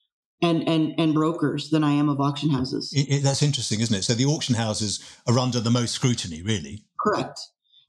and 0.41 0.67
and 0.67 0.93
and 0.97 1.13
brokers 1.13 1.69
than 1.69 1.83
I 1.83 1.91
am 1.91 2.09
of 2.09 2.19
auction 2.19 2.49
houses. 2.49 2.91
It, 2.93 3.09
it, 3.09 3.23
that's 3.23 3.43
interesting, 3.43 3.79
isn't 3.79 3.95
it? 3.95 4.03
So 4.03 4.13
the 4.13 4.25
auction 4.25 4.55
houses 4.55 5.03
are 5.27 5.39
under 5.39 5.59
the 5.59 5.71
most 5.71 5.93
scrutiny, 5.93 6.41
really. 6.41 6.85
Correct. 6.99 7.39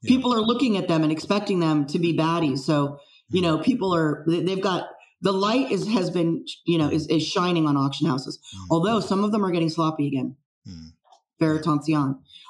Yeah. 0.01 0.09
People 0.09 0.33
are 0.33 0.41
looking 0.41 0.77
at 0.77 0.87
them 0.87 1.03
and 1.03 1.11
expecting 1.11 1.59
them 1.59 1.85
to 1.87 1.99
be 1.99 2.15
baddies. 2.15 2.59
So 2.59 2.99
you 3.29 3.41
know, 3.41 3.57
people 3.57 3.93
are 3.93 4.23
they've 4.27 4.61
got 4.61 4.87
the 5.21 5.31
light 5.31 5.71
is 5.71 5.87
has 5.87 6.09
been 6.09 6.45
you 6.65 6.77
know 6.77 6.89
is, 6.89 7.07
is 7.07 7.25
shining 7.25 7.67
on 7.67 7.77
auction 7.77 8.07
houses. 8.07 8.39
Mm. 8.55 8.65
Although 8.71 8.99
some 8.99 9.23
of 9.23 9.31
them 9.31 9.45
are 9.45 9.51
getting 9.51 9.69
sloppy 9.69 10.07
again. 10.07 10.35
Mm. 10.67 10.93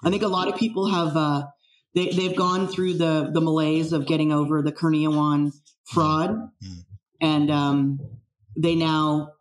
I 0.04 0.10
think 0.10 0.24
a 0.24 0.28
lot 0.28 0.48
of 0.48 0.56
people 0.56 0.90
have 0.90 1.18
uh, 1.18 1.48
they 1.94 2.10
they've 2.10 2.36
gone 2.36 2.68
through 2.68 2.94
the 2.94 3.30
the 3.34 3.42
malaise 3.42 3.94
of 3.94 4.06
getting 4.06 4.32
over 4.32 4.62
the 4.62 4.72
Kurniawan 4.72 5.52
fraud, 5.86 6.32
mm. 6.64 6.86
and 7.22 7.52
um, 7.52 8.00
they 8.56 8.76
now 8.76 9.34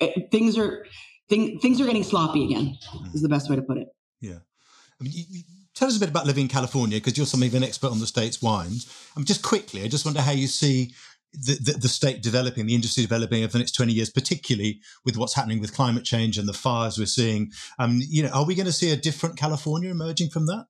Eh, 0.00 0.12
things 0.30 0.58
are 0.58 0.86
thing, 1.28 1.58
things 1.58 1.80
are 1.80 1.86
getting 1.86 2.04
sloppy 2.04 2.44
again. 2.44 2.76
Is 3.14 3.22
the 3.22 3.28
best 3.28 3.50
way 3.50 3.56
to 3.56 3.62
put 3.62 3.78
it. 3.78 3.88
Yeah. 4.20 4.38
I 5.00 5.04
mean, 5.04 5.12
you, 5.14 5.24
you, 5.28 5.42
tell 5.74 5.88
us 5.88 5.96
a 5.96 6.00
bit 6.00 6.08
about 6.08 6.26
living 6.26 6.42
in 6.42 6.48
California 6.48 6.98
because 6.98 7.16
you're 7.16 7.26
something 7.26 7.48
of 7.48 7.54
an 7.54 7.64
expert 7.64 7.90
on 7.90 7.98
the 7.98 8.06
state's 8.06 8.40
wines. 8.40 8.92
I 9.16 9.18
mean, 9.18 9.26
just 9.26 9.42
quickly, 9.42 9.82
I 9.82 9.88
just 9.88 10.04
wonder 10.04 10.20
how 10.20 10.32
you 10.32 10.46
see 10.46 10.94
the, 11.32 11.54
the, 11.54 11.78
the, 11.78 11.88
state 11.88 12.22
developing, 12.22 12.66
the 12.66 12.74
industry 12.74 13.02
developing 13.02 13.42
over 13.42 13.52
the 13.52 13.58
next 13.58 13.72
20 13.72 13.92
years, 13.92 14.10
particularly 14.10 14.80
with 15.04 15.16
what's 15.16 15.34
happening 15.34 15.60
with 15.60 15.74
climate 15.74 16.04
change 16.04 16.36
and 16.36 16.48
the 16.48 16.52
fires 16.52 16.98
we're 16.98 17.06
seeing. 17.06 17.50
Um, 17.78 18.00
you 18.02 18.22
know, 18.22 18.28
are 18.30 18.44
we 18.44 18.54
going 18.54 18.66
to 18.66 18.72
see 18.72 18.90
a 18.90 18.96
different 18.96 19.38
California 19.38 19.90
emerging 19.90 20.30
from 20.30 20.46
that? 20.46 20.66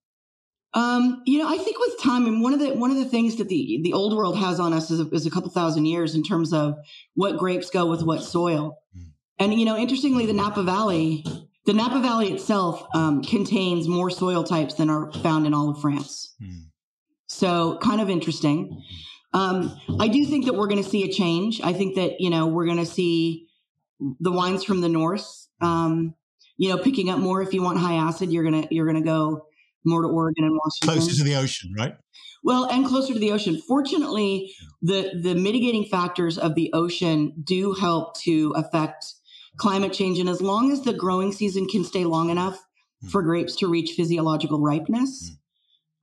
Um, 0.75 1.23
you 1.27 1.39
know, 1.39 1.49
I 1.49 1.59
think 1.59 1.79
with 1.79 2.01
time, 2.01 2.27
and 2.27 2.43
one 2.43 2.55
of 2.55 2.61
the 2.61 2.73
one 2.75 2.91
of 2.91 2.97
the 2.97 3.05
things 3.05 3.37
that 3.37 3.49
the 3.49 3.81
the 3.83 3.93
old 3.93 4.17
world 4.17 4.39
has 4.39 4.59
on 4.59 4.73
us 4.73 4.91
is 4.91 5.01
a, 5.01 5.09
is 5.11 5.27
a 5.27 5.31
couple 5.31 5.51
thousand 5.51 5.85
years 5.85 6.15
in 6.15 6.23
terms 6.23 6.53
of 6.53 6.79
what 7.15 7.37
grapes 7.37 7.69
go 7.69 7.85
with 7.85 8.03
what 8.03 8.23
soil. 8.23 8.79
Mm. 8.97 9.11
And 9.39 9.55
you 9.55 9.67
know, 9.67 9.77
interestingly, 9.77 10.25
the 10.25 10.33
Napa 10.33 10.63
Valley, 10.63 11.27
the 11.67 11.75
Napa 11.75 12.01
Valley 12.01 12.33
itself 12.33 12.87
um, 12.95 13.23
contains 13.23 13.87
more 13.87 14.09
soil 14.09 14.45
types 14.45 14.75
than 14.75 14.89
are 14.89 15.13
found 15.13 15.47
in 15.47 15.53
all 15.53 15.69
of 15.69 15.81
France. 15.83 16.35
Mm. 16.43 16.69
So, 17.27 17.79
kind 17.83 18.01
of 18.01 18.09
interesting. 18.09 18.83
Um, 19.35 19.81
I 19.99 20.09
do 20.09 20.25
think 20.27 20.47
that 20.47 20.55
we're 20.55 20.67
going 20.67 20.83
to 20.83 20.89
see 20.89 21.05
a 21.05 21.13
change. 21.13 21.61
I 21.63 21.73
think 21.73 21.97
that 21.97 22.21
you 22.21 22.31
know 22.31 22.47
we're 22.47 22.67
going 22.67 22.79
to 22.79 22.87
see 22.87 23.47
the 24.21 24.33
wines 24.33 24.65
from 24.65 24.81
the 24.81 24.89
north, 24.89 25.49
um, 25.61 26.15
you 26.57 26.69
know, 26.69 26.79
picking 26.79 27.09
up 27.09 27.19
more. 27.19 27.43
If 27.43 27.55
you 27.55 27.63
want 27.63 27.79
high 27.79 27.95
acid, 27.95 28.33
you're 28.33 28.45
gonna 28.45 28.67
you're 28.71 28.87
gonna 28.87 29.03
go 29.03 29.47
more 29.85 30.03
to 30.03 30.09
Oregon 30.09 30.45
and 30.45 30.59
Washington. 30.59 31.01
Closer 31.01 31.17
to 31.19 31.25
the 31.25 31.37
ocean, 31.37 31.73
right? 31.77 31.95
Well, 32.45 32.65
and 32.65 32.85
closer 32.85 33.13
to 33.13 33.19
the 33.19 33.33
ocean. 33.33 33.61
Fortunately, 33.67 34.53
the 34.81 35.13
the 35.23 35.35
mitigating 35.35 35.85
factors 35.85 36.39
of 36.39 36.55
the 36.55 36.71
ocean 36.73 37.33
do 37.45 37.73
help 37.75 38.19
to 38.23 38.53
affect 38.57 39.15
climate 39.57 39.93
change. 39.93 40.19
And 40.19 40.29
as 40.29 40.41
long 40.41 40.73
as 40.73 40.83
the 40.83 40.93
growing 40.93 41.33
season 41.33 41.67
can 41.67 41.85
stay 41.85 42.05
long 42.05 42.31
enough 42.31 42.59
mm. 43.05 43.11
for 43.11 43.23
grapes 43.23 43.57
to 43.57 43.69
reach 43.69 43.93
physiological 43.93 44.61
ripeness, 44.61 45.31
mm. 45.31 45.37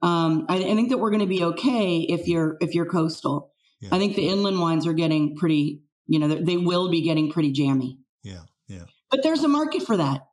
Um, 0.02 0.45
I, 0.47 0.56
I, 0.58 0.76
think 0.76 0.89
that 0.89 0.97
we're 0.97 1.10
going 1.10 1.22
to 1.22 1.28
be 1.28 1.43
okay 1.43 1.97
if 1.97 2.28
you're 2.28 2.58
if 2.62 2.74
you're 2.74 2.86
coastal. 2.86 3.52
Yeah. 3.82 3.89
I 3.91 3.97
think 4.00 4.16
the 4.16 4.28
inland 4.28 4.60
wines 4.60 4.88
are 4.88 4.93
getting 4.93 5.36
pretty. 5.36 5.82
You 6.08 6.20
know, 6.20 6.28
they 6.28 6.58
will 6.58 6.89
be 6.89 7.02
getting 7.02 7.32
pretty 7.32 7.52
jammy. 7.52 8.00
Yeah, 8.24 8.41
yeah. 8.68 8.86
But 9.12 9.24
there's 9.24 9.43
a 9.43 9.47
market 9.47 9.84
for 9.84 9.97
that. 9.97 10.26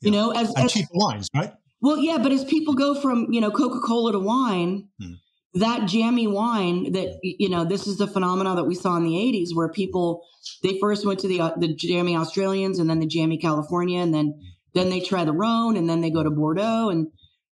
Yeah. 0.00 0.06
You 0.06 0.10
know, 0.12 0.30
as, 0.30 0.48
and 0.54 0.66
as 0.66 0.72
cheap 0.72 0.86
wines, 0.92 1.28
right? 1.34 1.52
Well, 1.80 1.98
yeah, 1.98 2.18
but 2.18 2.32
as 2.32 2.44
people 2.44 2.74
go 2.74 2.94
from 2.94 3.26
you 3.30 3.40
know 3.40 3.50
Coca 3.50 3.80
Cola 3.80 4.12
to 4.12 4.20
wine, 4.20 4.88
hmm. 5.00 5.14
that 5.54 5.86
jammy 5.88 6.28
wine 6.28 6.92
that 6.92 7.18
you 7.22 7.48
know 7.48 7.64
this 7.64 7.86
is 7.88 7.98
the 7.98 8.06
phenomena 8.06 8.54
that 8.54 8.64
we 8.64 8.74
saw 8.74 8.96
in 8.96 9.04
the 9.04 9.10
80s 9.10 9.54
where 9.54 9.68
people 9.68 10.24
they 10.62 10.78
first 10.78 11.04
went 11.04 11.18
to 11.20 11.28
the 11.28 11.40
uh, 11.40 11.52
the 11.56 11.74
jammy 11.74 12.16
australians 12.16 12.78
and 12.78 12.88
then 12.88 13.00
the 13.00 13.06
jammy 13.06 13.38
california 13.38 14.00
and 14.00 14.12
then 14.12 14.34
then 14.74 14.90
they 14.90 15.00
try 15.00 15.24
the 15.24 15.32
rhone 15.32 15.76
and 15.76 15.88
then 15.88 16.00
they 16.00 16.10
go 16.10 16.22
to 16.22 16.30
bordeaux 16.30 16.88
and 16.90 17.08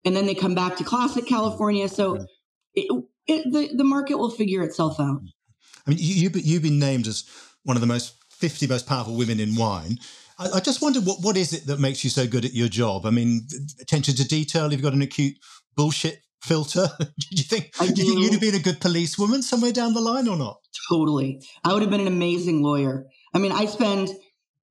and 0.07 0.15
then 0.15 0.25
they 0.25 0.35
come 0.35 0.55
back 0.55 0.75
to 0.77 0.83
classic 0.83 1.27
california 1.27 1.87
so 1.87 2.25
it, 2.73 3.03
it, 3.27 3.51
the, 3.51 3.75
the 3.75 3.83
market 3.83 4.17
will 4.17 4.31
figure 4.31 4.63
itself 4.63 4.99
out 4.99 5.21
i 5.85 5.89
mean 5.89 5.99
you, 5.99 6.29
you've 6.33 6.63
been 6.63 6.79
named 6.79 7.07
as 7.07 7.29
one 7.63 7.77
of 7.77 7.81
the 7.81 7.87
most 7.87 8.15
50 8.31 8.67
most 8.67 8.87
powerful 8.87 9.15
women 9.15 9.39
in 9.39 9.55
wine 9.55 9.99
I, 10.39 10.49
I 10.55 10.59
just 10.59 10.81
wonder 10.81 10.99
what, 11.01 11.21
what 11.21 11.37
is 11.37 11.53
it 11.53 11.67
that 11.67 11.79
makes 11.79 12.03
you 12.03 12.09
so 12.09 12.27
good 12.27 12.45
at 12.45 12.53
your 12.53 12.67
job? 12.67 13.05
I 13.05 13.09
mean, 13.09 13.47
attention 13.81 14.15
to 14.15 14.27
detail. 14.27 14.71
You've 14.71 14.83
got 14.83 14.93
an 14.93 15.01
acute 15.01 15.35
bullshit 15.75 16.21
filter? 16.41 16.87
do 16.99 17.27
you 17.31 17.43
think 17.43 17.75
do. 17.77 17.85
you 17.85 17.93
think 17.95 18.19
you'd 18.19 18.31
have 18.33 18.41
been 18.41 18.55
a 18.55 18.59
good 18.59 18.79
policewoman 18.79 19.41
somewhere 19.41 19.71
down 19.71 19.93
the 19.93 20.01
line 20.01 20.27
or 20.27 20.37
not? 20.37 20.59
Totally. 20.89 21.41
I 21.63 21.73
would 21.73 21.81
have 21.81 21.91
been 21.91 22.01
an 22.01 22.07
amazing 22.07 22.61
lawyer. 22.61 23.05
I 23.33 23.39
mean, 23.39 23.51
I 23.51 23.65
spend 23.65 24.09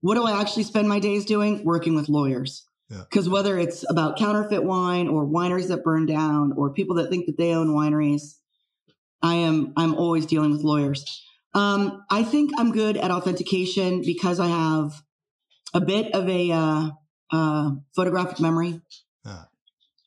what 0.01 0.15
do 0.15 0.25
I 0.25 0.41
actually 0.41 0.65
spend 0.65 0.89
my 0.89 1.01
days 1.01 1.25
doing? 1.25 1.65
Working 1.65 1.95
with 1.97 2.09
lawyers. 2.09 2.66
Because 2.89 3.27
yeah. 3.27 3.33
whether 3.33 3.59
it's 3.59 3.85
about 3.91 4.17
counterfeit 4.17 4.63
wine 4.63 5.09
or 5.09 5.27
wineries 5.27 5.69
that 5.69 5.83
burn 5.83 6.07
down 6.07 6.53
or 6.57 6.73
people 6.73 6.97
that 6.97 7.11
think 7.11 7.27
that 7.27 7.37
they 7.37 7.53
own 7.53 7.69
wineries, 7.69 8.37
I 9.23 9.35
am 9.37 9.73
I'm 9.77 9.95
always 9.95 10.27
dealing 10.27 10.53
with 10.53 10.63
lawyers. 10.63 11.05
Um, 11.55 12.05
I 12.11 12.23
think 12.23 12.51
I'm 12.59 12.71
good 12.71 12.97
at 12.97 13.11
authentication 13.11 14.03
because 14.03 14.39
I 14.39 14.49
have 14.49 15.03
a 15.73 15.81
bit 15.81 16.15
of 16.15 16.29
a 16.29 16.53
uh, 16.53 16.91
uh, 17.33 17.71
photographic 17.95 18.41
memory, 18.41 18.81
ah. 19.25 19.49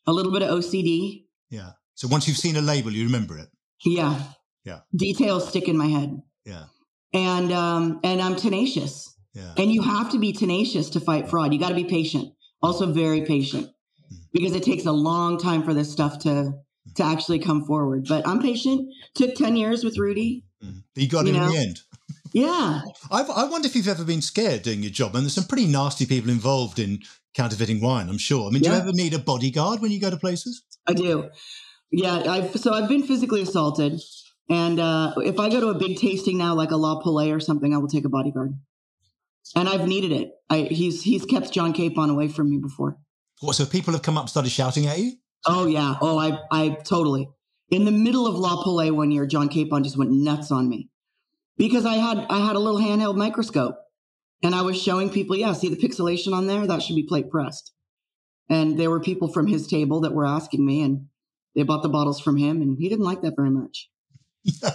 a 0.08 0.14
little 0.14 0.32
bit 0.32 0.44
of 0.44 0.50
OCD. 0.60 1.26
Yeah. 1.50 1.72
So 1.96 2.08
once 2.08 2.28
you've 2.28 2.38
seen 2.38 2.56
a 2.56 2.62
label, 2.62 2.92
you 2.92 3.06
remember 3.06 3.38
it. 3.38 3.50
Yeah. 3.84 4.22
Yeah. 4.64 4.82
Details 4.96 5.50
stick 5.50 5.68
in 5.68 5.76
my 5.78 5.88
head. 5.88 6.22
Yeah. 6.46 6.66
And 7.14 7.52
um, 7.52 8.00
and 8.04 8.22
I'm 8.22 8.36
tenacious. 8.36 9.14
Yeah. 9.34 9.54
And 9.58 9.72
you 9.72 9.82
have 9.82 10.12
to 10.12 10.20
be 10.20 10.34
tenacious 10.34 10.92
to 10.92 11.00
fight 11.00 11.30
fraud. 11.30 11.54
You 11.54 11.60
got 11.60 11.70
to 11.70 11.76
be 11.76 11.86
patient. 11.86 12.34
Also 12.62 12.92
very 12.92 13.22
patient 13.22 13.68
mm. 13.68 14.18
because 14.34 14.54
it 14.54 14.64
takes 14.64 14.86
a 14.86 14.92
long 14.92 15.38
time 15.38 15.64
for 15.64 15.74
this 15.74 15.92
stuff 15.92 16.20
to 16.20 16.54
to 16.96 17.04
actually 17.04 17.40
come 17.40 17.66
forward. 17.66 18.06
But 18.08 18.28
I'm 18.28 18.42
patient. 18.42 18.94
Took 19.16 19.36
10 19.36 19.56
years 19.56 19.84
with 19.84 19.98
Rudy. 19.98 20.44
Mm. 20.64 20.84
But 20.94 21.04
you 21.04 21.10
got 21.10 21.26
you 21.26 21.34
know? 21.34 21.46
in 21.46 21.52
the 21.52 21.58
end. 21.58 21.80
Yeah. 22.34 22.82
I, 23.12 23.22
I 23.22 23.44
wonder 23.46 23.68
if 23.68 23.76
you've 23.76 23.88
ever 23.88 24.04
been 24.04 24.22
scared 24.22 24.62
doing 24.64 24.84
your 24.84 24.92
job. 24.92 25.16
And 25.16 25.24
there's 25.24 25.34
some 25.34 25.46
pretty 25.46 25.66
nasty 25.66 26.06
people 26.06 26.30
involved 26.30 26.80
in 26.80 27.00
counterfeiting 27.34 27.82
wine, 27.82 28.10
I'm 28.10 28.18
sure. 28.18 28.48
I 28.48 28.52
mean, 28.52 28.64
yeah. 28.64 28.72
do 28.72 28.76
you 28.76 28.82
ever 28.82 28.94
need 28.94 29.14
a 29.14 29.20
bodyguard 29.20 29.82
when 29.82 29.92
you 29.92 30.00
go 30.00 30.10
to 30.10 30.18
places? 30.18 30.64
I 30.88 30.94
do. 30.94 31.30
Yeah. 31.92 32.24
I've, 32.28 32.56
so 32.56 32.74
I've 32.74 32.90
been 32.90 33.04
physically 33.04 33.42
assaulted. 33.42 34.00
And 34.50 34.80
uh, 34.80 35.14
if 35.18 35.40
I 35.40 35.50
go 35.50 35.60
to 35.60 35.68
a 35.68 35.76
big 35.76 35.98
tasting 35.98 36.38
now, 36.38 36.56
like 36.56 36.72
a 36.72 36.78
La 36.78 37.02
Paulée 37.02 37.36
or 37.36 37.40
something, 37.40 37.74
I 37.74 37.78
will 37.78 37.88
take 37.88 38.06
a 38.06 38.10
bodyguard. 38.10 38.54
And 39.56 39.68
I've 39.68 39.88
needed 39.88 40.12
it. 40.12 40.32
I, 40.50 40.62
he's 40.62 41.04
he's 41.04 41.26
kept 41.26 41.52
John 41.52 41.74
Kapon 41.74 42.10
away 42.10 42.28
from 42.28 42.50
me 42.50 42.58
before. 42.58 42.98
What? 43.42 43.56
So 43.56 43.66
people 43.66 43.94
have 43.94 44.04
come 44.04 44.18
up, 44.18 44.30
started 44.30 44.52
shouting 44.52 44.86
at 44.86 45.00
you? 45.00 45.14
Oh 45.46 45.66
yeah. 45.66 45.96
Oh, 46.02 46.18
I 46.18 46.40
I 46.52 46.70
totally. 46.84 47.30
In 47.70 47.86
the 47.86 47.92
middle 47.92 48.28
of 48.28 48.36
La 48.36 48.64
Paulée 48.64 48.92
one 48.92 49.12
year, 49.12 49.26
John 49.26 49.50
Kapon 49.50 49.84
just 49.84 49.98
went 49.98 50.12
nuts 50.12 50.52
on 50.52 50.70
me 50.70 50.90
because 51.58 51.86
I 51.86 51.96
had 51.96 52.26
I 52.30 52.46
had 52.46 52.56
a 52.56 52.60
little 52.60 52.80
handheld 52.80 53.16
microscope 53.16 53.78
and 54.42 54.56
I 54.56 54.62
was 54.62 54.82
showing 54.82 55.10
people, 55.10 55.36
yeah, 55.36 55.54
see 55.54 55.70
the 55.70 55.76
pixelation 55.76 56.34
on 56.34 56.48
there? 56.48 56.66
That 56.66 56.82
should 56.82 56.96
be 56.96 57.04
plate 57.04 57.30
pressed. 57.30 57.74
And 58.50 58.80
there 58.80 58.90
were 58.90 59.02
people 59.02 59.28
from 59.28 59.48
his 59.48 59.68
table 59.68 60.02
that 60.02 60.14
were 60.14 60.26
asking 60.26 60.66
me 60.66 60.82
and 60.82 61.08
they 61.56 61.64
bought 61.64 61.84
the 61.84 61.90
bottles 61.90 62.20
from 62.20 62.38
him 62.38 62.62
and 62.62 62.78
he 62.80 62.90
didn't 62.90 63.06
like 63.06 63.22
that 63.22 63.36
very 63.36 63.52
much. 63.52 63.90
No, 64.62 64.70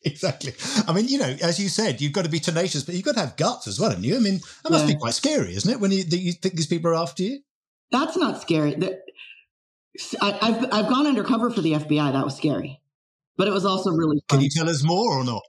exactly. 0.04 0.54
I 0.86 0.92
mean, 0.92 1.08
you 1.08 1.18
know, 1.18 1.36
as 1.42 1.58
you 1.58 1.68
said, 1.68 2.00
you've 2.00 2.12
got 2.12 2.24
to 2.24 2.30
be 2.30 2.40
tenacious, 2.40 2.82
but 2.84 2.94
you've 2.94 3.04
got 3.04 3.14
to 3.14 3.20
have 3.20 3.36
guts 3.36 3.66
as 3.66 3.78
well, 3.78 3.90
haven't 3.90 4.04
you? 4.04 4.16
I 4.16 4.20
mean, 4.20 4.40
that 4.62 4.70
must 4.70 4.86
yeah. 4.86 4.94
be 4.94 4.98
quite 4.98 5.14
scary, 5.14 5.54
isn't 5.54 5.70
it, 5.70 5.80
when 5.80 5.90
you, 5.90 6.04
you 6.08 6.32
think 6.32 6.54
these 6.54 6.66
people 6.66 6.90
are 6.90 6.94
after 6.94 7.22
you? 7.22 7.40
That's 7.90 8.16
not 8.16 8.40
scary. 8.40 8.76
I, 10.20 10.38
I've, 10.40 10.64
I've 10.72 10.88
gone 10.88 11.06
undercover 11.06 11.50
for 11.50 11.60
the 11.60 11.72
FBI. 11.72 12.12
That 12.12 12.24
was 12.24 12.36
scary. 12.36 12.80
But 13.36 13.48
it 13.48 13.52
was 13.52 13.64
also 13.64 13.90
really 13.90 14.22
fun. 14.28 14.38
Can 14.38 14.40
you 14.42 14.50
tell 14.50 14.68
us 14.68 14.84
more 14.84 15.12
or 15.12 15.24
not? 15.24 15.42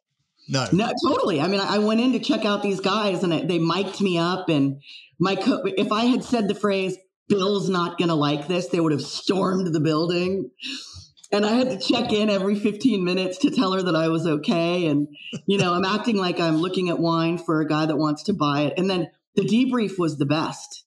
No, 0.47 0.67
no, 0.73 0.91
totally. 1.07 1.39
I 1.39 1.47
mean, 1.47 1.59
I 1.59 1.77
went 1.77 2.01
in 2.01 2.13
to 2.13 2.19
check 2.19 2.45
out 2.45 2.63
these 2.63 2.79
guys, 2.79 3.23
and 3.23 3.49
they 3.49 3.59
mic'd 3.59 4.01
me 4.01 4.17
up. 4.17 4.49
And 4.49 4.81
my 5.19 5.35
co- 5.35 5.63
if 5.65 5.91
I 5.91 6.05
had 6.05 6.23
said 6.23 6.47
the 6.47 6.55
phrase 6.55 6.97
"Bill's 7.29 7.69
not 7.69 7.97
going 7.97 8.09
to 8.09 8.15
like 8.15 8.47
this," 8.47 8.67
they 8.67 8.79
would 8.79 8.91
have 8.91 9.01
stormed 9.01 9.67
the 9.67 9.79
building. 9.79 10.49
And 11.31 11.45
I 11.45 11.51
had 11.51 11.69
to 11.69 11.79
check 11.79 12.11
in 12.11 12.29
every 12.29 12.55
15 12.55 13.03
minutes 13.03 13.37
to 13.39 13.51
tell 13.51 13.73
her 13.73 13.81
that 13.81 13.95
I 13.95 14.09
was 14.09 14.27
okay. 14.27 14.87
And 14.87 15.07
you 15.45 15.57
know, 15.57 15.73
I'm 15.73 15.85
acting 15.85 16.17
like 16.17 16.39
I'm 16.39 16.57
looking 16.57 16.89
at 16.89 16.99
wine 16.99 17.37
for 17.37 17.61
a 17.61 17.67
guy 17.67 17.85
that 17.85 17.97
wants 17.97 18.23
to 18.23 18.33
buy 18.33 18.63
it. 18.63 18.73
And 18.77 18.89
then 18.89 19.09
the 19.35 19.43
debrief 19.43 19.97
was 19.97 20.17
the 20.17 20.25
best. 20.25 20.83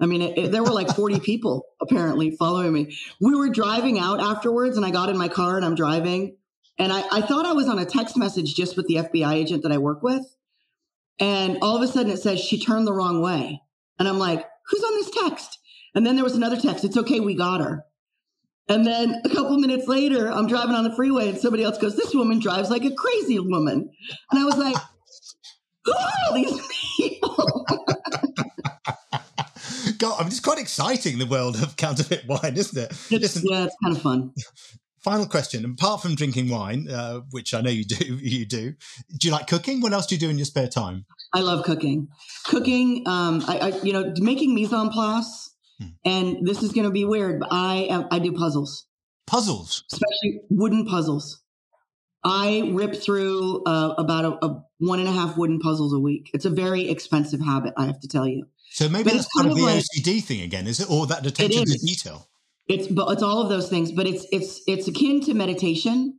I 0.00 0.06
mean, 0.06 0.22
it, 0.22 0.38
it, 0.38 0.52
there 0.52 0.62
were 0.62 0.72
like 0.72 0.88
40 0.88 1.20
people 1.20 1.66
apparently 1.82 2.30
following 2.30 2.72
me. 2.72 2.96
We 3.20 3.34
were 3.34 3.50
driving 3.50 3.98
out 3.98 4.20
afterwards, 4.20 4.76
and 4.76 4.86
I 4.86 4.90
got 4.90 5.10
in 5.10 5.18
my 5.18 5.28
car 5.28 5.56
and 5.56 5.64
I'm 5.64 5.74
driving 5.74 6.36
and 6.80 6.94
I, 6.94 7.04
I 7.12 7.20
thought 7.20 7.44
I 7.44 7.52
was 7.52 7.68
on 7.68 7.78
a 7.78 7.84
text 7.84 8.16
message 8.16 8.54
just 8.54 8.74
with 8.74 8.86
the 8.86 8.94
FBI 8.94 9.34
agent 9.34 9.64
that 9.64 9.70
I 9.70 9.76
work 9.76 10.02
with. 10.02 10.24
And 11.18 11.58
all 11.60 11.76
of 11.76 11.82
a 11.82 11.86
sudden 11.86 12.10
it 12.10 12.16
says 12.16 12.40
she 12.40 12.58
turned 12.58 12.86
the 12.86 12.94
wrong 12.94 13.20
way. 13.20 13.60
And 13.98 14.08
I'm 14.08 14.18
like, 14.18 14.46
who's 14.66 14.82
on 14.82 14.94
this 14.94 15.10
text? 15.10 15.58
And 15.94 16.06
then 16.06 16.14
there 16.14 16.24
was 16.24 16.36
another 16.36 16.58
text. 16.58 16.82
It's 16.84 16.96
okay. 16.96 17.20
We 17.20 17.34
got 17.34 17.60
her. 17.60 17.84
And 18.70 18.86
then 18.86 19.20
a 19.24 19.28
couple 19.28 19.58
minutes 19.58 19.88
later, 19.88 20.30
I'm 20.30 20.46
driving 20.46 20.76
on 20.76 20.84
the 20.84 20.94
freeway 20.94 21.28
and 21.28 21.36
somebody 21.36 21.64
else 21.64 21.76
goes, 21.76 21.96
this 21.96 22.14
woman 22.14 22.38
drives 22.38 22.70
like 22.70 22.84
a 22.84 22.94
crazy 22.94 23.40
woman. 23.40 23.90
And 24.30 24.40
I 24.40 24.44
was 24.44 24.56
like, 24.56 24.76
who 25.84 25.92
are 25.92 26.12
all 26.28 26.34
these 26.34 26.60
people? 26.96 27.66
God, 29.98 30.14
I 30.18 30.22
mean, 30.22 30.28
it's 30.28 30.38
quite 30.38 30.58
exciting, 30.58 31.18
the 31.18 31.26
world 31.26 31.56
of 31.56 31.76
counterfeit 31.76 32.28
wine, 32.28 32.56
isn't 32.56 32.80
it? 32.80 32.90
It's, 32.92 33.10
Listen, 33.10 33.42
yeah, 33.44 33.64
it's 33.64 33.76
kind 33.82 33.96
of 33.96 34.02
fun 34.02 34.32
final 35.00 35.26
question 35.26 35.64
apart 35.64 36.02
from 36.02 36.14
drinking 36.14 36.50
wine 36.50 36.86
uh, 36.90 37.20
which 37.30 37.54
i 37.54 37.62
know 37.62 37.70
you 37.70 37.84
do 37.84 38.04
you 38.20 38.44
do 38.44 38.74
do 39.16 39.28
you 39.28 39.32
like 39.32 39.46
cooking 39.46 39.80
what 39.80 39.94
else 39.94 40.06
do 40.06 40.14
you 40.14 40.18
do 40.18 40.28
in 40.28 40.36
your 40.36 40.44
spare 40.44 40.68
time 40.68 41.06
i 41.32 41.40
love 41.40 41.64
cooking 41.64 42.06
cooking 42.44 43.02
um, 43.06 43.42
I, 43.48 43.58
I, 43.58 43.68
you 43.82 43.94
know 43.94 44.12
making 44.18 44.54
mise 44.54 44.74
en 44.74 44.90
place 44.90 45.49
hmm. 45.80 45.88
and 46.04 46.46
this 46.46 46.62
is 46.62 46.72
going 46.72 46.84
to 46.84 46.90
be 46.90 47.04
weird 47.04 47.40
but 47.40 47.48
i 47.50 48.06
i 48.10 48.18
do 48.18 48.32
puzzles. 48.32 48.86
Puzzles? 49.26 49.84
Especially 49.92 50.40
wooden 50.50 50.86
puzzles. 50.86 51.40
I 52.24 52.70
rip 52.72 52.96
through 52.96 53.62
uh, 53.64 53.94
about 53.96 54.24
a, 54.24 54.44
a, 54.44 54.64
one 54.78 54.98
and 54.98 55.08
a 55.08 55.12
half 55.12 55.36
wooden 55.36 55.58
puzzles 55.58 55.94
a 55.94 55.98
week. 55.98 56.30
It's 56.34 56.44
a 56.44 56.50
very 56.50 56.90
expensive 56.90 57.40
habit 57.40 57.72
i 57.76 57.86
have 57.86 58.00
to 58.00 58.08
tell 58.08 58.26
you. 58.26 58.46
So 58.72 58.88
maybe 58.88 59.04
but 59.04 59.14
that's 59.14 59.28
kind 59.36 59.50
of 59.50 59.56
the 59.56 59.62
like, 59.62 59.84
ocd 59.84 60.24
thing 60.24 60.40
again. 60.42 60.66
Is 60.66 60.80
it 60.80 60.90
or 60.90 61.06
that 61.06 61.24
attention 61.24 61.64
to 61.64 61.78
detail? 61.78 62.28
It's 62.68 62.86
but 62.86 63.10
it's 63.12 63.22
all 63.22 63.42
of 63.42 63.48
those 63.48 63.68
things 63.68 63.92
but 63.92 64.06
it's 64.06 64.26
it's 64.32 64.60
it's 64.66 64.86
akin 64.86 65.20
to 65.22 65.34
meditation 65.34 66.18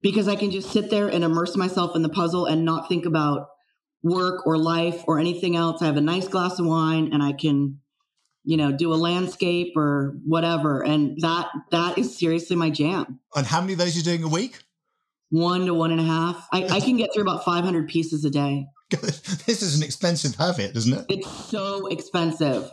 because 0.00 0.26
i 0.26 0.34
can 0.34 0.50
just 0.50 0.70
sit 0.70 0.88
there 0.88 1.08
and 1.08 1.22
immerse 1.22 1.56
myself 1.56 1.94
in 1.94 2.02
the 2.02 2.08
puzzle 2.08 2.46
and 2.46 2.64
not 2.64 2.88
think 2.88 3.04
about 3.04 3.48
work 4.02 4.46
or 4.46 4.56
life 4.58 5.04
or 5.06 5.20
anything 5.20 5.54
else. 5.54 5.80
I 5.80 5.86
have 5.86 5.96
a 5.96 6.00
nice 6.00 6.26
glass 6.26 6.58
of 6.58 6.66
wine 6.66 7.10
and 7.12 7.22
i 7.22 7.32
can 7.32 7.81
you 8.44 8.56
know 8.56 8.72
do 8.72 8.92
a 8.92 8.96
landscape 8.96 9.76
or 9.76 10.16
whatever 10.24 10.82
and 10.82 11.16
that 11.20 11.48
that 11.70 11.98
is 11.98 12.16
seriously 12.18 12.56
my 12.56 12.70
jam 12.70 13.20
and 13.34 13.46
how 13.46 13.60
many 13.60 13.74
of 13.74 13.78
those 13.78 13.94
are 13.94 13.98
you 13.98 14.04
doing 14.04 14.22
a 14.24 14.28
week 14.28 14.58
one 15.30 15.66
to 15.66 15.74
one 15.74 15.90
and 15.90 16.00
a 16.00 16.04
half 16.04 16.48
i, 16.52 16.64
I 16.64 16.80
can 16.86 16.96
get 16.96 17.10
through 17.12 17.22
about 17.22 17.44
500 17.44 17.88
pieces 17.88 18.24
a 18.24 18.30
day 18.30 18.66
this 19.00 19.62
is 19.62 19.74
an 19.78 19.82
expensive 19.82 20.34
habit, 20.34 20.76
isn't 20.76 20.92
it? 20.92 21.06
It's 21.08 21.30
so 21.48 21.86
expensive. 21.86 22.70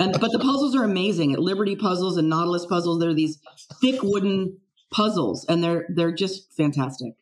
and 0.00 0.12
but 0.20 0.32
the 0.32 0.40
puzzles 0.40 0.74
are 0.74 0.82
amazing. 0.82 1.32
At 1.32 1.38
Liberty 1.38 1.76
Puzzles 1.76 2.16
and 2.16 2.28
Nautilus 2.28 2.66
Puzzles, 2.66 2.98
they're 2.98 3.14
these 3.14 3.38
thick 3.80 4.02
wooden 4.02 4.58
puzzles 4.90 5.46
and 5.48 5.62
they're 5.62 5.86
they're 5.88 6.12
just 6.12 6.52
fantastic. 6.54 7.14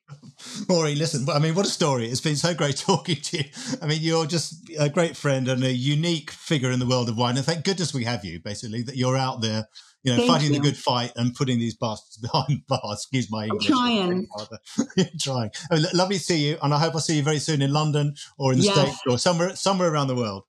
Maureen, 0.68 0.98
listen, 0.98 1.28
I 1.28 1.38
mean, 1.38 1.54
what 1.54 1.66
a 1.66 1.70
story. 1.70 2.06
It's 2.08 2.20
been 2.20 2.36
so 2.36 2.54
great 2.54 2.76
talking 2.86 3.16
to 3.16 3.38
you. 3.38 3.44
I 3.82 3.86
mean, 3.86 3.98
you're 4.00 4.26
just 4.26 4.70
a 4.78 4.88
great 4.88 5.16
friend 5.16 5.48
and 5.48 5.62
a 5.64 5.72
unique 5.72 6.30
figure 6.30 6.70
in 6.70 6.78
the 6.78 6.86
world 6.86 7.08
of 7.08 7.16
wine. 7.16 7.36
And 7.36 7.44
thank 7.44 7.64
goodness 7.64 7.92
we 7.92 8.04
have 8.04 8.24
you, 8.24 8.40
basically, 8.40 8.82
that 8.82 8.96
you're 8.96 9.16
out 9.16 9.40
there 9.40 9.68
you 10.04 10.12
know, 10.12 10.18
Thank 10.18 10.30
fighting 10.30 10.54
you. 10.54 10.54
the 10.54 10.60
good 10.60 10.76
fight 10.76 11.12
and 11.16 11.34
putting 11.34 11.58
these 11.58 11.74
bastards 11.74 12.16
behind 12.32 12.66
bars. 12.66 13.00
Excuse 13.00 13.30
my 13.30 13.44
English. 13.44 13.68
I'm 13.68 13.76
trying. 13.76 14.28
trying. 15.20 15.50
I 15.70 15.74
mean, 15.74 15.86
lovely 15.92 16.18
to 16.18 16.22
see 16.22 16.48
you, 16.48 16.58
and 16.62 16.72
I 16.72 16.78
hope 16.78 16.94
I'll 16.94 17.00
see 17.00 17.16
you 17.16 17.22
very 17.22 17.38
soon 17.38 17.62
in 17.62 17.72
London 17.72 18.14
or 18.38 18.52
in 18.52 18.58
the 18.58 18.66
yes. 18.66 18.78
States 18.78 19.00
or 19.06 19.18
somewhere 19.18 19.56
somewhere 19.56 19.92
around 19.92 20.08
the 20.08 20.14
world. 20.14 20.44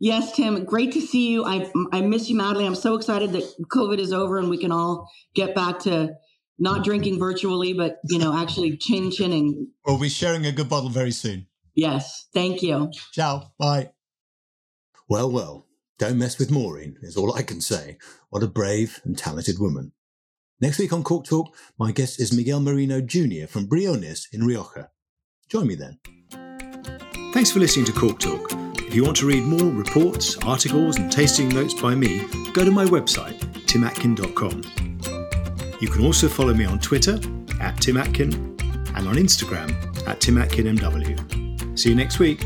Yes, 0.00 0.32
Tim. 0.32 0.64
Great 0.64 0.92
to 0.92 1.00
see 1.00 1.30
you. 1.30 1.44
I 1.44 1.70
I 1.92 2.00
miss 2.00 2.28
you 2.28 2.36
madly. 2.36 2.66
I'm 2.66 2.74
so 2.74 2.96
excited 2.96 3.32
that 3.32 3.44
COVID 3.68 3.98
is 3.98 4.12
over 4.12 4.38
and 4.38 4.50
we 4.50 4.58
can 4.58 4.72
all 4.72 5.08
get 5.34 5.54
back 5.54 5.78
to 5.80 6.14
not 6.58 6.84
drinking 6.84 7.18
virtually, 7.18 7.72
but 7.72 7.98
you 8.08 8.18
know, 8.18 8.36
actually 8.36 8.76
chin 8.76 9.10
chinning. 9.10 9.68
We'll 9.86 9.98
be 9.98 10.08
sharing 10.08 10.46
a 10.46 10.52
good 10.52 10.68
bottle 10.68 10.90
very 10.90 11.12
soon. 11.12 11.46
Yes. 11.74 12.28
Thank 12.34 12.62
you. 12.62 12.90
Ciao. 13.12 13.52
Bye. 13.58 13.90
Well, 15.08 15.30
well. 15.30 15.66
Don't 15.98 16.18
mess 16.18 16.38
with 16.38 16.50
Maureen, 16.50 16.96
is 17.02 17.16
all 17.16 17.32
I 17.34 17.42
can 17.42 17.60
say. 17.60 17.96
What 18.30 18.42
a 18.42 18.48
brave 18.48 19.00
and 19.04 19.16
talented 19.16 19.60
woman. 19.60 19.92
Next 20.60 20.78
week 20.78 20.92
on 20.92 21.04
Cork 21.04 21.26
Talk, 21.26 21.54
my 21.78 21.92
guest 21.92 22.20
is 22.20 22.32
Miguel 22.32 22.60
Merino 22.60 23.00
Jr. 23.00 23.46
from 23.48 23.66
Briones 23.66 24.26
in 24.32 24.44
Rioja. 24.44 24.90
Join 25.48 25.66
me 25.66 25.76
then. 25.76 25.98
Thanks 27.32 27.50
for 27.50 27.60
listening 27.60 27.86
to 27.86 27.92
Cork 27.92 28.18
Talk. 28.18 28.52
If 28.78 28.94
you 28.94 29.04
want 29.04 29.16
to 29.18 29.26
read 29.26 29.44
more 29.44 29.70
reports, 29.72 30.36
articles, 30.38 30.96
and 30.96 31.10
tasting 31.10 31.48
notes 31.48 31.74
by 31.74 31.94
me, 31.94 32.26
go 32.52 32.64
to 32.64 32.70
my 32.70 32.84
website, 32.84 33.38
timatkin.com. 33.66 34.91
You 35.82 35.88
can 35.88 36.06
also 36.06 36.28
follow 36.28 36.54
me 36.54 36.64
on 36.64 36.78
Twitter 36.78 37.14
at 37.60 37.74
timatkin 37.78 38.32
and 38.96 39.08
on 39.08 39.16
Instagram 39.16 39.68
at 40.06 40.20
timatkinmw. 40.20 41.76
See 41.76 41.88
you 41.88 41.96
next 41.96 42.20
week. 42.20 42.40